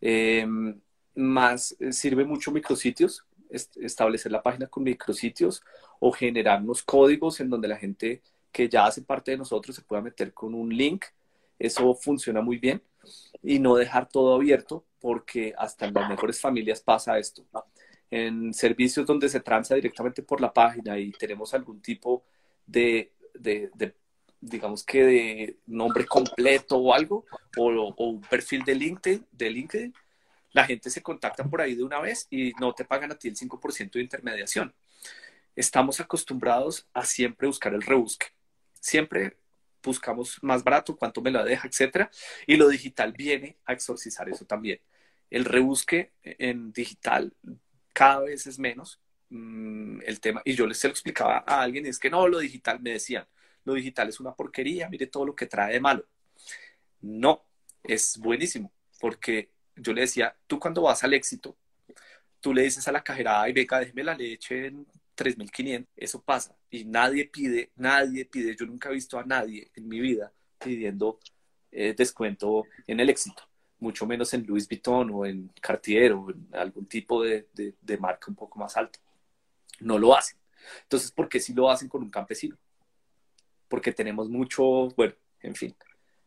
Em, 0.00 0.80
más 1.14 1.76
eh, 1.80 1.92
sirve 1.92 2.24
mucho 2.24 2.50
micrositios, 2.52 3.24
establecer 3.50 4.32
la 4.32 4.42
página 4.42 4.66
con 4.66 4.82
micrositios 4.82 5.62
o 6.00 6.12
generar 6.12 6.62
unos 6.62 6.82
códigos 6.82 7.40
en 7.40 7.48
donde 7.48 7.68
la 7.68 7.76
gente 7.76 8.22
que 8.52 8.68
ya 8.68 8.86
hace 8.86 9.02
parte 9.02 9.32
de 9.32 9.36
nosotros 9.38 9.76
se 9.76 9.82
pueda 9.82 10.02
meter 10.02 10.32
con 10.32 10.54
un 10.54 10.68
link. 10.68 11.04
Eso 11.58 11.94
funciona 11.94 12.40
muy 12.40 12.58
bien 12.58 12.82
y 13.42 13.58
no 13.58 13.76
dejar 13.76 14.08
todo 14.08 14.34
abierto 14.34 14.84
porque 15.00 15.54
hasta 15.56 15.86
en 15.86 15.94
las 15.94 16.08
mejores 16.08 16.40
familias 16.40 16.80
pasa 16.80 17.18
esto. 17.18 17.44
En 18.10 18.52
servicios 18.52 19.06
donde 19.06 19.28
se 19.28 19.40
transa 19.40 19.74
directamente 19.74 20.22
por 20.22 20.40
la 20.40 20.52
página 20.52 20.98
y 20.98 21.12
tenemos 21.12 21.54
algún 21.54 21.80
tipo 21.80 22.24
de, 22.66 23.12
de, 23.38 23.94
digamos 24.40 24.84
que 24.84 25.04
de 25.04 25.58
nombre 25.66 26.06
completo 26.06 26.76
o 26.76 26.94
algo, 26.94 27.24
o, 27.56 27.70
o, 27.70 28.04
un 28.08 28.20
perfil 28.20 28.64
de 28.64 28.74
LinkedIn, 28.74 29.26
de 29.32 29.50
LinkedIn, 29.50 29.94
la 30.52 30.64
gente 30.64 30.90
se 30.90 31.02
contacta 31.02 31.44
por 31.44 31.60
ahí 31.60 31.74
de 31.74 31.84
una 31.84 32.00
vez 32.00 32.26
y 32.30 32.52
no 32.60 32.72
te 32.72 32.84
pagan 32.84 33.12
a 33.12 33.18
ti 33.18 33.28
el 33.28 33.36
5% 33.36 33.92
de 33.92 34.00
intermediación. 34.00 34.74
Estamos 35.54 36.00
acostumbrados 36.00 36.86
a 36.92 37.04
siempre 37.04 37.46
buscar 37.46 37.74
el 37.74 37.82
rebusque. 37.82 38.28
Siempre 38.80 39.36
buscamos 39.82 40.38
más 40.42 40.64
barato, 40.64 40.96
cuánto 40.96 41.20
me 41.20 41.30
lo 41.30 41.44
deja, 41.44 41.68
etcétera. 41.68 42.10
Y 42.46 42.56
lo 42.56 42.68
digital 42.68 43.12
viene 43.12 43.58
a 43.64 43.72
exorcizar 43.72 44.28
eso 44.28 44.44
también. 44.44 44.80
El 45.30 45.44
rebusque 45.44 46.12
en 46.22 46.72
digital 46.72 47.34
cada 47.92 48.20
vez 48.20 48.46
es 48.46 48.58
menos 48.58 49.00
mm, 49.30 50.00
el 50.04 50.20
tema. 50.20 50.42
Y 50.44 50.54
yo 50.54 50.66
les 50.66 50.78
se 50.78 50.88
lo 50.88 50.92
explicaba 50.92 51.44
a 51.46 51.62
alguien, 51.62 51.86
es 51.86 51.98
que 51.98 52.10
no, 52.10 52.28
lo 52.28 52.38
digital, 52.38 52.80
me 52.80 52.92
decían, 52.92 53.26
lo 53.64 53.74
digital 53.74 54.08
es 54.08 54.20
una 54.20 54.34
porquería, 54.34 54.88
mire 54.88 55.06
todo 55.06 55.26
lo 55.26 55.34
que 55.36 55.46
trae 55.46 55.72
de 55.74 55.80
malo. 55.80 56.06
No, 57.02 57.44
es 57.82 58.18
buenísimo, 58.18 58.72
porque 59.00 59.50
yo 59.76 59.92
le 59.92 60.02
decía, 60.02 60.36
tú 60.46 60.58
cuando 60.58 60.82
vas 60.82 61.04
al 61.04 61.14
éxito, 61.14 61.56
tú 62.40 62.54
le 62.54 62.62
dices 62.62 62.86
a 62.88 62.92
la 62.92 63.02
cajera, 63.02 63.42
ay, 63.42 63.52
beca, 63.52 63.80
déjeme 63.80 64.04
la 64.04 64.14
leche 64.14 64.66
en 64.66 64.86
3.500, 65.16 65.86
eso 65.96 66.22
pasa. 66.22 66.56
Y 66.70 66.84
nadie 66.84 67.26
pide, 67.26 67.70
nadie 67.76 68.24
pide, 68.24 68.54
yo 68.56 68.66
nunca 68.66 68.90
he 68.90 68.94
visto 68.94 69.18
a 69.18 69.24
nadie 69.24 69.70
en 69.74 69.88
mi 69.88 70.00
vida 70.00 70.32
pidiendo 70.58 71.18
eh, 71.72 71.94
descuento 71.96 72.64
en 72.86 73.00
el 73.00 73.10
éxito, 73.10 73.42
mucho 73.80 74.06
menos 74.06 74.32
en 74.34 74.46
Louis 74.46 74.68
Vuitton 74.68 75.10
o 75.12 75.26
en 75.26 75.50
Cartier 75.60 76.12
o 76.12 76.30
en 76.30 76.48
algún 76.52 76.86
tipo 76.86 77.22
de, 77.22 77.48
de, 77.52 77.98
marca 77.98 78.26
un 78.28 78.34
poco 78.34 78.58
más 78.58 78.76
alta. 78.76 78.98
No 79.80 79.98
lo 79.98 80.16
hacen. 80.16 80.38
Entonces, 80.82 81.10
¿por 81.10 81.28
qué 81.28 81.40
si 81.40 81.54
lo 81.54 81.70
hacen 81.70 81.88
con 81.88 82.02
un 82.02 82.10
campesino? 82.10 82.56
Porque 83.68 83.92
tenemos 83.92 84.28
mucho, 84.28 84.88
bueno, 84.96 85.14
en 85.40 85.54
fin, 85.54 85.74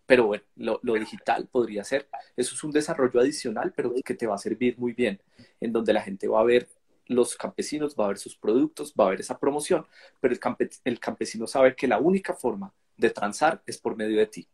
pero 0.05 0.25
bueno, 0.25 0.43
lo, 0.55 0.93
digital 0.95 1.47
podría 1.47 1.83
ser. 1.83 2.09
Eso 2.35 2.55
es 2.55 2.63
un 2.63 2.71
desarrollo 2.71 3.19
adicional, 3.19 3.73
pero 3.75 3.93
que 4.03 4.15
te 4.15 4.25
va 4.25 4.35
a 4.35 4.39
servir 4.39 4.77
muy 4.79 4.93
bien, 4.93 5.21
en 5.59 5.71
donde 5.71 5.93
la 5.93 6.01
gente 6.01 6.27
va 6.27 6.39
a 6.39 6.43
ver 6.43 6.67
los 7.05 7.35
campesinos, 7.35 7.95
va 7.99 8.05
a 8.05 8.07
ver 8.09 8.17
sus 8.17 8.35
productos, 8.35 8.93
va 8.99 9.05
a 9.05 9.09
ver 9.11 9.19
esa 9.19 9.37
promoción, 9.37 9.85
pero 10.19 10.33
el, 10.33 10.69
el 10.83 10.99
campesino 10.99 11.47
sabe 11.47 11.75
que 11.75 11.87
la 11.87 11.99
única 11.99 12.33
forma 12.33 12.73
de 12.97 13.09
transar 13.11 13.61
es 13.65 13.77
por 13.77 13.95
medio 13.95 14.17
de 14.17 14.25
ti. 14.25 14.47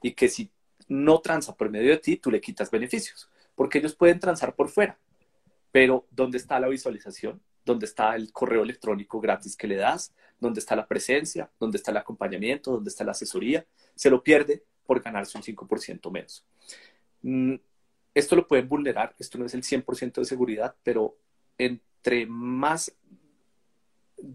Y 0.00 0.12
que 0.12 0.28
si 0.28 0.50
no 0.88 1.20
transa 1.20 1.54
por 1.54 1.70
medio 1.70 1.90
de 1.90 1.98
ti, 1.98 2.16
tú 2.16 2.30
le 2.30 2.40
quitas 2.40 2.70
beneficios, 2.70 3.28
porque 3.54 3.78
ellos 3.78 3.94
pueden 3.94 4.18
transar 4.18 4.54
por 4.54 4.70
fuera, 4.70 4.98
pero 5.72 6.06
¿dónde 6.10 6.38
está 6.38 6.58
la 6.58 6.68
visualización? 6.68 7.40
¿Dónde 7.66 7.84
está 7.84 8.14
el 8.14 8.32
correo 8.32 8.62
electrónico 8.62 9.20
gratis 9.20 9.56
que 9.56 9.66
le 9.66 9.74
das? 9.74 10.14
¿Dónde 10.38 10.60
está 10.60 10.76
la 10.76 10.86
presencia? 10.86 11.50
¿Dónde 11.58 11.78
está 11.78 11.90
el 11.90 11.96
acompañamiento? 11.96 12.70
¿Dónde 12.70 12.90
está 12.90 13.02
la 13.02 13.10
asesoría? 13.10 13.66
Se 13.96 14.08
lo 14.08 14.22
pierde 14.22 14.62
por 14.86 15.02
ganarse 15.02 15.36
un 15.36 15.42
5% 15.42 16.08
menos. 16.12 16.44
Mm, 17.22 17.56
esto 18.14 18.36
lo 18.36 18.46
pueden 18.46 18.68
vulnerar, 18.68 19.16
esto 19.18 19.36
no 19.36 19.46
es 19.46 19.54
el 19.54 19.64
100% 19.64 20.20
de 20.20 20.24
seguridad, 20.24 20.76
pero 20.84 21.18
entre 21.58 22.24
más 22.26 22.94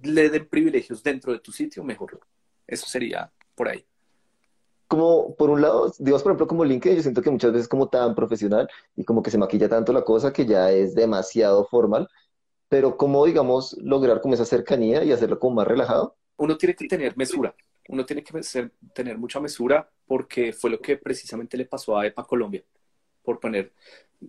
le 0.03 0.29
den 0.29 0.49
privilegios 0.49 1.01
dentro 1.01 1.32
de 1.32 1.39
tu 1.39 1.53
sitio, 1.53 1.86
mejor. 1.86 2.19
Eso 2.67 2.86
sería 2.86 3.32
por 3.55 3.69
ahí. 3.69 3.86
Como, 4.89 5.36
por 5.36 5.49
un 5.49 5.61
lado, 5.61 5.93
digamos, 5.99 6.21
por 6.21 6.32
ejemplo, 6.32 6.47
como 6.47 6.65
LinkedIn, 6.65 6.97
yo 6.97 7.01
siento 7.01 7.21
que 7.21 7.32
muchas 7.32 7.53
veces 7.53 7.69
como 7.69 7.88
tan 7.88 8.13
profesional 8.13 8.67
y 8.97 9.05
como 9.05 9.23
que 9.23 9.32
se 9.32 9.38
maquilla 9.38 9.69
tanto 9.69 9.93
la 9.93 10.03
cosa 10.03 10.34
que 10.34 10.45
ya 10.45 10.69
es 10.69 10.93
demasiado 10.93 11.65
formal, 11.65 12.09
pero 12.72 12.95
cómo, 12.95 13.28
digamos, 13.28 13.78
lograr 13.84 14.22
como 14.22 14.34
esa 14.34 14.45
cercanía 14.45 15.03
y 15.03 15.11
hacerlo 15.11 15.38
como 15.38 15.57
más 15.57 15.67
relajado. 15.67 16.15
Uno 16.38 16.57
tiene 16.57 16.74
que 16.74 16.88
tener 16.88 17.15
mesura 17.15 17.53
uno 17.91 18.05
tiene 18.05 18.24
que 18.24 18.69
tener 18.93 19.17
mucha 19.17 19.39
mesura 19.39 19.89
porque 20.05 20.53
fue 20.53 20.69
lo 20.69 20.80
que 20.80 20.97
precisamente 20.97 21.57
le 21.57 21.65
pasó 21.65 21.97
a 21.97 22.07
EPA 22.07 22.24
Colombia. 22.24 22.63
Por 23.22 23.39
poner, 23.39 23.74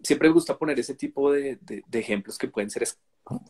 siempre 0.03 0.29
me 0.29 0.35
gusta 0.35 0.59
poner 0.59 0.79
ese 0.79 0.95
tipo 0.95 1.33
de, 1.33 1.59
ejemplos 1.93 2.37
que 2.37 2.49
pueden 2.49 2.71
ser, 2.71 2.87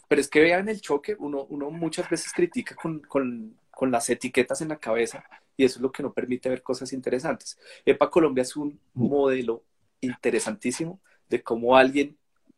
pero 0.07 0.21
es 0.21 0.29
que 0.29 0.41
vean 0.41 0.69
el 0.69 0.81
choque, 0.81 1.17
uno, 1.19 1.47
uno 1.49 1.71
muchas 1.71 2.09
veces 2.09 2.33
critica 2.33 2.77
con, 2.77 3.01
con, 3.01 3.57
con, 3.71 3.91
las 3.91 4.09
etiquetas 4.11 4.61
en 4.61 4.69
la 4.69 4.79
cabeza 4.79 5.25
y 5.57 5.65
eso 5.65 5.79
es 5.79 5.83
lo 5.83 5.91
que 5.91 6.03
no 6.03 6.13
permite 6.13 6.49
ver 6.49 6.63
cosas 6.63 6.93
interesantes. 6.93 7.59
EPA 7.85 8.11
Colombia 8.11 8.43
es 8.43 8.55
un 8.55 8.79
modelo 8.95 9.65
interesantísimo 10.01 11.01
de 11.29 11.43
cómo 11.43 11.77
alguien, 11.77 12.17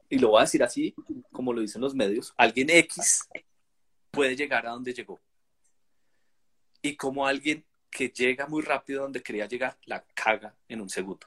y 0.09 0.19
lo 0.19 0.31
voy 0.31 0.39
a 0.39 0.43
decir 0.43 0.63
así, 0.63 0.95
como 1.33 1.53
lo 1.53 1.61
dicen 1.61 1.83
los 1.83 1.95
medios, 1.95 2.35
alguien 2.37 2.71
X 2.71 3.29
puede 4.11 4.37
llegar 4.37 4.67
a 4.67 4.71
donde 4.71 4.93
llegó 4.93 5.21
y 6.85 6.97
como 6.97 7.27
alguien 7.27 7.65
que 7.91 8.11
llega 8.11 8.47
muy 8.47 8.63
rápido 8.63 9.03
donde 9.03 9.23
quería 9.23 9.47
llegar, 9.47 9.79
la 9.87 10.05
caga 10.15 10.55
en 10.69 10.83
un 10.83 10.91
segundo. 10.91 11.27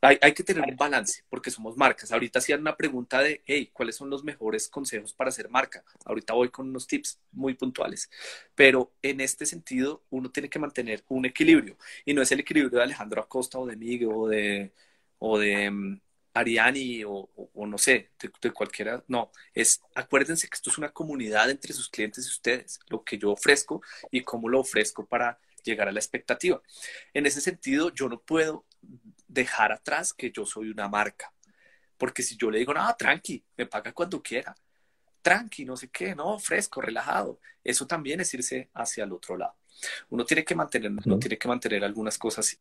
hay, 0.00 0.32
que 0.32 0.42
tener 0.42 0.64
un 0.68 0.76
balance 0.76 1.22
porque 1.28 1.50
somos 1.50 1.76
marcas. 1.76 2.10
Ahorita 2.10 2.40
hacían 2.40 2.62
una 2.62 2.76
pregunta 2.76 3.20
de, 3.20 3.42
hey, 3.46 3.70
¿cuáles 3.72 3.94
son 3.94 4.10
los 4.10 4.24
mejores 4.24 4.68
consejos 4.68 5.12
para 5.12 5.28
hacer 5.28 5.48
marca? 5.50 5.84
Ahorita 6.04 6.32
voy 6.32 6.48
con 6.48 6.68
unos 6.68 6.86
tips 6.88 7.20
muy 7.30 7.54
puntuales. 7.54 8.10
Pero 8.56 8.92
en 9.02 9.20
este 9.20 9.46
sentido, 9.46 10.02
uno 10.10 10.30
tiene 10.30 10.48
que 10.48 10.58
mantener 10.58 11.04
un 11.08 11.26
equilibrio. 11.26 11.76
Y 12.04 12.14
no 12.14 12.22
es 12.22 12.32
el 12.32 12.40
equilibrio 12.40 12.78
de 12.78 12.82
Alejandro 12.82 13.22
Acosta 13.22 13.58
o 13.58 13.66
de 13.66 13.76
Miguel 13.76 14.08
o 14.12 14.26
de, 14.26 14.72
o 15.18 15.38
de 15.38 15.70
mm, 15.70 16.00
Ariani 16.36 17.02
o, 17.04 17.28
no 17.54 17.78
sé, 17.78 18.10
de, 18.20 18.50
cualquiera, 18.52 19.02
no, 19.08 19.32
es 19.54 19.80
acuérdense 19.94 20.48
que 20.48 20.54
esto 20.54 20.70
es 20.70 20.78
una 20.78 20.92
comunidad 20.92 21.50
entre 21.50 21.72
sus 21.72 21.88
clientes 21.88 22.26
y 22.26 22.30
ustedes, 22.30 22.78
lo 22.88 23.02
que 23.02 23.18
yo 23.18 23.32
ofrezco 23.32 23.82
y 24.10 24.22
cómo 24.22 24.48
lo 24.48 24.60
ofrezco 24.60 25.06
para 25.06 25.38
llegar 25.64 25.88
a 25.88 25.92
la 25.92 25.98
expectativa. 25.98 26.60
En 27.14 27.26
ese 27.26 27.40
sentido, 27.40 27.92
yo 27.92 28.08
no 28.08 28.20
puedo 28.20 28.66
dejar 29.26 29.72
atrás 29.72 30.12
que 30.12 30.30
yo 30.30 30.44
soy 30.44 30.70
una 30.70 30.88
marca, 30.88 31.32
porque 31.96 32.22
si 32.22 32.36
yo 32.36 32.50
le 32.50 32.58
digo, 32.58 32.74
no, 32.74 32.94
tranqui, 32.96 33.42
me 33.56 33.66
paga 33.66 33.92
cuando 33.92 34.22
quiera, 34.22 34.54
tranqui, 35.22 35.64
no 35.64 35.76
sé 35.76 35.88
qué, 35.88 36.14
no, 36.14 36.38
fresco, 36.38 36.80
relajado, 36.80 37.40
eso 37.64 37.86
también 37.86 38.20
es 38.20 38.32
irse 38.34 38.68
hacia 38.74 39.04
el 39.04 39.12
otro 39.12 39.36
lado. 39.36 39.56
Uno 40.10 40.24
tiene 40.24 40.44
que 40.44 40.54
mantener, 40.54 40.90
uno 40.90 41.18
tiene 41.18 41.38
que 41.38 41.48
mantener 41.48 41.82
algunas 41.84 42.18
cosas 42.18 42.58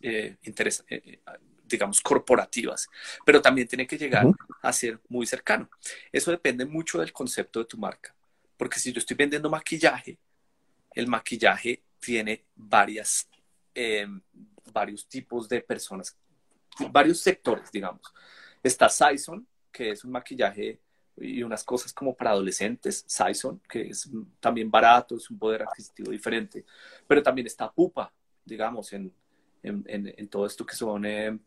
eh, 0.00 0.36
interesantes. 0.42 0.98
Eh, 0.98 1.20
eh, 1.26 1.53
digamos, 1.74 2.00
corporativas, 2.00 2.88
pero 3.24 3.42
también 3.42 3.66
tiene 3.66 3.86
que 3.86 3.98
llegar 3.98 4.26
a 4.62 4.72
ser 4.72 5.00
muy 5.08 5.26
cercano. 5.26 5.68
Eso 6.12 6.30
depende 6.30 6.64
mucho 6.64 6.98
del 6.98 7.12
concepto 7.12 7.58
de 7.58 7.66
tu 7.66 7.76
marca, 7.76 8.14
porque 8.56 8.78
si 8.78 8.92
yo 8.92 9.00
estoy 9.00 9.16
vendiendo 9.16 9.50
maquillaje, 9.50 10.18
el 10.94 11.08
maquillaje 11.08 11.82
tiene 11.98 12.44
varias, 12.54 13.28
em, 13.74 14.20
varios 14.72 15.08
tipos 15.08 15.48
de 15.48 15.60
personas, 15.60 16.16
varios 16.90 17.20
sectores, 17.20 17.70
digamos. 17.72 18.12
Está 18.62 18.88
Saison, 18.88 19.46
que 19.72 19.90
es 19.90 20.04
un 20.04 20.12
maquillaje 20.12 20.78
y 21.16 21.42
unas 21.42 21.64
cosas 21.64 21.92
como 21.92 22.14
para 22.14 22.30
adolescentes, 22.30 23.04
Saison, 23.06 23.60
que 23.68 23.88
es 23.88 24.08
también 24.38 24.70
barato, 24.70 25.16
es 25.16 25.28
un 25.28 25.38
poder 25.38 25.62
adquisitivo 25.62 26.12
diferente, 26.12 26.64
pero 27.06 27.22
también 27.22 27.46
está 27.46 27.70
Pupa, 27.70 28.12
digamos, 28.44 28.92
en, 28.92 29.12
en, 29.64 30.28
todo 30.28 30.46
esto 30.46 30.64
que 30.64 30.76
son 30.76 31.04
eh, 31.06 31.38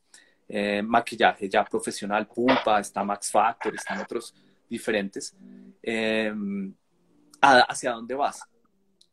eh, 0.48 0.82
maquillaje 0.82 1.48
ya 1.50 1.64
profesional, 1.64 2.28
Pupa, 2.28 2.80
está 2.80 3.04
Max 3.04 3.32
Factor, 3.32 3.76
están 3.76 4.00
otros 4.00 4.34
diferentes. 4.70 5.36
Em, 5.82 6.74
¿Hacia 7.40 7.92
dónde 7.92 8.16
vas? 8.16 8.42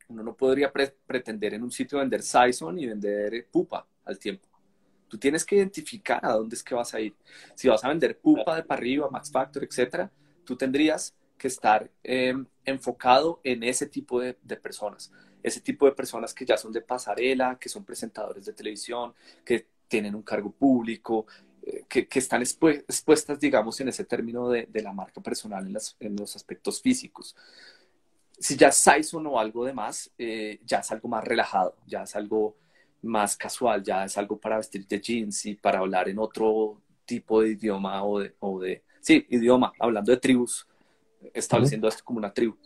Uno 0.09 0.23
no 0.23 0.35
podría 0.35 0.73
pretender 0.73 1.55
en 1.55 1.63
un 1.63 1.71
sitio 1.71 1.99
vender 1.99 2.23
Saison 2.23 2.79
y 2.79 2.87
vender 2.87 3.47
pupa 3.51 3.87
al 4.05 4.19
tiempo. 4.19 4.49
Tú 5.09 5.19
tienes 5.19 5.45
que 5.45 5.57
identificar 5.57 6.21
a 6.25 6.33
dónde 6.33 6.57
es 6.57 6.63
que 6.63 6.75
vas 6.75 6.93
a 6.95 7.01
ir. 7.01 7.15
Si 7.55 7.69
vas 7.69 7.85
a 7.85 7.89
vender 7.89 8.19
pupa 8.19 8.57
de 8.57 8.63
para 8.65 8.79
arriba, 8.79 9.09
Max 9.11 9.31
Factor, 9.31 9.65
etcétera, 9.65 10.11
tú 10.45 10.57
tendrías 10.57 11.15
que 11.39 11.49
estar 11.49 11.91
em, 12.03 12.47
enfocado 12.65 13.41
en 13.45 13.63
ese 13.63 13.87
tipo 13.87 14.21
de, 14.21 14.35
personas. 14.57 15.13
Ese 15.45 15.61
tipo 15.61 15.86
de 15.86 15.92
personas 15.92 16.34
que 16.34 16.45
ya 16.45 16.57
son 16.57 16.72
de 16.72 16.80
pasarela, 16.80 17.59
que 17.61 17.68
son 17.68 17.84
presentadores 17.84 18.47
de 18.47 18.53
televisión, 18.53 19.14
que 19.45 19.66
tienen 19.86 20.14
un 20.14 20.22
cargo 20.22 20.51
público, 20.51 21.26
eh, 21.62 21.84
que, 21.88 22.18
están 22.18 22.42
expuestas, 22.42 23.38
digamos, 23.38 23.78
en 23.80 23.88
ese 23.88 24.05
término 24.05 24.49
de, 24.49 24.66
la 24.82 24.92
marca 24.92 25.20
personal 25.20 25.66
en, 26.01 26.16
los 26.16 26.34
aspectos 26.34 26.80
físicos. 26.80 27.36
Si 28.38 28.57
ya 28.57 28.68
es 28.68 28.76
Saison 28.76 29.26
o 29.26 29.38
algo 29.38 29.64
de 29.64 29.72
más, 29.72 30.11
eh, 30.18 30.61
ya 30.64 30.78
es 30.78 30.90
algo 30.90 31.09
más 31.09 31.22
relajado, 31.22 31.76
ya 31.86 32.03
es 32.05 32.16
algo 32.16 32.57
más 33.03 33.36
casual, 33.36 33.82
ya 33.82 34.05
es 34.05 34.16
algo 34.18 34.38
para 34.38 34.57
vestir 34.57 34.86
de 34.86 35.01
jeans 35.01 35.47
y 35.47 35.55
para 35.55 35.80
hablar 35.80 36.09
en 36.09 36.18
otro 36.18 36.80
tipo 37.05 37.42
de 37.42 37.51
idioma 37.51 38.03
o 38.03 38.20
de, 38.20 38.34
o 38.40 38.61
de 38.61 38.82
sí, 39.01 39.26
idioma, 39.28 39.72
hablando 39.78 40.11
de 40.11 40.18
tribus, 40.18 40.66
estableciendo 41.33 41.89
esto 41.89 42.05
como 42.05 42.18
una 42.18 42.33
tribu. 42.33 42.59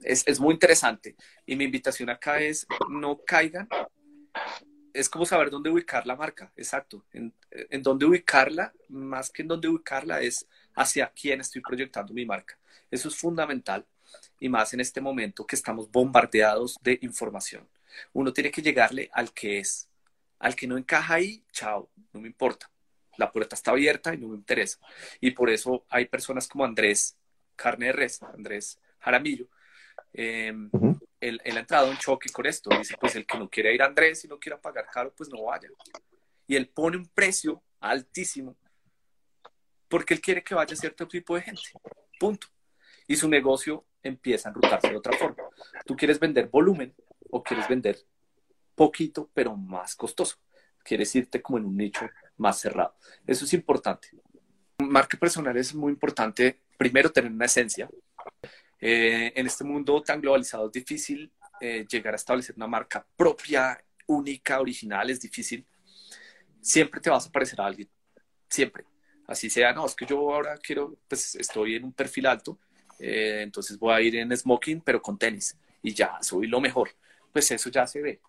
Es, 0.00 0.26
es, 0.26 0.40
muy 0.40 0.54
interesante. 0.54 1.16
Y 1.44 1.56
mi 1.56 1.64
invitación 1.64 2.10
acá 2.10 2.40
es, 2.40 2.66
no 2.88 3.20
caigan, 3.24 3.68
es 4.92 5.08
como 5.08 5.26
saber 5.26 5.50
dónde 5.50 5.70
ubicar 5.70 6.06
la 6.06 6.16
marca, 6.16 6.52
exacto. 6.56 7.04
En, 7.12 7.34
en 7.50 7.82
dónde 7.82 8.06
ubicarla, 8.06 8.72
más 8.88 9.30
que 9.30 9.42
en 9.42 9.48
dónde 9.48 9.68
ubicarla, 9.68 10.20
es 10.20 10.46
hacia 10.74 11.12
quién 11.14 11.40
estoy 11.40 11.60
proyectando 11.62 12.14
mi 12.14 12.24
marca. 12.24 12.58
Eso 12.90 13.08
es 13.08 13.16
fundamental 13.16 13.86
y 14.40 14.48
más 14.48 14.72
en 14.74 14.80
este 14.80 15.00
momento 15.00 15.46
que 15.46 15.56
estamos 15.56 15.90
bombardeados 15.90 16.76
de 16.80 16.98
información. 17.02 17.68
Uno 18.12 18.32
tiene 18.32 18.50
que 18.50 18.62
llegarle 18.62 19.10
al 19.12 19.32
que 19.32 19.58
es. 19.58 19.88
Al 20.38 20.54
que 20.54 20.68
no 20.68 20.78
encaja 20.78 21.14
ahí, 21.14 21.44
chao, 21.52 21.90
no 22.12 22.20
me 22.20 22.28
importa. 22.28 22.70
La 23.16 23.32
puerta 23.32 23.56
está 23.56 23.72
abierta 23.72 24.14
y 24.14 24.18
no 24.18 24.28
me 24.28 24.36
interesa. 24.36 24.78
Y 25.20 25.32
por 25.32 25.50
eso 25.50 25.84
hay 25.88 26.06
personas 26.06 26.46
como 26.46 26.64
Andrés 26.64 27.16
Carne 27.58 27.86
de 27.86 27.92
Res, 27.92 28.22
Andrés 28.22 28.78
Jaramillo. 29.00 29.48
Em, 30.12 30.70
él, 31.20 31.40
ha 31.44 31.58
entrado 31.58 31.90
en 31.90 31.98
choque 31.98 32.30
con 32.30 32.46
esto. 32.46 32.70
Dice, 32.78 32.96
pues 32.98 33.16
el 33.16 33.26
que 33.26 33.38
no 33.38 33.50
quiere 33.50 33.74
ir 33.74 33.82
a 33.82 33.86
Andrés 33.86 34.24
y 34.24 34.28
no 34.28 34.38
quiera 34.38 34.60
pagar 34.60 34.86
caro, 34.90 35.12
pues 35.14 35.28
no 35.28 35.42
vaya. 35.42 35.68
Y 36.46 36.56
él 36.56 36.68
pone 36.68 36.96
un 36.96 37.06
precio 37.06 37.62
altísimo 37.80 38.56
porque 39.88 40.14
él 40.14 40.20
quiere 40.20 40.42
que 40.42 40.54
vaya 40.54 40.76
cierto 40.76 41.08
tipo 41.08 41.34
de 41.34 41.42
gente. 41.42 41.62
Punto. 42.20 42.46
Y 43.06 43.16
su 43.16 43.28
negocio 43.28 43.86
empieza 44.02 44.48
a 44.48 44.52
enrutarse 44.52 44.88
de 44.90 44.96
otra 44.96 45.16
forma. 45.16 45.44
Tú 45.86 45.96
quieres 45.96 46.20
vender 46.20 46.48
volumen 46.48 46.94
o 47.30 47.42
quieres 47.42 47.66
vender 47.68 47.98
poquito, 48.74 49.30
pero 49.34 49.56
más 49.56 49.96
costoso. 49.96 50.36
Quieres 50.84 51.14
irte 51.16 51.42
como 51.42 51.58
en 51.58 51.64
un 51.64 51.76
nicho 51.76 52.08
más 52.36 52.60
cerrado. 52.60 52.94
Eso 53.26 53.44
es 53.44 53.52
importante. 53.54 54.08
Marca 54.80 55.18
personal 55.18 55.56
es 55.56 55.74
muy 55.74 55.92
importante, 55.92 56.60
primero, 56.76 57.10
tener 57.10 57.32
una 57.32 57.46
esencia. 57.46 57.88
Eh, 58.80 59.32
en 59.34 59.46
este 59.46 59.64
mundo 59.64 60.00
tan 60.02 60.20
globalizado 60.20 60.66
es 60.66 60.72
difícil 60.72 61.32
eh, 61.60 61.84
llegar 61.90 62.14
a 62.14 62.16
establecer 62.16 62.54
una 62.56 62.68
marca 62.68 63.04
propia, 63.16 63.82
única, 64.06 64.60
original, 64.60 65.10
es 65.10 65.20
difícil. 65.20 65.66
Siempre 66.60 67.00
te 67.00 67.10
vas 67.10 67.26
a 67.26 67.32
parecer 67.32 67.60
a 67.60 67.66
alguien, 67.66 67.88
siempre. 68.48 68.84
Así 69.26 69.50
sea, 69.50 69.72
no, 69.72 69.84
es 69.84 69.94
que 69.94 70.06
yo 70.06 70.32
ahora 70.32 70.56
quiero, 70.58 70.96
pues 71.08 71.34
estoy 71.34 71.74
en 71.74 71.84
un 71.84 71.92
perfil 71.92 72.26
alto, 72.26 72.58
eh, 73.00 73.40
entonces 73.42 73.78
voy 73.78 73.94
a 73.94 74.00
ir 74.00 74.16
en 74.16 74.34
smoking, 74.36 74.80
pero 74.80 75.02
con 75.02 75.18
tenis, 75.18 75.56
y 75.82 75.92
ya, 75.92 76.18
soy 76.22 76.46
lo 76.46 76.60
mejor. 76.60 76.90
Pues 77.32 77.50
eso 77.50 77.68
ya 77.68 77.86
se 77.86 78.00
ve. 78.00 78.20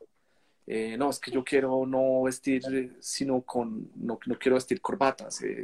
Eh, 0.65 0.97
no, 0.97 1.09
es 1.09 1.19
que 1.19 1.31
yo 1.31 1.43
quiero 1.43 1.85
no 1.85 2.23
vestir, 2.23 2.97
sino 2.99 3.41
con, 3.41 3.91
no, 3.95 4.19
no 4.25 4.37
quiero 4.37 4.55
vestir 4.55 4.81
corbatas, 4.81 5.41
eh, 5.41 5.63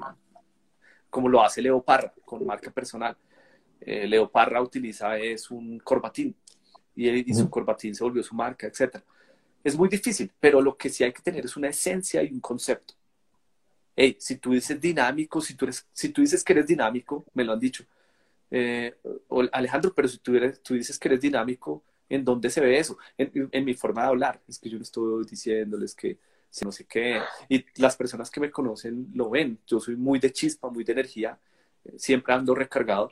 como 1.16 1.30
lo 1.30 1.41
hace 1.41 1.61
Leo 1.61 1.82
Parra 1.82 2.13
con 2.26 2.45
marca 2.45 2.70
personal. 2.72 3.16
Leo 3.80 4.30
Parra 4.30 4.61
utiliza 4.61 5.18
es 5.18 5.49
un 5.49 5.80
corbatín 5.80 6.36
y, 6.93 7.32
y 7.32 7.34
su 7.34 7.49
corbatín 7.49 7.95
se 7.95 8.03
volvió 8.03 8.22
su 8.22 8.36
marca, 8.36 8.68
etc. 8.68 8.97
Es 9.63 9.78
muy 9.78 9.88
difícil, 9.88 10.30
pero 10.41 10.61
lo 10.61 10.76
que 10.76 10.89
sí 10.89 11.05
hay 11.05 11.13
que 11.13 11.22
tener 11.22 11.45
es 11.45 11.55
una 11.55 11.70
esencia 11.70 12.22
y 12.22 12.34
un 12.34 12.41
concepto. 12.41 12.95
Hey, 13.95 14.18
si 14.20 14.36
tú 14.36 14.51
dices 14.51 14.82
dinámico, 14.82 15.39
si 15.39 15.55
tú, 15.55 15.63
eres, 15.63 15.88
si 15.93 16.09
tú 16.09 16.20
dices 16.20 16.43
que 16.43 16.51
eres 16.51 16.68
dinámico, 16.68 17.24
me 17.34 17.45
lo 17.45 17.53
han 17.53 17.59
dicho, 17.61 17.86
eh, 18.51 18.93
Alejandro, 19.53 19.93
pero 19.95 20.09
si 20.09 20.18
tú, 20.18 20.36
eres, 20.36 20.61
tú 20.61 20.74
dices 20.74 20.99
que 20.99 21.07
eres 21.07 21.22
dinámico, 21.22 21.82
¿en 22.09 22.26
dónde 22.26 22.49
se 22.49 22.59
ve 22.59 22.78
eso? 22.78 22.97
En, 23.18 23.63
mi 23.63 23.74
forma 23.74 24.01
de 24.01 24.07
hablar. 24.09 24.41
Es 24.49 24.59
que 24.59 24.70
yo 24.70 24.78
no 24.78 24.84
estoy 24.84 25.26
diciéndoles 25.26 25.95
que 25.95 26.18
no 26.64 26.72
sé 26.72 26.86
qué. 26.86 27.22
Y 27.49 27.66
las 27.82 27.97
personas 27.97 28.32
que 28.32 28.39
me 28.39 28.51
conocen 28.51 29.10
lo 29.14 29.30
ven. 29.30 29.60
Yo 29.68 29.80
soy 29.80 29.95
muy 29.95 30.20
de 30.20 30.32
chispa, 30.32 30.70
muy 30.70 30.84
de 30.84 30.93
energía. 30.93 31.38
Siempre 31.97 32.34
ando 32.34 32.56
recargado. 32.56 33.12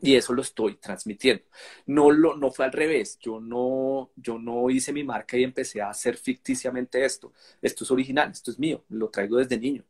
Y 0.00 0.14
eso 0.14 0.32
lo 0.32 0.42
estoy 0.42 0.76
transmitiendo. 0.76 1.44
No, 1.86 2.10
lo, 2.10 2.36
no 2.36 2.50
fue 2.50 2.64
al 2.64 2.72
revés. 2.72 3.18
Yo 3.20 3.40
no, 3.40 4.10
yo 4.16 4.38
no 4.38 4.70
hice 4.70 4.92
mi 4.92 5.04
marca 5.04 5.36
y 5.36 5.44
empecé 5.44 5.82
a 5.82 5.90
hacer 5.90 6.16
ficticiamente 6.16 7.04
esto. 7.04 7.32
Esto 7.60 7.84
es 7.84 7.90
original, 7.90 8.30
esto 8.30 8.50
es 8.50 8.58
mío. 8.58 8.84
Lo 8.88 9.08
traigo 9.10 9.36
desde 9.38 9.58
niño 9.58 9.84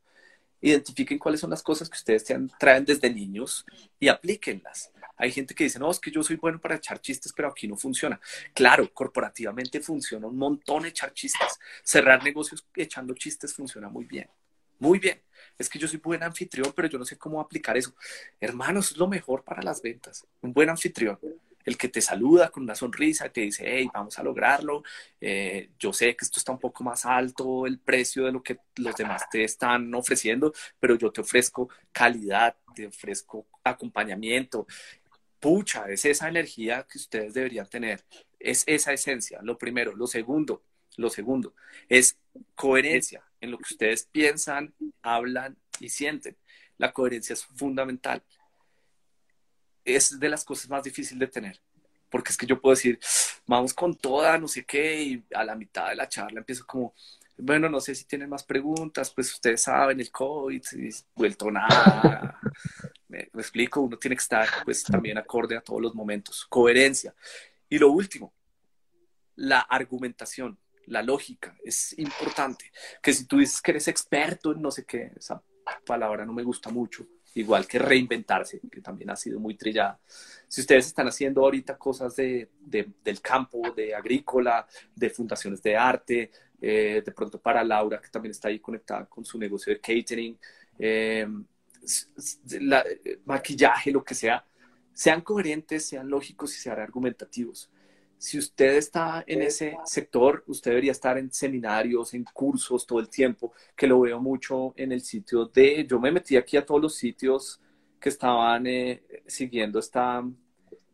identifiquen 0.63 1.19
cuáles 1.19 1.41
son 1.41 1.51
las 1.51 1.63
cosas 1.63 1.91
que 1.91 1.97
ustedes 1.97 2.25
traen 2.59 2.85
desde 2.85 3.13
niños 3.13 3.67
y 4.01 4.09
aplíquenlas. 4.09 4.93
Hay 5.17 5.31
gente 5.31 5.55
que 5.55 5.65
dice, 5.65 5.79
no, 5.79 5.91
es 5.91 6.01
que 6.01 6.11
yo 6.11 6.23
soy 6.23 6.37
bueno 6.37 6.61
para 6.61 6.77
echar 6.77 7.01
chistes, 7.01 7.33
pero 7.35 7.49
aquí 7.49 7.69
no 7.69 7.77
funciona. 7.77 8.21
Claro, 8.55 8.93
corporativamente 8.93 9.81
funciona 9.81 10.27
un 10.27 10.39
montón 10.39 10.87
echar 10.87 11.13
chistes. 11.13 11.59
Cerrar 11.85 12.25
negocios 12.25 12.67
echando 12.75 13.15
chistes 13.15 13.53
funciona 13.53 13.89
muy 13.89 14.05
bien. 14.05 14.29
Muy 14.79 14.99
bien. 14.99 15.23
Es 15.59 15.69
que 15.69 15.79
yo 15.79 15.87
soy 15.87 15.99
buen 15.99 16.23
anfitrión, 16.23 16.73
pero 16.75 16.89
yo 16.89 16.99
no 16.99 17.05
sé 17.05 17.17
cómo 17.19 17.41
aplicar 17.41 17.77
eso. 17.77 17.95
Hermanos, 18.41 18.93
es 18.93 18.97
lo 18.97 19.07
mejor 19.07 19.45
para 19.45 19.63
las 19.63 19.83
ventas. 19.83 20.27
Un 20.41 20.53
buen 20.53 20.71
anfitrión 20.71 21.19
el 21.65 21.77
que 21.77 21.89
te 21.89 22.01
saluda 22.01 22.51
con 22.51 22.65
una 22.65 22.75
sonrisa, 22.75 23.29
te 23.29 23.43
dice, 23.43 23.65
hey, 23.67 23.89
vamos 23.93 24.19
a 24.19 24.23
lograrlo, 24.23 24.83
eh, 25.21 25.71
yo 25.79 25.93
sé 25.93 26.17
que 26.17 26.25
esto 26.25 26.39
está 26.39 26.53
un 26.53 26.59
poco 26.59 26.85
más 26.85 27.07
alto 27.07 27.67
el 27.67 27.79
precio 27.79 28.25
de 28.25 28.33
lo 28.33 28.43
que 28.43 28.59
los 28.77 28.97
demás 28.97 29.29
te 29.31 29.45
están 29.45 29.95
ofreciendo, 29.95 30.53
pero 30.81 30.97
yo 30.97 31.11
te 31.13 31.21
ofrezco 31.21 31.69
calidad, 31.93 32.57
te 32.75 32.87
ofrezco 32.87 33.47
acompañamiento. 33.65 34.67
Pucha, 35.39 35.87
es 35.89 36.05
esa 36.05 36.29
energía 36.29 36.87
que 36.89 36.99
ustedes 36.99 37.35
deberían 37.35 37.69
tener, 37.69 38.05
es 38.39 38.63
esa 38.67 38.93
esencia, 38.93 39.41
lo 39.43 39.59
primero. 39.59 39.95
Lo 39.97 40.07
segundo, 40.07 40.63
lo 40.97 41.11
segundo, 41.11 41.55
es 41.89 42.17
coherencia 42.55 43.25
en 43.41 43.51
lo 43.51 43.59
que 43.59 43.73
ustedes 43.75 44.09
piensan, 44.11 44.73
hablan 45.03 45.57
y 45.81 45.89
sienten. 45.89 46.37
La 46.79 46.93
coherencia 46.93 47.35
es 47.35 47.45
fundamental 47.45 48.23
es 49.85 50.19
de 50.19 50.29
las 50.29 50.45
cosas 50.45 50.69
más 50.69 50.83
difíciles 50.83 51.19
de 51.19 51.27
tener. 51.27 51.61
Porque 52.11 52.31
es 52.31 52.37
que 52.37 52.47
yo 52.47 52.61
puedo 52.61 52.75
decir, 52.75 52.99
vamos 53.47 53.73
con 53.73 53.95
toda, 53.97 54.37
no 54.39 54.47
sé 54.47 54.65
qué, 54.65 55.03
y 55.03 55.25
a 55.35 55.45
la 55.45 55.55
mitad 55.55 55.89
de 55.89 55.97
la 55.97 56.09
charla 56.09 56.41
empiezo 56.41 56.67
como, 56.67 56.95
bueno, 57.39 57.69
no 57.69 57.81
sé 57.81 57.95
si 57.95 58.05
tienen 58.05 58.29
más 58.29 58.45
preguntas, 58.45 59.13
pues 59.15 59.33
ustedes 59.33 59.63
saben, 59.63 59.99
el 59.99 60.11
COVID, 60.11 60.63
vuelto 61.15 61.51
nada. 61.51 62.39
Me, 63.09 63.29
me, 63.31 63.43
explico, 63.43 63.83
uno 63.83 63.99
tiene 63.99 64.17
que 64.17 64.23
estar 64.23 64.49
pues 64.65 64.83
también 64.85 65.19
acorde 65.19 65.55
a 65.55 65.61
todos 65.61 65.83
los 65.83 65.95
momentos. 65.95 66.47
Coherencia. 66.49 67.15
Y 67.69 67.79
lo 67.79 67.91
último, 67.91 68.33
la 69.37 69.61
argumentación, 69.61 70.59
la 70.87 71.03
lógica, 71.03 71.55
es 71.63 71.99
importante. 71.99 72.73
Que 73.03 73.13
si 73.13 73.27
tú 73.27 73.39
dices 73.39 73.61
que 73.61 73.73
eres 73.73 73.89
experto 73.89 74.53
en 74.53 74.63
no 74.63 74.71
sé 74.71 74.87
qué, 74.87 75.13
esa 75.17 75.43
palabra 75.85 76.25
no 76.25 76.33
me 76.33 76.43
gusta 76.43 76.71
mucho, 76.71 77.07
igual 77.35 77.67
que 77.67 77.79
reinventarse, 77.79 78.61
que 78.71 78.81
también 78.81 79.11
ha 79.11 79.17
sido 79.17 79.41
muy 79.41 79.55
trillada. 79.55 79.99
Si 80.49 80.61
ustedes 80.61 80.87
están 80.87 81.09
haciendo 81.09 81.43
ahorita 81.43 81.79
cosas 81.79 82.15
de, 82.17 82.49
del 82.61 83.21
campo, 83.21 83.73
de 83.75 83.95
agrícola, 83.95 84.67
de 84.95 85.11
fundaciones 85.11 85.63
de 85.63 85.77
arte, 85.77 86.31
eh, 86.61 87.03
de 87.05 87.13
pronto 87.13 87.41
para 87.41 87.65
Laura, 87.65 88.01
que 88.01 88.09
también 88.09 88.31
está 88.31 88.49
ahí 88.49 88.61
conectada 88.61 89.07
con 89.07 89.25
su 89.25 89.39
negocio 89.39 89.73
de 89.73 89.81
catering, 89.81 90.39
eh, 90.79 91.27
maquillaje, 93.25 93.91
lo 93.91 94.05
que 94.05 94.15
sea, 94.15 94.45
sean 94.93 95.23
coherentes, 95.23 95.87
sean 95.87 96.09
lógicos 96.09 96.57
y 96.57 96.61
sean 96.61 96.79
argumentativos 96.79 97.72
si 98.23 98.39
usted 98.39 98.77
está 98.77 99.25
en 99.27 99.43
ese 99.43 99.77
sector, 99.85 100.45
usted 100.47 100.71
debería 100.71 100.93
estar 100.93 101.19
en 101.19 101.33
seminarios, 101.33 102.15
en 102.15 102.23
cursos 102.23 102.87
todo 102.87 103.01
el 103.01 103.09
tiempo, 103.09 103.53
que 103.75 103.89
lo 103.89 103.99
veo 103.99 104.21
mucho 104.21 104.75
en 104.77 104.93
el 104.93 105.01
sitio 105.01 105.47
de, 105.47 105.85
yo 105.85 105.99
me 105.99 106.13
metí 106.13 106.37
aquí 106.37 106.57
a 106.57 106.65
todos 106.65 106.81
los 106.81 106.95
sitios 106.95 107.61
que 107.99 108.11
estaban 108.11 108.65
eh, 108.69 109.03
siguiendo 109.27 109.81
esta, 109.81 110.23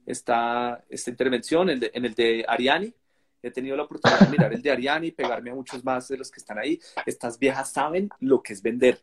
esta, 0.07 0.83
esta 0.89 1.11
intervención, 1.11 1.69
en 1.69 2.05
el 2.07 2.15
de 2.15 2.47
Ariani. 2.49 2.95
He 3.43 3.51
tenido 3.51 3.77
la 3.77 3.83
oportunidad 3.83 4.21
de 4.21 4.31
mirar 4.31 4.55
el 4.55 4.63
de 4.63 4.71
Ariani, 4.71 5.11
pegarme 5.11 5.51
a 5.51 5.55
muchos 5.55 5.85
más 5.85 6.09
de 6.09 6.17
los 6.17 6.31
que 6.31 6.41
están 6.41 6.59
ahí. 6.59 6.81
Estas 7.05 7.39
viejas 7.39 7.71
saben 7.71 8.09
lo 8.21 8.43
que 8.43 8.55
es 8.55 8.63
vender. 8.63 9.03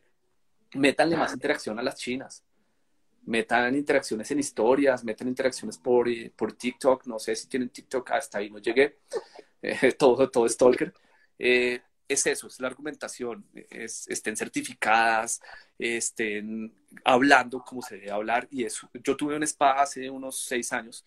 Métanle 0.74 1.16
más 1.16 1.32
interacción 1.32 1.78
a 1.78 1.84
las 1.84 1.96
chinas 1.96 2.44
metan 3.26 3.76
interacciones 3.76 4.30
en 4.32 4.40
historias, 4.40 5.04
metan 5.04 5.28
interacciones 5.28 5.78
por, 5.78 6.08
eh, 6.10 6.32
por 6.36 6.54
TikTok, 6.54 7.06
no 7.08 7.20
sé 7.20 7.36
si 7.36 7.48
tienen 7.48 7.70
TikTok, 7.70 8.12
hasta 8.12 8.40
ahí 8.40 8.50
no 8.50 8.60
llegué, 8.60 9.00
eh, 9.62 9.94
todo, 9.94 10.30
todo 10.30 10.48
stalker. 10.48 10.94
Eh, 11.40 11.82
es 12.08 12.28
eso, 12.28 12.48
es 12.48 12.60
la 12.60 12.68
argumentación, 12.68 13.46
es, 13.70 14.08
estén 14.08 14.38
certificadas, 14.38 15.42
estén 15.80 16.72
hablando 17.04 17.64
como 17.64 17.82
se 17.82 17.96
debe 17.98 18.12
hablar 18.12 18.48
y 18.52 18.64
eso. 18.64 18.90
Yo 19.04 19.18
tuve 19.18 19.36
un 19.36 19.44
spa 19.44 19.82
hace 19.82 20.10
unos 20.10 20.40
seis 20.40 20.72
años, 20.72 21.04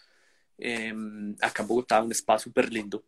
em, 0.58 1.36
acá 1.40 1.62
en 1.62 1.68
Bogotá, 1.68 2.02
un 2.02 2.10
spa 2.12 2.38
súper 2.38 2.72
lindo 2.72 3.04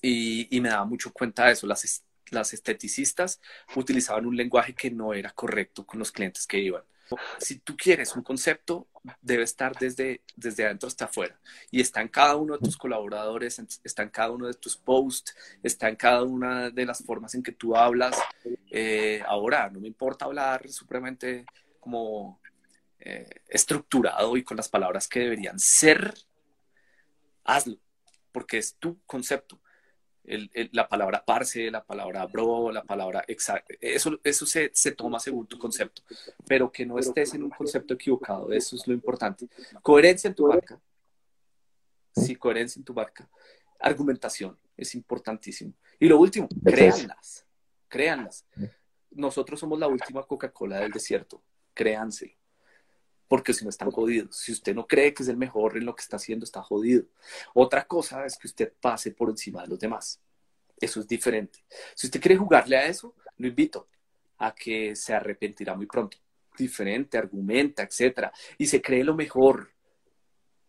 y, 0.00 0.56
y, 0.56 0.60
me 0.60 0.68
daba 0.68 0.84
mucho 0.84 1.12
cuenta 1.12 1.46
de 1.46 1.52
eso, 1.52 1.66
las, 1.66 2.04
las 2.30 2.52
esteticistas 2.52 3.40
utilizaban 3.76 4.26
un 4.26 4.36
lenguaje 4.36 4.74
que 4.74 4.90
no 4.90 5.14
era 5.14 5.30
correcto 5.30 5.86
con 5.86 5.98
los 5.98 6.12
clientes 6.12 6.46
que 6.46 6.58
iban. 6.58 6.82
Si 7.38 7.58
tú 7.58 7.76
quieres 7.76 8.16
un 8.16 8.22
concepto, 8.22 8.88
debe 9.20 9.42
estar 9.42 9.76
desde, 9.78 10.22
desde 10.36 10.64
adentro 10.64 10.88
hasta 10.88 11.04
afuera. 11.04 11.38
Y 11.70 11.80
está 11.80 12.00
en 12.00 12.08
cada 12.08 12.36
uno 12.36 12.54
de 12.54 12.64
tus 12.64 12.76
colaboradores, 12.76 13.60
está 13.84 14.02
en 14.02 14.08
cada 14.08 14.30
uno 14.30 14.46
de 14.46 14.54
tus 14.54 14.76
posts, 14.76 15.34
está 15.62 15.88
en 15.88 15.96
cada 15.96 16.22
una 16.22 16.70
de 16.70 16.86
las 16.86 17.04
formas 17.04 17.34
en 17.34 17.42
que 17.42 17.52
tú 17.52 17.76
hablas. 17.76 18.18
Eh, 18.70 19.22
ahora, 19.26 19.68
no 19.70 19.80
me 19.80 19.88
importa 19.88 20.24
hablar 20.24 20.68
supremamente 20.70 21.44
como 21.78 22.40
eh, 22.98 23.42
estructurado 23.48 24.36
y 24.36 24.42
con 24.42 24.56
las 24.56 24.68
palabras 24.68 25.06
que 25.06 25.20
deberían 25.20 25.58
ser. 25.58 26.14
Hazlo, 27.44 27.78
porque 28.32 28.58
es 28.58 28.76
tu 28.76 28.98
concepto 29.04 29.60
la 30.24 30.88
palabra 30.88 31.22
parce, 31.24 31.70
la 31.70 31.84
palabra 31.84 32.26
bro, 32.26 32.72
la 32.72 32.82
palabra 32.82 33.24
exacto, 33.28 33.74
eso, 33.80 34.18
eso 34.24 34.46
se, 34.46 34.70
se, 34.72 34.92
toma 34.92 35.20
según 35.20 35.46
tu 35.46 35.58
concepto, 35.58 36.02
pero 36.46 36.70
que 36.72 36.86
no 36.86 36.98
estés 36.98 37.34
en 37.34 37.42
un 37.42 37.50
concepto 37.50 37.94
equivocado, 37.94 38.52
eso 38.52 38.76
es 38.76 38.86
lo 38.86 38.94
importante. 38.94 39.48
Coherencia 39.82 40.28
en 40.28 40.34
tu 40.34 40.46
marca. 40.46 40.80
Sí, 42.14 42.36
coherencia 42.36 42.78
en 42.80 42.84
tu 42.84 42.94
marca. 42.94 43.28
Argumentación 43.78 44.58
es 44.76 44.94
importantísimo. 44.94 45.74
Y 45.98 46.08
lo 46.08 46.18
último, 46.18 46.48
créanlas, 46.64 47.46
créanlas. 47.88 48.46
Nosotros 49.10 49.60
somos 49.60 49.78
la 49.78 49.88
última 49.88 50.22
Coca-Cola 50.24 50.80
del 50.80 50.92
desierto, 50.92 51.42
créanse 51.74 52.36
porque 53.34 53.52
si 53.52 53.64
no 53.64 53.70
están 53.70 53.90
jodidos. 53.90 54.36
Si 54.36 54.52
usted 54.52 54.76
no 54.76 54.86
cree 54.86 55.12
que 55.12 55.24
es 55.24 55.28
el 55.28 55.36
mejor 55.36 55.76
en 55.76 55.84
lo 55.84 55.96
que 55.96 56.02
está 56.02 56.18
haciendo, 56.18 56.44
está 56.44 56.62
jodido. 56.62 57.02
Otra 57.52 57.84
cosa 57.84 58.24
es 58.24 58.38
que 58.38 58.46
usted 58.46 58.72
pase 58.80 59.10
por 59.10 59.28
encima 59.28 59.62
de 59.62 59.66
los 59.66 59.80
demás. 59.80 60.20
Eso 60.80 61.00
es 61.00 61.08
diferente. 61.08 61.64
Si 61.96 62.06
usted 62.06 62.20
quiere 62.20 62.36
jugarle 62.36 62.76
a 62.76 62.86
eso, 62.86 63.16
lo 63.38 63.48
invito 63.48 63.88
a 64.38 64.54
que 64.54 64.94
se 64.94 65.14
arrepentirá 65.14 65.74
muy 65.74 65.86
pronto. 65.86 66.16
Diferente, 66.56 67.18
argumenta, 67.18 67.82
etcétera, 67.82 68.32
y 68.56 68.66
se 68.66 68.80
cree 68.80 69.02
lo 69.02 69.16
mejor. 69.16 69.68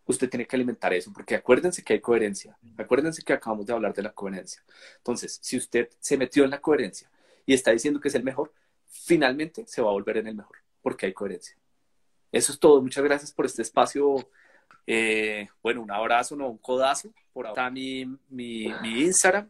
Usted 0.08 0.28
tiene 0.28 0.48
que 0.48 0.56
alimentar 0.56 0.92
eso, 0.92 1.14
porque 1.14 1.36
acuérdense 1.36 1.84
que 1.84 1.94
hay 1.94 2.02
coherencia. 2.02 2.58
Acuérdense 2.80 3.22
que 3.22 3.34
acabamos 3.34 3.68
de 3.68 3.74
hablar 3.74 3.94
de 3.94 4.02
la 4.02 4.12
coherencia. 4.12 4.64
Entonces, 4.98 5.38
si 5.40 5.56
usted 5.56 5.88
se 6.00 6.18
metió 6.18 6.44
en 6.44 6.50
la 6.50 6.62
coherencia 6.62 7.12
y 7.46 7.54
está 7.54 7.70
diciendo 7.70 8.00
que 8.00 8.08
es 8.08 8.16
el 8.16 8.24
mejor, 8.24 8.52
finalmente 8.88 9.66
se 9.68 9.84
va 9.84 9.90
a 9.90 9.94
volver 9.94 10.18
en 10.18 10.26
el 10.30 10.36
mejor, 10.36 10.58
porque 10.82 11.06
hay 11.06 11.14
coherencia. 11.14 11.56
Eso 12.32 12.52
es 12.52 12.60
todo. 12.60 12.82
Muchas 12.82 13.04
gracias 13.04 13.32
por 13.32 13.46
este 13.46 13.62
espacio. 13.62 14.30
Eh, 14.88 15.48
bueno, 15.64 15.82
un 15.82 15.92
abrazo, 15.92 16.36
no 16.36 16.50
un 16.50 16.58
codazo. 16.58 17.14
Por 17.34 17.48
ahora 17.48 17.62
está 17.62 17.72
mi, 17.72 18.06
mi, 18.30 18.66
Instagram. 18.84 19.50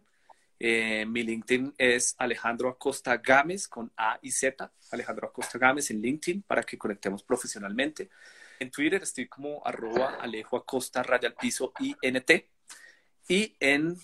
Eh, 0.59 1.05
mi 1.05 1.23
LinkedIn 1.23 1.75
es 1.77 2.15
Alejandro 2.17 2.69
Acosta 2.69 3.17
Gámez 3.17 3.67
con 3.67 3.91
A 3.97 4.19
y 4.21 4.31
Z. 4.31 4.71
Alejandro 4.91 5.27
Acosta 5.27 5.57
Gámez 5.57 5.91
en 5.91 6.01
LinkedIn 6.01 6.43
para 6.43 6.63
que 6.63 6.77
conectemos 6.77 7.23
profesionalmente. 7.23 8.09
En 8.59 8.71
Twitter 8.71 9.03
estoy 9.03 9.27
como 9.27 9.65
arroba 9.65 10.15
Alejo 10.21 10.55
Acosta 10.57 11.03
raya 11.03 11.27
al 11.27 11.35
piso 11.35 11.73
INT. 11.79 12.31
Y 13.27 13.55
en, 13.59 13.97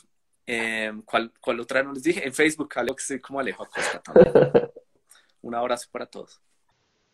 em, 0.46 1.02
¿cuál, 1.04 1.32
¿cuál, 1.40 1.60
otra 1.60 1.84
no 1.84 1.94
les 1.94 2.04
dije? 2.04 2.26
En 2.26 2.34
Facebook, 2.34 2.74
estoy 2.98 3.20
como 3.22 3.40
Alejo 3.40 3.64
Acosta 3.64 4.02
también. 4.02 4.34
un 5.42 5.56
abrazo 5.56 5.88
para 5.92 6.06
todos. 6.06 6.42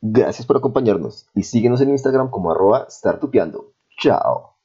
Gracias 0.01 0.45
por 0.45 0.57
acompañarnos 0.57 1.27
y 1.33 1.43
síguenos 1.43 1.81
en 1.81 1.89
Instagram 1.89 2.29
como 2.29 2.51
arroba 2.51 2.87
startupeando. 2.89 3.73
Chao. 3.99 4.56